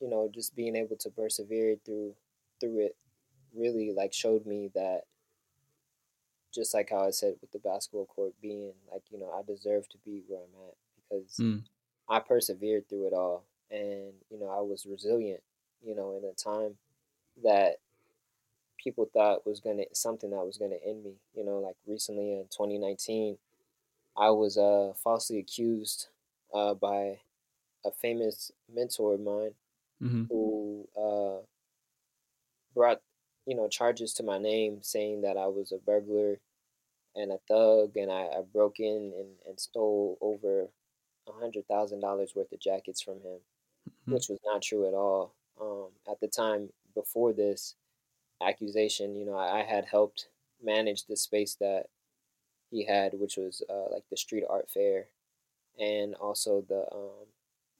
you 0.00 0.08
know 0.08 0.28
just 0.32 0.56
being 0.56 0.76
able 0.76 0.96
to 0.96 1.10
persevere 1.10 1.76
through 1.84 2.14
through 2.60 2.80
it 2.80 2.96
really 3.54 3.92
like 3.92 4.12
showed 4.12 4.46
me 4.46 4.70
that 4.74 5.02
just 6.52 6.74
like 6.74 6.90
how 6.90 7.06
I 7.06 7.10
said 7.10 7.34
with 7.40 7.50
the 7.52 7.58
basketball 7.58 8.06
court 8.06 8.34
being 8.40 8.72
like, 8.90 9.02
you 9.10 9.18
know, 9.18 9.30
I 9.30 9.42
deserve 9.42 9.88
to 9.88 9.98
be 10.04 10.22
where 10.28 10.40
I'm 10.40 10.68
at 10.68 10.76
because 11.08 11.36
mm. 11.38 11.62
I 12.08 12.20
persevered 12.20 12.88
through 12.88 13.08
it 13.08 13.14
all 13.14 13.44
and, 13.70 14.12
you 14.30 14.38
know, 14.38 14.48
I 14.48 14.60
was 14.60 14.86
resilient, 14.86 15.40
you 15.82 15.94
know, 15.94 16.16
in 16.16 16.24
a 16.28 16.34
time 16.34 16.76
that 17.42 17.76
people 18.82 19.08
thought 19.12 19.46
was 19.46 19.60
gonna 19.60 19.84
something 19.92 20.30
that 20.30 20.44
was 20.44 20.58
gonna 20.58 20.76
end 20.84 21.04
me. 21.04 21.14
You 21.34 21.44
know, 21.44 21.58
like 21.58 21.76
recently 21.86 22.32
in 22.32 22.44
2019, 22.50 23.38
I 24.16 24.30
was 24.30 24.58
uh 24.58 24.92
falsely 25.02 25.38
accused 25.38 26.08
uh 26.54 26.74
by 26.74 27.20
a 27.84 27.90
famous 27.90 28.52
mentor 28.72 29.14
of 29.14 29.20
mine 29.20 29.54
mm-hmm. 30.02 30.24
who 30.28 30.88
uh 30.96 31.42
brought 32.74 33.00
you 33.46 33.56
know, 33.56 33.68
charges 33.68 34.12
to 34.14 34.22
my 34.22 34.38
name 34.38 34.78
saying 34.82 35.22
that 35.22 35.36
I 35.36 35.46
was 35.46 35.72
a 35.72 35.78
burglar 35.78 36.38
and 37.14 37.32
a 37.32 37.38
thug 37.48 37.96
and 37.96 38.10
I, 38.10 38.22
I 38.22 38.42
broke 38.52 38.78
in 38.78 39.12
and, 39.16 39.28
and 39.46 39.58
stole 39.60 40.16
over 40.20 40.68
a 41.28 41.32
hundred 41.32 41.66
thousand 41.66 42.00
dollars 42.00 42.32
worth 42.34 42.52
of 42.52 42.60
jackets 42.60 43.00
from 43.00 43.14
him, 43.14 43.40
mm-hmm. 43.88 44.12
which 44.14 44.28
was 44.28 44.38
not 44.44 44.62
true 44.62 44.86
at 44.86 44.94
all. 44.94 45.34
Um, 45.60 45.88
at 46.10 46.20
the 46.20 46.28
time 46.28 46.70
before 46.94 47.32
this 47.32 47.74
accusation, 48.42 49.16
you 49.16 49.26
know, 49.26 49.36
I, 49.36 49.60
I, 49.60 49.62
had 49.62 49.84
helped 49.84 50.28
manage 50.64 51.04
the 51.04 51.16
space 51.16 51.54
that 51.60 51.86
he 52.72 52.84
had, 52.84 53.12
which 53.14 53.36
was 53.36 53.62
uh, 53.70 53.92
like 53.92 54.02
the 54.10 54.16
street 54.16 54.44
art 54.50 54.68
fair, 54.68 55.06
and 55.78 56.16
also 56.16 56.64
the 56.68 56.84
um, 56.92 57.26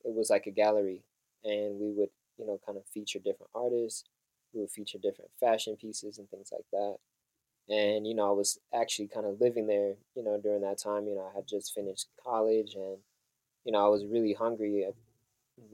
it 0.05 0.15
was 0.15 0.31
like 0.31 0.47
a 0.47 0.53
gallery, 0.53 1.03
and 1.43 1.81
we 1.81 1.91
would 1.91 2.11
you 2.39 2.47
know 2.47 2.61
kind 2.65 2.79
of 2.79 2.85
feature 2.87 3.19
different 3.19 3.51
artists 3.55 4.05
we 4.53 4.61
would 4.61 4.71
feature 4.71 4.99
different 4.99 5.31
fashion 5.41 5.77
pieces 5.77 6.19
and 6.19 6.29
things 6.29 6.51
like 6.53 6.67
that. 6.73 6.97
And, 7.69 8.07
you 8.07 8.15
know, 8.15 8.29
I 8.29 8.33
was 8.33 8.59
actually 8.75 9.09
kind 9.09 9.25
of 9.25 9.41
living 9.41 9.67
there, 9.67 9.95
you 10.15 10.23
know, 10.23 10.39
during 10.43 10.63
that 10.63 10.79
time. 10.79 11.07
You 11.07 11.15
know, 11.15 11.31
I 11.33 11.37
had 11.37 11.47
just 11.47 11.75
finished 11.75 12.09
college 12.23 12.75
and, 12.75 12.99
you 13.65 13.73
know, 13.73 13.85
I 13.85 13.89
was 13.89 14.05
really 14.05 14.33
hungry 14.33 14.85
at 14.85 14.95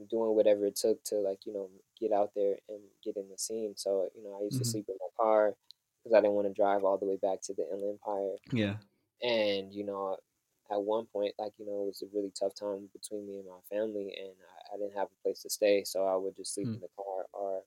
doing 0.09 0.35
whatever 0.35 0.65
it 0.65 0.75
took 0.75 1.03
to, 1.05 1.15
like, 1.15 1.45
you 1.45 1.53
know, 1.53 1.69
get 1.99 2.11
out 2.11 2.31
there 2.35 2.55
and 2.69 2.79
get 3.03 3.17
in 3.17 3.27
the 3.29 3.37
scene. 3.37 3.73
So, 3.75 4.09
you 4.15 4.23
know, 4.23 4.37
I 4.39 4.43
used 4.43 4.55
mm-hmm. 4.55 4.63
to 4.63 4.69
sleep 4.69 4.85
in 4.87 4.95
my 4.99 5.23
car 5.23 5.55
because 6.03 6.15
I 6.15 6.21
didn't 6.21 6.35
want 6.35 6.47
to 6.47 6.53
drive 6.53 6.83
all 6.83 6.97
the 6.97 7.05
way 7.05 7.17
back 7.21 7.41
to 7.43 7.53
the 7.53 7.63
Inland 7.71 7.99
Empire. 8.05 8.35
Yeah. 8.51 8.75
And, 9.21 9.73
you 9.73 9.83
know, 9.85 10.17
at 10.71 10.81
one 10.81 11.05
point, 11.05 11.33
like, 11.39 11.53
you 11.57 11.65
know, 11.65 11.83
it 11.83 11.87
was 11.87 12.03
a 12.03 12.15
really 12.15 12.31
tough 12.37 12.53
time 12.55 12.89
between 12.93 13.27
me 13.27 13.39
and 13.39 13.47
my 13.47 13.61
family, 13.69 14.15
and 14.19 14.33
I, 14.39 14.75
I 14.75 14.77
didn't 14.77 14.97
have 14.97 15.07
a 15.07 15.23
place 15.23 15.41
to 15.41 15.49
stay. 15.49 15.83
So 15.83 16.05
I 16.05 16.15
would 16.15 16.35
just 16.35 16.53
sleep 16.53 16.67
mm-hmm. 16.67 16.75
in 16.75 16.81
the 16.81 16.89
car 16.95 17.25
or 17.33 17.63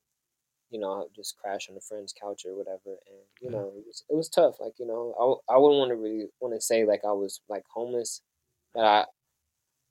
you 0.72 0.80
know, 0.80 1.06
just 1.14 1.36
crash 1.36 1.68
on 1.70 1.76
a 1.76 1.80
friend's 1.80 2.14
couch 2.18 2.44
or 2.46 2.56
whatever. 2.56 2.80
And 3.06 3.20
you 3.42 3.50
know, 3.50 3.72
it 3.76 3.84
was, 3.86 4.04
it 4.08 4.16
was 4.16 4.28
tough. 4.30 4.58
Like 4.58 4.72
you 4.78 4.86
know, 4.86 5.42
I 5.48 5.54
I 5.54 5.58
wouldn't 5.58 5.78
want 5.78 5.90
to 5.90 5.96
really 5.96 6.28
want 6.40 6.54
to 6.54 6.60
say 6.60 6.84
like 6.84 7.02
I 7.04 7.12
was 7.12 7.40
like 7.48 7.64
homeless, 7.68 8.22
but 8.74 8.84
I 8.84 9.04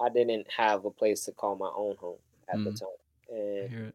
I 0.03 0.09
didn't 0.09 0.47
have 0.57 0.83
a 0.83 0.91
place 0.91 1.25
to 1.25 1.31
call 1.31 1.55
my 1.55 1.69
own 1.73 1.95
home 1.97 2.17
at 2.51 2.57
mm. 2.57 2.65
the 2.65 2.71
time. 2.71 2.89
And 3.29 3.93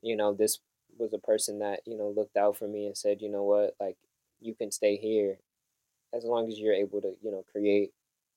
you 0.00 0.16
know, 0.16 0.32
this 0.32 0.60
was 0.96 1.12
a 1.12 1.18
person 1.18 1.58
that 1.58 1.80
you 1.86 1.98
know 1.98 2.14
looked 2.16 2.36
out 2.36 2.56
for 2.56 2.68
me 2.68 2.86
and 2.86 2.96
said, 2.96 3.20
you 3.20 3.28
know 3.28 3.42
what, 3.42 3.74
like 3.80 3.96
you 4.40 4.54
can 4.54 4.70
stay 4.70 4.96
here 4.96 5.38
as 6.14 6.24
long 6.24 6.48
as 6.48 6.58
you're 6.58 6.74
able 6.74 7.00
to 7.00 7.14
you 7.22 7.30
know 7.30 7.44
create 7.52 7.92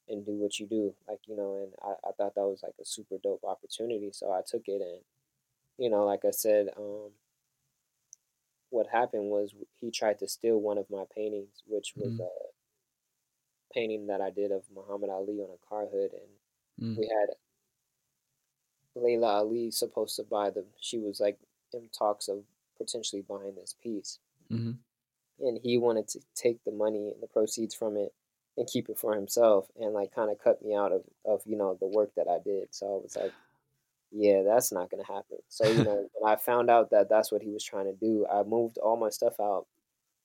and 0.07 0.25
do 0.25 0.33
what 0.33 0.59
you 0.59 0.67
do 0.67 0.93
like 1.07 1.19
you 1.27 1.35
know 1.35 1.57
and 1.63 1.73
I, 1.83 2.09
I 2.09 2.11
thought 2.11 2.35
that 2.35 2.41
was 2.41 2.61
like 2.63 2.75
a 2.79 2.85
super 2.85 3.15
dope 3.21 3.43
opportunity 3.43 4.11
so 4.13 4.31
i 4.31 4.41
took 4.45 4.63
it 4.67 4.81
and 4.81 5.01
you 5.77 5.89
know 5.89 6.05
like 6.05 6.25
i 6.25 6.31
said 6.31 6.69
um 6.77 7.11
what 8.75 8.87
happened 8.87 9.29
was 9.29 9.53
he 9.79 9.89
tried 9.89 10.19
to 10.19 10.27
steal 10.27 10.59
one 10.59 10.77
of 10.77 10.89
my 10.89 11.03
paintings, 11.15 11.63
which 11.65 11.93
was 11.95 12.13
mm. 12.13 12.19
a 12.19 13.73
painting 13.73 14.07
that 14.07 14.21
I 14.21 14.29
did 14.29 14.51
of 14.51 14.63
Muhammad 14.75 15.09
Ali 15.09 15.39
on 15.39 15.49
a 15.49 15.69
car 15.69 15.85
hood, 15.91 16.11
and 16.13 16.95
mm. 16.95 16.97
we 16.97 17.07
had 17.07 17.35
Laila 18.95 19.37
Ali 19.37 19.71
supposed 19.71 20.17
to 20.17 20.23
buy 20.23 20.49
the. 20.49 20.65
She 20.79 20.99
was 20.99 21.19
like 21.19 21.39
in 21.73 21.89
talks 21.97 22.27
of 22.27 22.43
potentially 22.77 23.21
buying 23.21 23.55
this 23.55 23.75
piece, 23.81 24.19
mm-hmm. 24.51 24.71
And 25.39 25.59
he 25.61 25.77
wanted 25.77 26.07
to 26.09 26.19
take 26.35 26.63
the 26.63 26.71
money 26.71 27.11
and 27.13 27.21
the 27.21 27.27
proceeds 27.27 27.75
from 27.75 27.97
it 27.97 28.13
and 28.57 28.67
keep 28.67 28.89
it 28.89 28.97
for 28.97 29.15
himself, 29.15 29.67
and 29.79 29.93
like 29.93 30.13
kind 30.13 30.31
of 30.31 30.39
cut 30.39 30.63
me 30.63 30.75
out 30.75 30.91
of 30.91 31.03
of 31.25 31.41
you 31.45 31.57
know 31.57 31.77
the 31.79 31.87
work 31.87 32.11
that 32.15 32.27
I 32.29 32.39
did. 32.43 32.69
So 32.71 32.85
I 32.85 33.03
was 33.03 33.15
like 33.15 33.33
yeah, 34.11 34.43
that's 34.43 34.71
not 34.71 34.89
gonna 34.89 35.05
happen. 35.05 35.37
So 35.49 35.67
you 35.67 35.83
know, 35.83 36.07
when 36.13 36.31
I 36.31 36.35
found 36.37 36.69
out 36.69 36.91
that 36.91 37.09
that's 37.09 37.31
what 37.31 37.41
he 37.41 37.51
was 37.51 37.63
trying 37.63 37.85
to 37.85 37.93
do, 37.93 38.25
I 38.31 38.43
moved 38.43 38.77
all 38.77 38.97
my 38.97 39.09
stuff 39.09 39.39
out. 39.39 39.67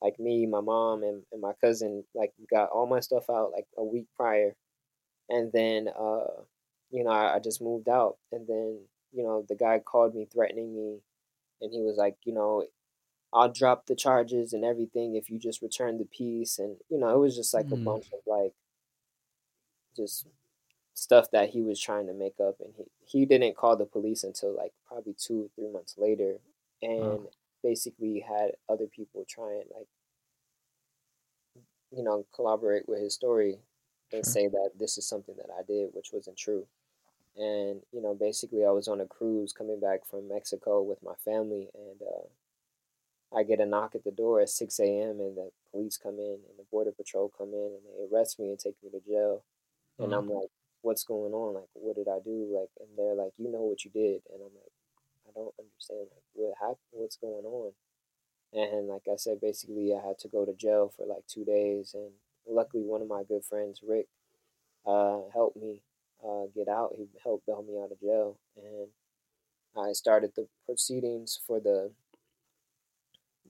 Like 0.01 0.18
me, 0.18 0.46
my 0.46 0.61
mom, 0.61 1.03
and, 1.03 1.23
and 1.33 1.42
my 1.42 1.53
cousin, 1.61 2.05
like 2.14 2.33
got 2.51 2.70
all 2.70 2.87
my 2.87 3.01
stuff 3.01 3.29
out 3.29 3.53
like 3.53 3.66
a 3.77 3.85
week 3.85 4.07
prior, 4.16 4.55
and 5.29 5.53
then 5.53 5.88
uh, 5.88 6.42
you 6.90 7.05
know, 7.05 7.11
I, 7.11 7.37
I 7.37 7.38
just 7.40 7.61
moved 7.61 7.88
out, 7.88 8.16
and 8.33 8.46
then 8.46 8.79
you 9.12 9.25
know, 9.25 9.44
the 9.49 9.57
guy 9.57 9.81
called 9.81 10.14
me 10.14 10.27
threatening 10.33 10.75
me, 10.75 11.01
and 11.61 11.73
he 11.73 11.81
was 11.83 11.96
like, 11.96 12.16
you 12.25 12.33
know, 12.33 12.64
I'll 13.33 13.53
drop 13.53 13.87
the 13.87 13.95
charges 13.95 14.53
and 14.53 14.64
everything 14.64 15.14
if 15.14 15.31
you 15.31 15.38
just 15.38 15.62
return 15.62 15.99
the 15.99 16.05
piece, 16.05 16.59
and 16.59 16.77
you 16.88 16.99
know, 16.99 17.09
it 17.11 17.19
was 17.19 17.37
just 17.37 17.55
like 17.55 17.66
mm. 17.66 17.75
a 17.75 17.77
bunch 17.77 18.07
of 18.12 18.21
like, 18.27 18.53
just 19.97 20.27
stuff 21.01 21.31
that 21.33 21.51
he 21.51 21.62
was 21.62 21.81
trying 21.81 22.07
to 22.07 22.12
make 22.12 22.35
up 22.40 22.57
and 22.61 22.75
he, 22.77 22.85
he 23.07 23.27
didn't 23.27 23.57
call 23.57 23.77
the 23.77 23.87
police 23.87 24.23
until 24.23 24.55
like 24.55 24.73
probably 24.87 25.14
two 25.19 25.45
or 25.45 25.49
three 25.55 25.73
months 25.73 25.95
later 25.97 26.35
and 26.83 27.03
oh. 27.03 27.31
basically 27.62 28.21
had 28.21 28.51
other 28.69 28.87
people 28.87 29.25
try 29.29 29.51
and 29.53 29.64
like 29.75 29.87
you 31.90 32.03
know 32.03 32.27
collaborate 32.35 32.87
with 32.87 33.01
his 33.01 33.14
story 33.14 33.59
and 34.12 34.25
sure. 34.25 34.33
say 34.33 34.47
that 34.49 34.71
this 34.79 34.99
is 34.99 35.09
something 35.09 35.35
that 35.37 35.49
I 35.59 35.62
did 35.66 35.90
which 35.93 36.11
wasn't 36.12 36.37
true 36.37 36.66
and 37.37 37.81
you 37.93 38.03
know 38.03 38.14
basically 38.14 38.64
I 38.66 38.71
was 38.71 38.87
on 38.87 39.01
a 39.01 39.07
cruise 39.07 39.53
coming 39.53 39.81
back 39.81 40.01
from 40.07 40.29
Mexico 40.29 40.83
with 40.83 41.03
my 41.03 41.14
family 41.25 41.69
and 41.75 42.03
uh, 42.03 42.27
I 43.35 43.45
get 43.45 43.61
a 43.61 43.66
knock 43.66 43.95
at 43.95 44.05
the 44.05 44.11
door 44.11 44.40
at 44.40 44.49
6 44.49 44.81
a.m. 44.81 45.21
and 45.21 45.37
the 45.37 45.51
police 45.71 45.97
come 45.97 46.19
in 46.19 46.38
and 46.49 46.59
the 46.59 46.64
border 46.71 46.93
patrol 46.93 47.33
come 47.37 47.53
in 47.55 47.79
and 47.79 47.83
they 47.87 48.16
arrest 48.16 48.40
me 48.40 48.49
and 48.49 48.59
take 48.59 48.75
me 48.83 48.90
to 48.90 49.01
jail 49.01 49.45
and 49.99 50.12
I'm 50.12 50.29
like 50.29 50.51
what's 50.83 51.05
going 51.05 51.33
on? 51.33 51.55
Like, 51.55 51.69
what 51.75 51.97
did 51.97 52.09
I 52.09 52.19
do? 52.25 52.49
Like, 52.53 52.71
and 52.81 52.88
they're 52.97 53.14
like, 53.14 53.33
you 53.38 53.51
know 53.51 53.62
what 53.62 53.85
you 53.85 53.90
did, 53.90 54.23
and 54.33 54.40
I'm 54.40 54.55
like, 54.55 54.75
I 55.29 55.31
don't 55.35 55.55
understand. 55.59 56.09
Like, 56.11 56.25
what 56.35 56.55
happened? 56.61 56.90
What's 56.90 57.16
going 57.16 57.45
on? 57.45 57.73
And 58.53 58.88
like 58.88 59.03
I 59.11 59.16
said, 59.16 59.40
basically, 59.40 59.95
I 59.95 60.07
had 60.07 60.19
to 60.21 60.29
go 60.29 60.45
to 60.45 60.55
jail 60.55 60.93
for 60.97 61.07
like 61.07 61.27
two 61.29 61.45
days, 61.45 61.95
and 61.95 62.11
luckily, 62.49 62.83
one 62.83 63.03
of 63.03 63.09
my 63.09 63.23
good 63.27 63.45
friends, 63.45 63.81
Rick, 63.87 64.09
uh, 64.87 65.21
helped 65.33 65.57
me 65.57 65.83
uh, 66.25 66.47
get 66.55 66.69
out. 66.69 66.95
He 66.97 67.07
helped 67.23 67.47
bail 67.47 67.62
me 67.62 67.79
out 67.79 67.93
of 67.93 68.01
jail, 68.01 68.38
and 68.57 68.88
I 69.77 69.93
started 69.93 70.33
the 70.35 70.49
proceedings 70.66 71.38
for 71.47 71.61
the 71.61 71.93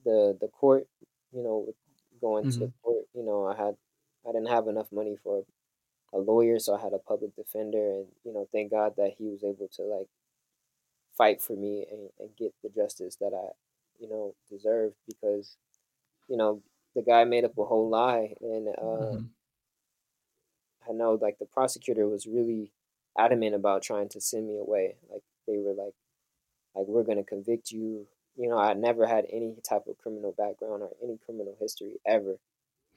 the 0.04 0.36
the 0.40 0.48
court. 0.48 0.86
You 1.32 1.44
know, 1.44 1.68
going 2.20 2.46
mm-hmm. 2.46 2.60
to 2.60 2.72
court. 2.82 3.04
You 3.14 3.24
know, 3.24 3.46
I 3.46 3.56
had 3.56 3.76
I 4.28 4.32
didn't 4.32 4.48
have 4.48 4.68
enough 4.68 4.92
money 4.92 5.16
for 5.22 5.44
a 6.12 6.18
lawyer, 6.18 6.58
so 6.58 6.74
I 6.74 6.80
had 6.80 6.92
a 6.92 6.98
public 6.98 7.36
defender, 7.36 7.92
and 7.92 8.06
you 8.24 8.32
know, 8.32 8.48
thank 8.52 8.70
God 8.70 8.94
that 8.96 9.14
he 9.16 9.28
was 9.28 9.44
able 9.44 9.68
to 9.76 9.82
like 9.82 10.08
fight 11.16 11.42
for 11.42 11.54
me 11.54 11.84
and, 11.90 12.08
and 12.18 12.30
get 12.36 12.54
the 12.62 12.70
justice 12.70 13.16
that 13.16 13.32
I, 13.34 13.52
you 13.98 14.08
know, 14.08 14.34
deserved 14.48 14.94
because, 15.06 15.56
you 16.28 16.36
know, 16.36 16.62
the 16.94 17.02
guy 17.02 17.24
made 17.24 17.44
up 17.44 17.58
a 17.58 17.64
whole 17.64 17.88
lie, 17.88 18.34
and 18.40 18.68
uh, 18.68 18.82
mm-hmm. 18.82 19.24
I 20.88 20.92
know 20.92 21.18
like 21.20 21.38
the 21.38 21.46
prosecutor 21.46 22.08
was 22.08 22.26
really 22.26 22.72
adamant 23.18 23.54
about 23.54 23.82
trying 23.82 24.08
to 24.10 24.20
send 24.20 24.48
me 24.48 24.58
away. 24.58 24.96
Like 25.10 25.22
they 25.46 25.58
were 25.58 25.74
like, 25.74 25.94
like 26.74 26.86
we're 26.86 27.04
gonna 27.04 27.22
convict 27.22 27.70
you. 27.70 28.06
You 28.40 28.48
know, 28.48 28.56
I 28.56 28.72
never 28.72 29.06
had 29.06 29.26
any 29.30 29.54
type 29.68 29.86
of 29.86 29.98
criminal 29.98 30.32
background 30.32 30.82
or 30.82 30.90
any 31.04 31.18
criminal 31.26 31.54
history 31.60 32.00
ever. 32.06 32.38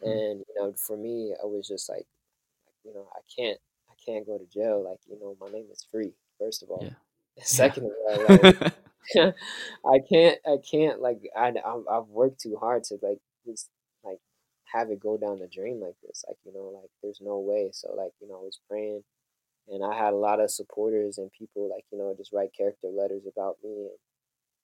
Mm-hmm. 0.02 0.08
And 0.10 0.40
you 0.40 0.56
know, 0.56 0.74
for 0.78 0.96
me, 0.96 1.34
I 1.42 1.46
was 1.46 1.68
just 1.68 1.90
like, 1.90 2.06
you 2.86 2.94
know, 2.94 3.10
I 3.14 3.20
can't 3.36 3.60
I 3.90 3.94
can't 4.06 4.26
go 4.26 4.38
to 4.38 4.46
jail. 4.46 4.82
Like, 4.90 5.00
you 5.06 5.20
know, 5.20 5.36
my 5.42 5.50
name 5.52 5.66
is 5.70 5.86
Phree, 5.92 6.14
first 6.40 6.64
of 6.64 6.70
all. 6.70 6.86
Yeah. 6.86 6.94
Second 7.44 7.92
yeah. 8.08 8.16
of 8.16 8.30
all, 8.30 8.52
like, 9.16 9.36
I 9.86 10.00
can't 10.10 10.40
I 10.48 10.58
can't 10.64 11.02
like 11.02 11.20
I 11.36 11.52
I've 11.92 12.08
worked 12.08 12.40
too 12.40 12.56
hard 12.56 12.86
to 12.86 12.98
like 13.02 13.20
just 13.46 13.70
like 14.02 14.20
have 14.74 14.92
it 14.92 15.02
go 15.02 15.18
down 15.18 15.40
the 15.40 15.48
drain 15.48 15.82
like 15.82 15.96
this. 16.08 16.24
Like, 16.26 16.38
you 16.46 16.54
know, 16.54 16.72
like 16.74 16.90
there's 17.02 17.20
no 17.20 17.40
way. 17.40 17.72
So 17.74 17.94
like, 17.98 18.14
you 18.22 18.30
know, 18.30 18.36
I 18.36 18.44
was 18.44 18.62
praying 18.70 19.04
and 19.68 19.84
I 19.84 19.94
had 19.94 20.14
a 20.14 20.18
lot 20.18 20.40
of 20.40 20.52
supporters 20.52 21.18
and 21.18 21.30
people 21.38 21.70
like, 21.70 21.84
you 21.92 21.98
know, 21.98 22.14
just 22.18 22.32
write 22.32 22.56
character 22.58 22.88
letters 22.88 23.24
about 23.28 23.58
me 23.62 23.72
and, 23.72 23.98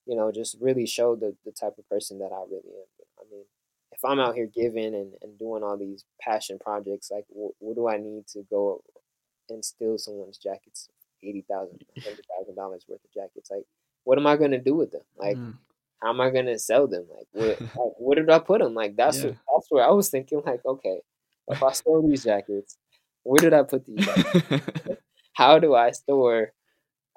you 0.10 0.16
know, 0.16 0.32
just 0.32 0.58
really 0.60 0.88
show 0.88 1.16
the, 1.16 1.36
the 1.46 1.52
type 1.52 1.78
of 1.78 1.88
person 1.88 2.18
that 2.18 2.32
I 2.34 2.42
really 2.50 2.74
am. 2.74 3.06
I 3.20 3.24
mean, 3.32 3.44
if 3.92 4.04
I'm 4.04 4.20
out 4.20 4.34
here 4.34 4.48
giving 4.48 4.96
and, 4.96 5.14
and 5.22 5.38
doing 5.38 5.62
all 5.62 5.78
these 5.78 6.04
passion 6.20 6.58
projects, 6.58 7.12
like 7.12 7.26
wh- 7.30 7.54
what 7.62 7.76
do 7.76 7.88
I 7.88 7.98
need 7.98 8.26
to 8.30 8.44
go 8.50 8.84
and 9.50 9.64
steal 9.64 10.00
someone's 10.00 10.40
jackets, 10.40 10.90
eighty 11.22 11.46
thousand, 11.48 11.86
hundred 12.02 12.26
thousand 12.26 12.56
dollars 12.56 12.86
worth 12.88 13.04
of 13.04 13.14
jackets? 13.14 13.52
Like, 13.52 13.66
what 14.04 14.18
am 14.18 14.26
I 14.26 14.36
gonna 14.36 14.58
do 14.58 14.76
with 14.76 14.92
them? 14.92 15.04
Like, 15.16 15.38
mm 15.38 15.54
how 16.02 16.12
am 16.12 16.22
I 16.22 16.30
gonna 16.30 16.58
sell 16.58 16.88
them? 16.88 17.06
Like, 17.14 17.28
what, 17.34 17.62
like, 17.62 17.94
where 17.98 18.16
did 18.16 18.30
I 18.30 18.40
put 18.40 18.62
them? 18.62 18.74
Like, 18.74 18.96
that's 18.96 19.18
yeah. 19.18 19.26
what, 19.26 19.36
that's 19.54 19.68
where 19.70 19.86
I 19.86 19.92
was 19.92 20.10
thinking. 20.10 20.42
Like, 20.46 20.66
okay, 20.66 21.02
if 21.50 21.62
I 21.62 21.74
store 21.74 22.02
these 22.02 22.24
jackets, 22.24 22.78
where 23.24 23.38
did 23.38 23.54
I 23.54 23.64
put 23.64 23.86
these? 23.86 24.08
how 25.34 25.60
do 25.60 25.76
I 25.76 25.92
store 25.92 26.54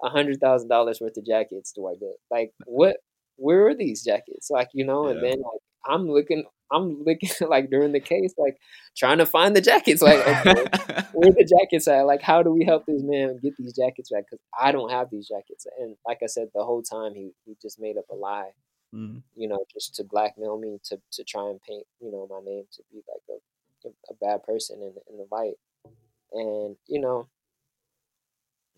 a 0.03 0.09
hundred 0.09 0.41
thousand 0.41 0.69
dollars 0.69 1.01
worth 1.01 1.17
of 1.17 1.27
jackets? 1.27 1.73
Do 1.73 1.87
I 1.87 1.95
get 1.95 2.17
like 2.31 2.53
what? 2.67 2.97
Where 3.37 3.69
are 3.69 3.75
these 3.75 4.05
jackets? 4.05 4.51
Like, 4.51 4.69
you 4.75 4.85
know, 4.85 5.07
yeah. 5.07 5.15
and 5.15 5.23
then 5.23 5.39
like 5.39 5.61
I'm 5.87 6.09
looking. 6.09 6.45
I'm 6.75 7.03
looking 7.05 7.29
like 7.49 7.69
during 7.69 7.93
the 7.93 8.01
case, 8.01 8.33
like 8.39 8.57
trying 8.97 9.19
to 9.19 9.27
find 9.27 9.55
the 9.55 9.61
jackets. 9.61 10.01
Like, 10.01 10.27
okay, 10.27 10.55
where 11.13 11.31
the 11.31 11.47
jackets 11.59 11.87
at? 11.87 12.07
Like, 12.07 12.23
how 12.23 12.43
do 12.43 12.51
we 12.51 12.65
help 12.65 12.87
this 12.87 13.03
man 13.03 13.39
get 13.43 13.53
these 13.59 13.75
jackets 13.75 14.11
back? 14.11 14.25
Because 14.25 14.43
I 14.59 14.73
don't 14.73 14.91
have 14.91 15.11
these 15.11 15.29
jackets. 15.29 15.67
And 15.79 15.97
like 16.07 16.21
I 16.23 16.27
said, 16.27 16.49
the 16.55 16.65
whole 16.65 16.83
time 16.83 17.15
he 17.15 17.33
he 17.45 17.57
just 17.61 17.79
made 17.79 17.99
up 17.99 18.07
a 18.11 18.15
lie 18.15 18.53
mm. 18.95 19.23
you 19.35 19.49
know, 19.49 19.65
just 19.73 19.95
to 19.97 20.05
blackmail 20.05 20.59
me 20.59 20.79
to 20.85 21.01
to 21.13 21.25
try 21.25 21.49
and 21.49 21.61
paint, 21.63 21.87
you 22.01 22.11
know, 22.11 22.27
my 22.31 22.41
name 22.45 22.65
to 22.73 22.83
be 22.91 23.03
like 23.09 23.23
a 23.31 23.89
a 24.11 24.15
bad 24.15 24.43
person 24.45 24.81
in 24.81 24.95
in 25.11 25.19
the 25.19 25.27
light. 25.31 25.57
And 26.33 26.77
you 26.87 27.01
know, 27.01 27.29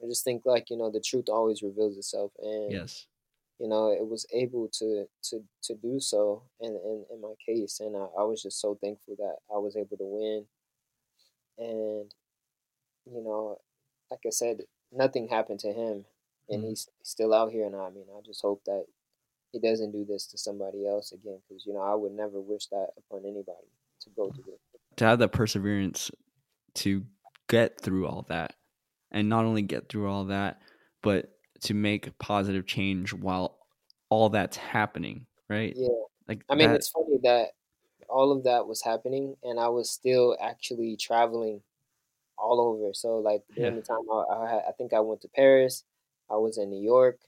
I 0.02 0.06
just 0.06 0.24
think 0.24 0.42
like 0.44 0.70
you 0.70 0.76
know 0.76 0.90
the 0.90 1.00
truth 1.00 1.28
always 1.28 1.62
reveals 1.62 1.96
itself, 1.96 2.32
and 2.42 2.72
yes, 2.72 3.06
you 3.58 3.68
know 3.68 3.92
it 3.92 4.06
was 4.06 4.26
able 4.32 4.68
to 4.78 5.06
to 5.30 5.42
to 5.62 5.74
do 5.74 6.00
so 6.00 6.42
in 6.60 6.70
in, 6.70 7.04
in 7.12 7.20
my 7.20 7.34
case, 7.44 7.80
and 7.80 7.96
I, 7.96 8.06
I 8.18 8.24
was 8.24 8.42
just 8.42 8.60
so 8.60 8.76
thankful 8.80 9.16
that 9.18 9.36
I 9.54 9.58
was 9.58 9.76
able 9.76 9.96
to 9.96 10.04
win, 10.04 10.46
and 11.58 12.14
you 13.06 13.22
know, 13.22 13.58
like 14.10 14.20
I 14.26 14.30
said, 14.30 14.62
nothing 14.92 15.28
happened 15.28 15.60
to 15.60 15.72
him, 15.72 16.04
and 16.48 16.60
mm-hmm. 16.60 16.68
he's 16.70 16.88
still 17.02 17.32
out 17.32 17.52
here, 17.52 17.66
and 17.66 17.76
I 17.76 17.90
mean, 17.90 18.06
I 18.16 18.20
just 18.24 18.42
hope 18.42 18.62
that 18.66 18.86
he 19.52 19.60
doesn't 19.60 19.92
do 19.92 20.04
this 20.04 20.26
to 20.26 20.38
somebody 20.38 20.86
else 20.86 21.12
again 21.12 21.38
because 21.48 21.64
you 21.64 21.72
know 21.72 21.80
I 21.82 21.94
would 21.94 22.12
never 22.12 22.40
wish 22.40 22.66
that 22.66 22.88
upon 22.98 23.20
anybody 23.24 23.68
to 24.00 24.10
go 24.10 24.30
through 24.30 24.54
it. 24.54 24.60
To 24.96 25.04
have 25.04 25.18
the 25.18 25.28
perseverance 25.28 26.10
to 26.74 27.04
get 27.48 27.80
through 27.80 28.06
all 28.06 28.26
that, 28.28 28.56
and 29.14 29.28
not 29.28 29.44
only 29.44 29.62
get 29.62 29.88
through 29.88 30.10
all 30.10 30.24
that, 30.24 30.60
but 31.02 31.30
to 31.62 31.72
make 31.72 32.18
positive 32.18 32.66
change 32.66 33.14
while 33.14 33.56
all 34.10 34.28
that's 34.28 34.56
happening, 34.56 35.24
right? 35.48 35.72
Yeah. 35.74 35.88
Like 36.28 36.44
I 36.50 36.56
mean, 36.56 36.68
that... 36.68 36.76
it's 36.76 36.90
funny 36.90 37.18
that 37.22 37.50
all 38.08 38.32
of 38.32 38.44
that 38.44 38.66
was 38.66 38.82
happening, 38.82 39.36
and 39.42 39.58
I 39.58 39.68
was 39.68 39.90
still 39.90 40.36
actually 40.42 40.96
traveling 40.96 41.62
all 42.36 42.60
over. 42.60 42.92
So 42.92 43.18
like 43.18 43.42
during 43.54 43.74
yeah. 43.74 43.80
the 43.80 43.86
time 43.86 44.10
I, 44.12 44.16
I, 44.16 44.68
I 44.68 44.72
think 44.76 44.92
I 44.92 45.00
went 45.00 45.22
to 45.22 45.28
Paris, 45.28 45.84
I 46.28 46.36
was 46.36 46.58
in 46.58 46.68
New 46.68 46.82
York, 46.82 47.18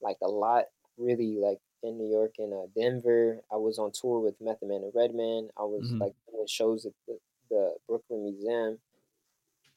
like 0.00 0.16
a 0.22 0.28
lot 0.28 0.64
really 0.96 1.38
like 1.38 1.60
in 1.82 1.98
New 1.98 2.10
York 2.10 2.34
and 2.38 2.54
uh, 2.54 2.66
Denver. 2.74 3.42
I 3.52 3.56
was 3.56 3.78
on 3.78 3.92
tour 3.92 4.20
with 4.20 4.40
Method 4.40 4.68
Man 4.68 4.82
and 4.82 4.92
Redman. 4.94 5.50
I 5.58 5.64
was 5.64 5.88
mm-hmm. 5.88 5.98
like 5.98 6.14
doing 6.32 6.46
shows 6.48 6.86
at 6.86 6.92
the, 7.06 7.18
the 7.50 7.74
Brooklyn 7.86 8.24
Museum. 8.24 8.78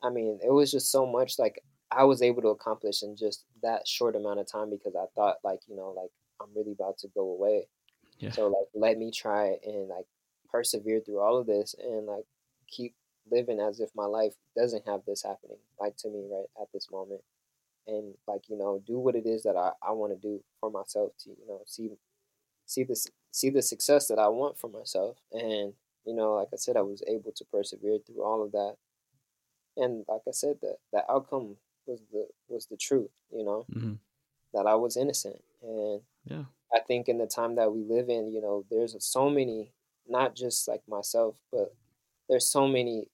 I 0.04 0.10
mean, 0.10 0.40
it 0.44 0.52
was 0.52 0.72
just 0.72 0.92
so 0.92 1.06
much 1.06 1.38
like 1.38 1.64
I 1.92 2.04
was 2.04 2.22
able 2.22 2.42
to 2.44 2.50
accomplish 2.50 3.04
in 3.04 3.16
just 3.16 3.46
that 3.62 3.88
short 3.88 4.16
amount 4.16 4.40
of 4.40 4.52
time 4.52 4.70
because 4.70 4.96
I 4.96 5.06
thought 5.16 5.38
like, 5.44 5.60
you 5.68 5.76
know, 5.76 5.94
like 5.96 6.10
I'm 6.42 6.50
really 6.56 6.72
about 6.72 6.98
to 7.00 7.08
go 7.10 7.22
away. 7.22 7.68
Yeah. 8.18 8.32
So 8.32 8.48
like 8.48 8.68
let 8.74 8.98
me 8.98 9.12
try 9.12 9.58
and 9.66 9.88
like 9.88 10.06
persevere 10.52 11.02
through 11.02 11.20
all 11.20 11.38
of 11.38 11.48
this 11.48 11.76
and 11.80 12.06
like 12.06 12.26
keep 12.68 12.94
living 13.30 13.60
as 13.60 13.80
if 13.80 13.90
my 13.96 14.06
life 14.06 14.34
doesn't 14.56 14.88
have 14.88 15.02
this 15.06 15.24
happening 15.24 15.58
like 15.80 15.96
to 15.96 16.10
me 16.10 16.26
right 16.30 16.48
at 16.60 16.68
this 16.74 16.88
moment 16.92 17.22
and 17.88 18.14
like 18.28 18.50
you 18.50 18.58
know 18.58 18.82
do 18.86 19.00
what 19.00 19.16
it 19.16 19.26
is 19.26 19.44
that 19.44 19.56
I, 19.56 19.72
I 19.88 19.92
want 19.92 20.12
to 20.14 20.20
do 20.20 20.44
for 20.60 20.72
myself 20.72 21.12
to 21.24 21.30
you 21.30 21.48
know 21.48 21.62
see 21.66 21.90
see 22.66 22.84
this 22.84 23.08
see 23.32 23.50
the 23.50 23.62
success 23.62 24.08
that 24.08 24.20
I 24.20 24.28
want 24.28 24.58
for 24.58 24.70
myself 24.70 25.18
and 25.32 25.74
you 26.06 26.16
know 26.16 26.34
like 26.34 26.50
I 26.54 26.58
said 26.58 26.78
I 26.78 26.82
was 26.82 27.04
able 27.08 27.32
to 27.36 27.46
persevere 27.46 28.00
through 28.06 28.24
all 28.24 28.44
of 28.44 28.52
that 28.52 28.76
and 29.78 30.06
like 30.08 30.22
I 30.28 30.32
said 30.32 30.58
the 30.62 30.76
the 30.92 31.10
outcome 31.10 31.56
was 31.86 32.02
the 32.12 32.28
was 32.48 32.66
the 32.68 32.78
truth 32.78 33.10
you 33.32 33.44
know 33.44 33.66
mm-hmm. 33.74 33.94
that 34.54 34.66
I 34.66 34.76
was 34.76 34.98
innocent 34.98 35.42
and 35.62 36.02
yeah 36.26 36.44
I 36.74 36.80
think 36.80 37.10
in 37.10 37.18
the 37.18 37.28
time 37.28 37.56
that 37.56 37.74
we 37.74 37.84
live 37.84 38.10
in 38.10 38.32
you 38.32 38.42
know 38.42 38.66
there's 38.70 38.96
so 39.00 39.30
many 39.30 39.72
not 40.08 40.36
just 40.36 40.68
like 40.68 40.82
myself 40.88 41.36
but 41.52 41.74
there's 42.30 42.48
so 42.48 42.68
many 42.68 43.08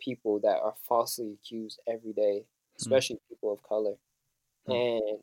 people 0.00 0.38
that 0.40 0.58
are 0.62 0.74
falsely 0.86 1.32
accused 1.34 1.80
every 1.86 2.12
day 2.12 2.42
mm. 2.42 2.80
especially 2.80 3.16
mm-hmm. 3.16 3.34
people 3.34 3.52
of 3.52 3.62
color 3.62 3.94
and 4.66 5.18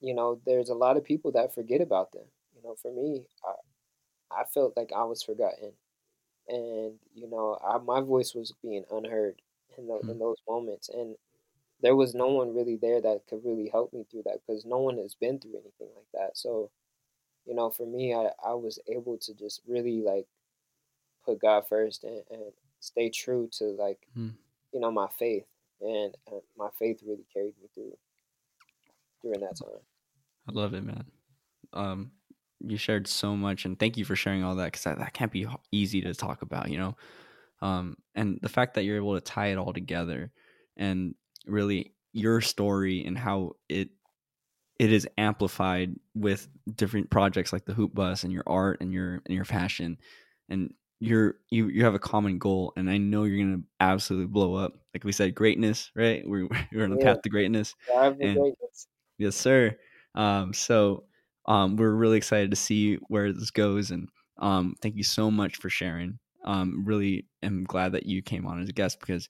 you 0.00 0.14
know 0.14 0.40
there's 0.46 0.68
a 0.68 0.74
lot 0.74 0.96
of 0.96 1.04
people 1.04 1.32
that 1.32 1.54
forget 1.54 1.80
about 1.80 2.12
them 2.12 2.24
you 2.54 2.62
know 2.62 2.74
for 2.80 2.92
me 2.92 3.24
i 3.44 4.40
i 4.40 4.44
felt 4.44 4.76
like 4.76 4.90
i 4.94 5.04
was 5.04 5.22
forgotten 5.22 5.72
and 6.48 6.94
you 7.14 7.28
know 7.28 7.58
I, 7.66 7.78
my 7.78 8.00
voice 8.00 8.34
was 8.34 8.52
being 8.62 8.84
unheard 8.90 9.40
in, 9.78 9.86
the, 9.86 9.98
in 10.00 10.08
hmm. 10.14 10.18
those 10.18 10.38
moments 10.48 10.88
and 10.88 11.16
there 11.80 11.96
was 11.96 12.14
no 12.14 12.28
one 12.28 12.54
really 12.54 12.76
there 12.76 13.00
that 13.00 13.22
could 13.28 13.44
really 13.44 13.68
help 13.68 13.92
me 13.92 14.06
through 14.10 14.22
that 14.24 14.38
because 14.46 14.64
no 14.64 14.78
one 14.78 14.96
has 14.96 15.14
been 15.14 15.38
through 15.38 15.52
anything 15.52 15.88
like 15.96 16.06
that 16.12 16.36
so 16.36 16.70
you 17.46 17.54
know 17.54 17.70
for 17.70 17.86
me 17.86 18.14
i, 18.14 18.30
I 18.44 18.54
was 18.54 18.78
able 18.88 19.18
to 19.18 19.34
just 19.34 19.60
really 19.66 20.02
like 20.02 20.26
put 21.24 21.40
god 21.40 21.64
first 21.68 22.04
and, 22.04 22.22
and 22.30 22.52
stay 22.80 23.10
true 23.10 23.48
to 23.58 23.64
like 23.78 24.06
mm. 24.16 24.32
you 24.72 24.80
know 24.80 24.90
my 24.90 25.08
faith 25.18 25.46
and 25.80 26.16
uh, 26.32 26.38
my 26.56 26.68
faith 26.78 27.00
really 27.06 27.26
carried 27.32 27.54
me 27.60 27.68
through 27.74 27.96
during 29.22 29.40
that 29.40 29.56
time. 29.56 29.80
I 30.48 30.52
love 30.52 30.74
it, 30.74 30.84
man. 30.84 31.04
Um, 31.72 32.12
you 32.60 32.76
shared 32.76 33.06
so 33.06 33.36
much, 33.36 33.64
and 33.64 33.78
thank 33.78 33.96
you 33.96 34.04
for 34.04 34.14
sharing 34.14 34.44
all 34.44 34.54
that 34.56 34.66
because 34.66 34.84
that, 34.84 34.98
that 34.98 35.12
can't 35.12 35.32
be 35.32 35.46
easy 35.72 36.00
to 36.02 36.14
talk 36.14 36.42
about, 36.42 36.70
you 36.70 36.78
know. 36.78 36.96
Um, 37.62 37.96
and 38.14 38.38
the 38.42 38.48
fact 38.48 38.74
that 38.74 38.84
you're 38.84 38.96
able 38.96 39.14
to 39.14 39.20
tie 39.20 39.48
it 39.48 39.58
all 39.58 39.72
together 39.72 40.30
and 40.76 41.14
really 41.46 41.94
your 42.12 42.40
story 42.40 43.04
and 43.04 43.16
how 43.16 43.52
it 43.68 43.90
it 44.78 44.92
is 44.92 45.06
amplified 45.16 45.94
with 46.14 46.48
different 46.74 47.10
projects 47.10 47.52
like 47.52 47.64
the 47.64 47.74
hoop 47.74 47.94
bus 47.94 48.24
and 48.24 48.32
your 48.32 48.42
art 48.46 48.80
and 48.80 48.92
your 48.92 49.20
and 49.26 49.34
your 49.34 49.44
fashion. 49.44 49.98
And 50.48 50.74
you're 51.00 51.36
you 51.50 51.68
you 51.68 51.84
have 51.84 51.94
a 51.94 51.98
common 51.98 52.38
goal 52.38 52.72
and 52.76 52.88
i 52.88 52.96
know 52.96 53.24
you're 53.24 53.44
gonna 53.44 53.62
absolutely 53.80 54.26
blow 54.26 54.54
up. 54.54 54.74
Like 54.94 55.04
we 55.04 55.12
said 55.12 55.34
greatness 55.34 55.90
right? 55.94 56.22
We're, 56.26 56.48
we're 56.72 56.84
on 56.84 56.90
the 56.90 56.98
yeah. 56.98 57.14
path 57.14 57.22
to 57.22 57.28
greatness, 57.28 57.74
and, 57.92 58.16
greatness. 58.18 58.86
yes 59.18 59.36
sir. 59.36 59.76
Um 60.14 60.52
so 60.54 61.04
um 61.46 61.76
we're 61.76 61.90
really 61.90 62.16
excited 62.16 62.50
to 62.50 62.56
see 62.56 62.96
where 63.08 63.32
this 63.32 63.50
goes 63.50 63.90
and 63.90 64.08
um 64.38 64.76
thank 64.80 64.96
you 64.96 65.04
so 65.04 65.30
much 65.30 65.56
for 65.56 65.68
sharing 65.68 66.18
um 66.44 66.84
really 66.84 67.26
am 67.42 67.64
glad 67.64 67.92
that 67.92 68.06
you 68.06 68.22
came 68.22 68.46
on 68.46 68.60
as 68.60 68.68
a 68.68 68.72
guest 68.72 69.00
because 69.00 69.28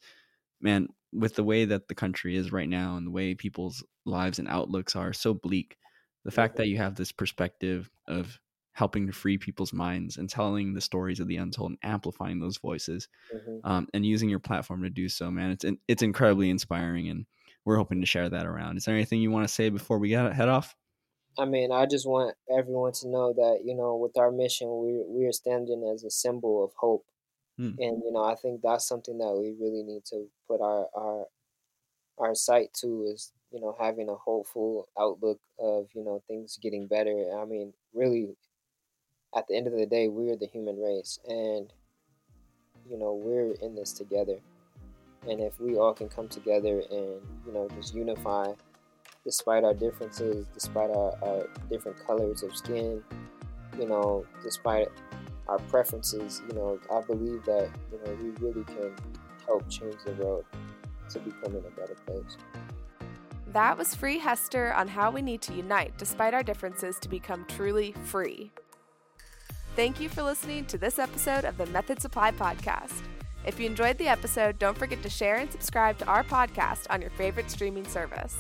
man 0.61 0.89
with 1.13 1.35
the 1.37 1.45
way 1.45 1.65
that 1.65 1.89
the 1.89 1.95
country 1.95 2.37
is 2.37 2.53
right 2.53 2.69
now 2.69 2.97
and 2.97 3.07
the 3.07 3.11
way 3.11 3.35
people's 3.35 3.85
lives 4.05 4.39
and 4.39 4.49
outlooks 4.49 4.97
are 4.97 5.13
so 5.13 5.33
bleak 5.35 5.77
the 6.25 6.31
fact 6.31 6.57
that 6.57 6.69
you 6.69 6.77
have 6.77 6.95
this 6.95 7.13
perspective 7.13 7.91
of 8.09 8.39
helping 8.73 9.07
to 9.07 9.13
free 9.13 9.39
people's 9.39 9.73
minds 9.73 10.17
and 10.17 10.29
telling 10.29 10.75
the 10.75 10.81
stories 10.81 11.21
of 11.21 11.29
the 11.29 11.37
untold 11.37 11.71
and 11.71 11.79
amplifying 11.85 12.41
those 12.41 12.59
voices 12.59 13.09
mm-hmm. 13.33 13.71
um, 13.71 13.87
and 13.95 14.05
using 14.05 14.29
your 14.29 14.41
platform 14.41 14.83
to 14.83 14.91
do 14.91 15.09
so 15.09 15.31
man 15.31 15.51
it's 15.51 15.65
it's 15.87 16.03
incredibly 16.03 16.51
inspiring 16.51 17.09
and 17.09 17.27
we're 17.65 17.77
hoping 17.77 18.01
to 18.01 18.07
share 18.07 18.29
that 18.29 18.47
around. 18.47 18.77
Is 18.77 18.85
there 18.85 18.95
anything 18.95 19.21
you 19.21 19.31
want 19.31 19.47
to 19.47 19.53
say 19.53 19.71
before 19.71 19.99
we 19.99 20.09
get 20.09 20.33
head 20.33 20.49
off 20.49 20.77
i 21.39 21.45
mean 21.45 21.73
i 21.73 21.87
just 21.87 22.07
want 22.07 22.37
everyone 22.51 22.93
to 22.93 23.09
know 23.09 23.33
that 23.33 23.61
you 23.65 23.75
know 23.75 23.97
with 23.97 24.17
our 24.17 24.31
mission 24.31 24.69
we 24.81 25.03
we 25.07 25.27
are 25.27 25.33
standing 25.33 25.89
as 25.93 26.05
a 26.05 26.11
symbol 26.11 26.65
of 26.65 26.73
hope 26.77 27.05
hmm. 27.57 27.73
and 27.79 28.03
you 28.05 28.13
know 28.13 28.25
i 28.25 28.35
think 28.35 28.61
that's 28.63 28.87
something 28.87 29.19
that 29.19 29.33
we 29.33 29.55
really 29.61 29.83
need 29.83 30.05
to 30.05 30.27
put 30.49 30.61
our 30.61 30.87
our 30.95 31.27
our 32.19 32.35
sight 32.35 32.73
to 32.73 33.05
is 33.13 33.33
you 33.51 33.61
know 33.61 33.77
having 33.79 34.09
a 34.09 34.15
hopeful 34.15 34.89
outlook 34.99 35.41
of 35.59 35.87
you 35.95 36.05
know 36.05 36.23
things 36.29 36.59
getting 36.63 36.87
better 36.87 37.27
i 37.41 37.45
mean 37.45 37.73
really 37.93 38.37
at 39.35 39.49
the 39.49 39.57
end 39.57 39.67
of 39.67 39.73
the 39.73 39.87
day, 39.87 40.09
we're 40.09 40.37
the 40.37 40.47
human 40.47 40.81
race, 40.81 41.19
and 41.29 41.73
you 42.89 42.99
know 42.99 43.15
we're 43.15 43.55
in 43.63 43.75
this 43.75 43.93
together. 43.93 44.39
And 45.29 45.41
if 45.41 45.59
we 45.59 45.77
all 45.77 45.95
can 45.95 46.09
come 46.09 46.29
together 46.29 46.83
and 46.91 47.21
you 47.47 47.53
know 47.53 47.69
just 47.75 47.95
unify, 47.95 48.53
despite 49.25 49.65
our 49.65 49.75
differences, 49.75 50.47
despite 50.53 50.91
our, 50.91 51.13
our 51.23 51.49
different 51.71 52.05
colors 52.07 52.43
of 52.43 52.55
skin, 52.57 53.03
you 53.79 53.87
know, 53.87 54.25
despite 54.43 54.89
our 55.49 55.59
preferences, 55.59 56.43
you 56.49 56.55
know, 56.55 56.79
I 56.93 57.01
believe 57.03 57.45
that 57.45 57.71
you 57.93 57.99
know 58.05 58.19
we 58.23 58.31
really 58.47 58.65
can 58.65 58.95
help 59.47 59.69
change 59.69 59.97
the 60.05 60.13
world 60.13 60.45
to 61.11 61.19
becoming 61.21 61.65
a 61.67 61.81
better 61.81 61.95
place. 62.07 62.37
That 63.49 63.79
was 63.79 63.95
Phree 63.95 64.19
Hester 64.19 64.73
on 64.75 64.89
how 64.89 65.11
we 65.11 65.23
need 65.23 65.41
to 65.43 65.55
unite 65.55 65.97
despite 65.97 66.35
our 66.35 66.43
differences 66.43 66.99
to 67.01 67.09
become 67.09 67.45
truly 67.49 67.95
free. 68.05 68.51
Thank 69.77 70.01
you 70.01 70.09
for 70.09 70.23
listening 70.23 70.67
to 70.67 70.79
this 70.79 70.99
episode 70.99 71.45
of 71.45 71.57
the 71.57 71.67
Method 71.67 72.01
Supply 72.01 72.31
Podcast. 72.31 73.03
If 73.45 73.61
you 73.61 73.67
enjoyed 73.67 73.99
the 73.99 74.09
episode, 74.09 74.59
don't 74.59 74.79
forget 74.79 75.03
to 75.03 75.11
share 75.11 75.37
and 75.37 75.51
subscribe 75.53 75.99
to 75.99 76.07
our 76.07 76.25
podcast 76.25 76.87
on 76.91 77.01
your 77.01 77.11
favorite 77.11 77.51
streaming 77.51 77.87
service. 77.87 78.37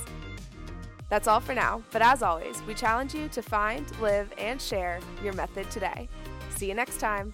That's 1.14 1.28
all 1.28 1.38
for 1.38 1.54
now, 1.54 1.80
but 1.92 2.02
as 2.02 2.24
always, 2.24 2.60
we 2.64 2.74
challenge 2.74 3.14
you 3.14 3.28
to 3.28 3.40
find, 3.40 3.86
live, 4.00 4.32
and 4.36 4.60
share 4.60 4.98
your 5.22 5.32
method 5.34 5.70
today. 5.70 6.08
See 6.56 6.66
you 6.66 6.74
next 6.74 6.98
time. 6.98 7.32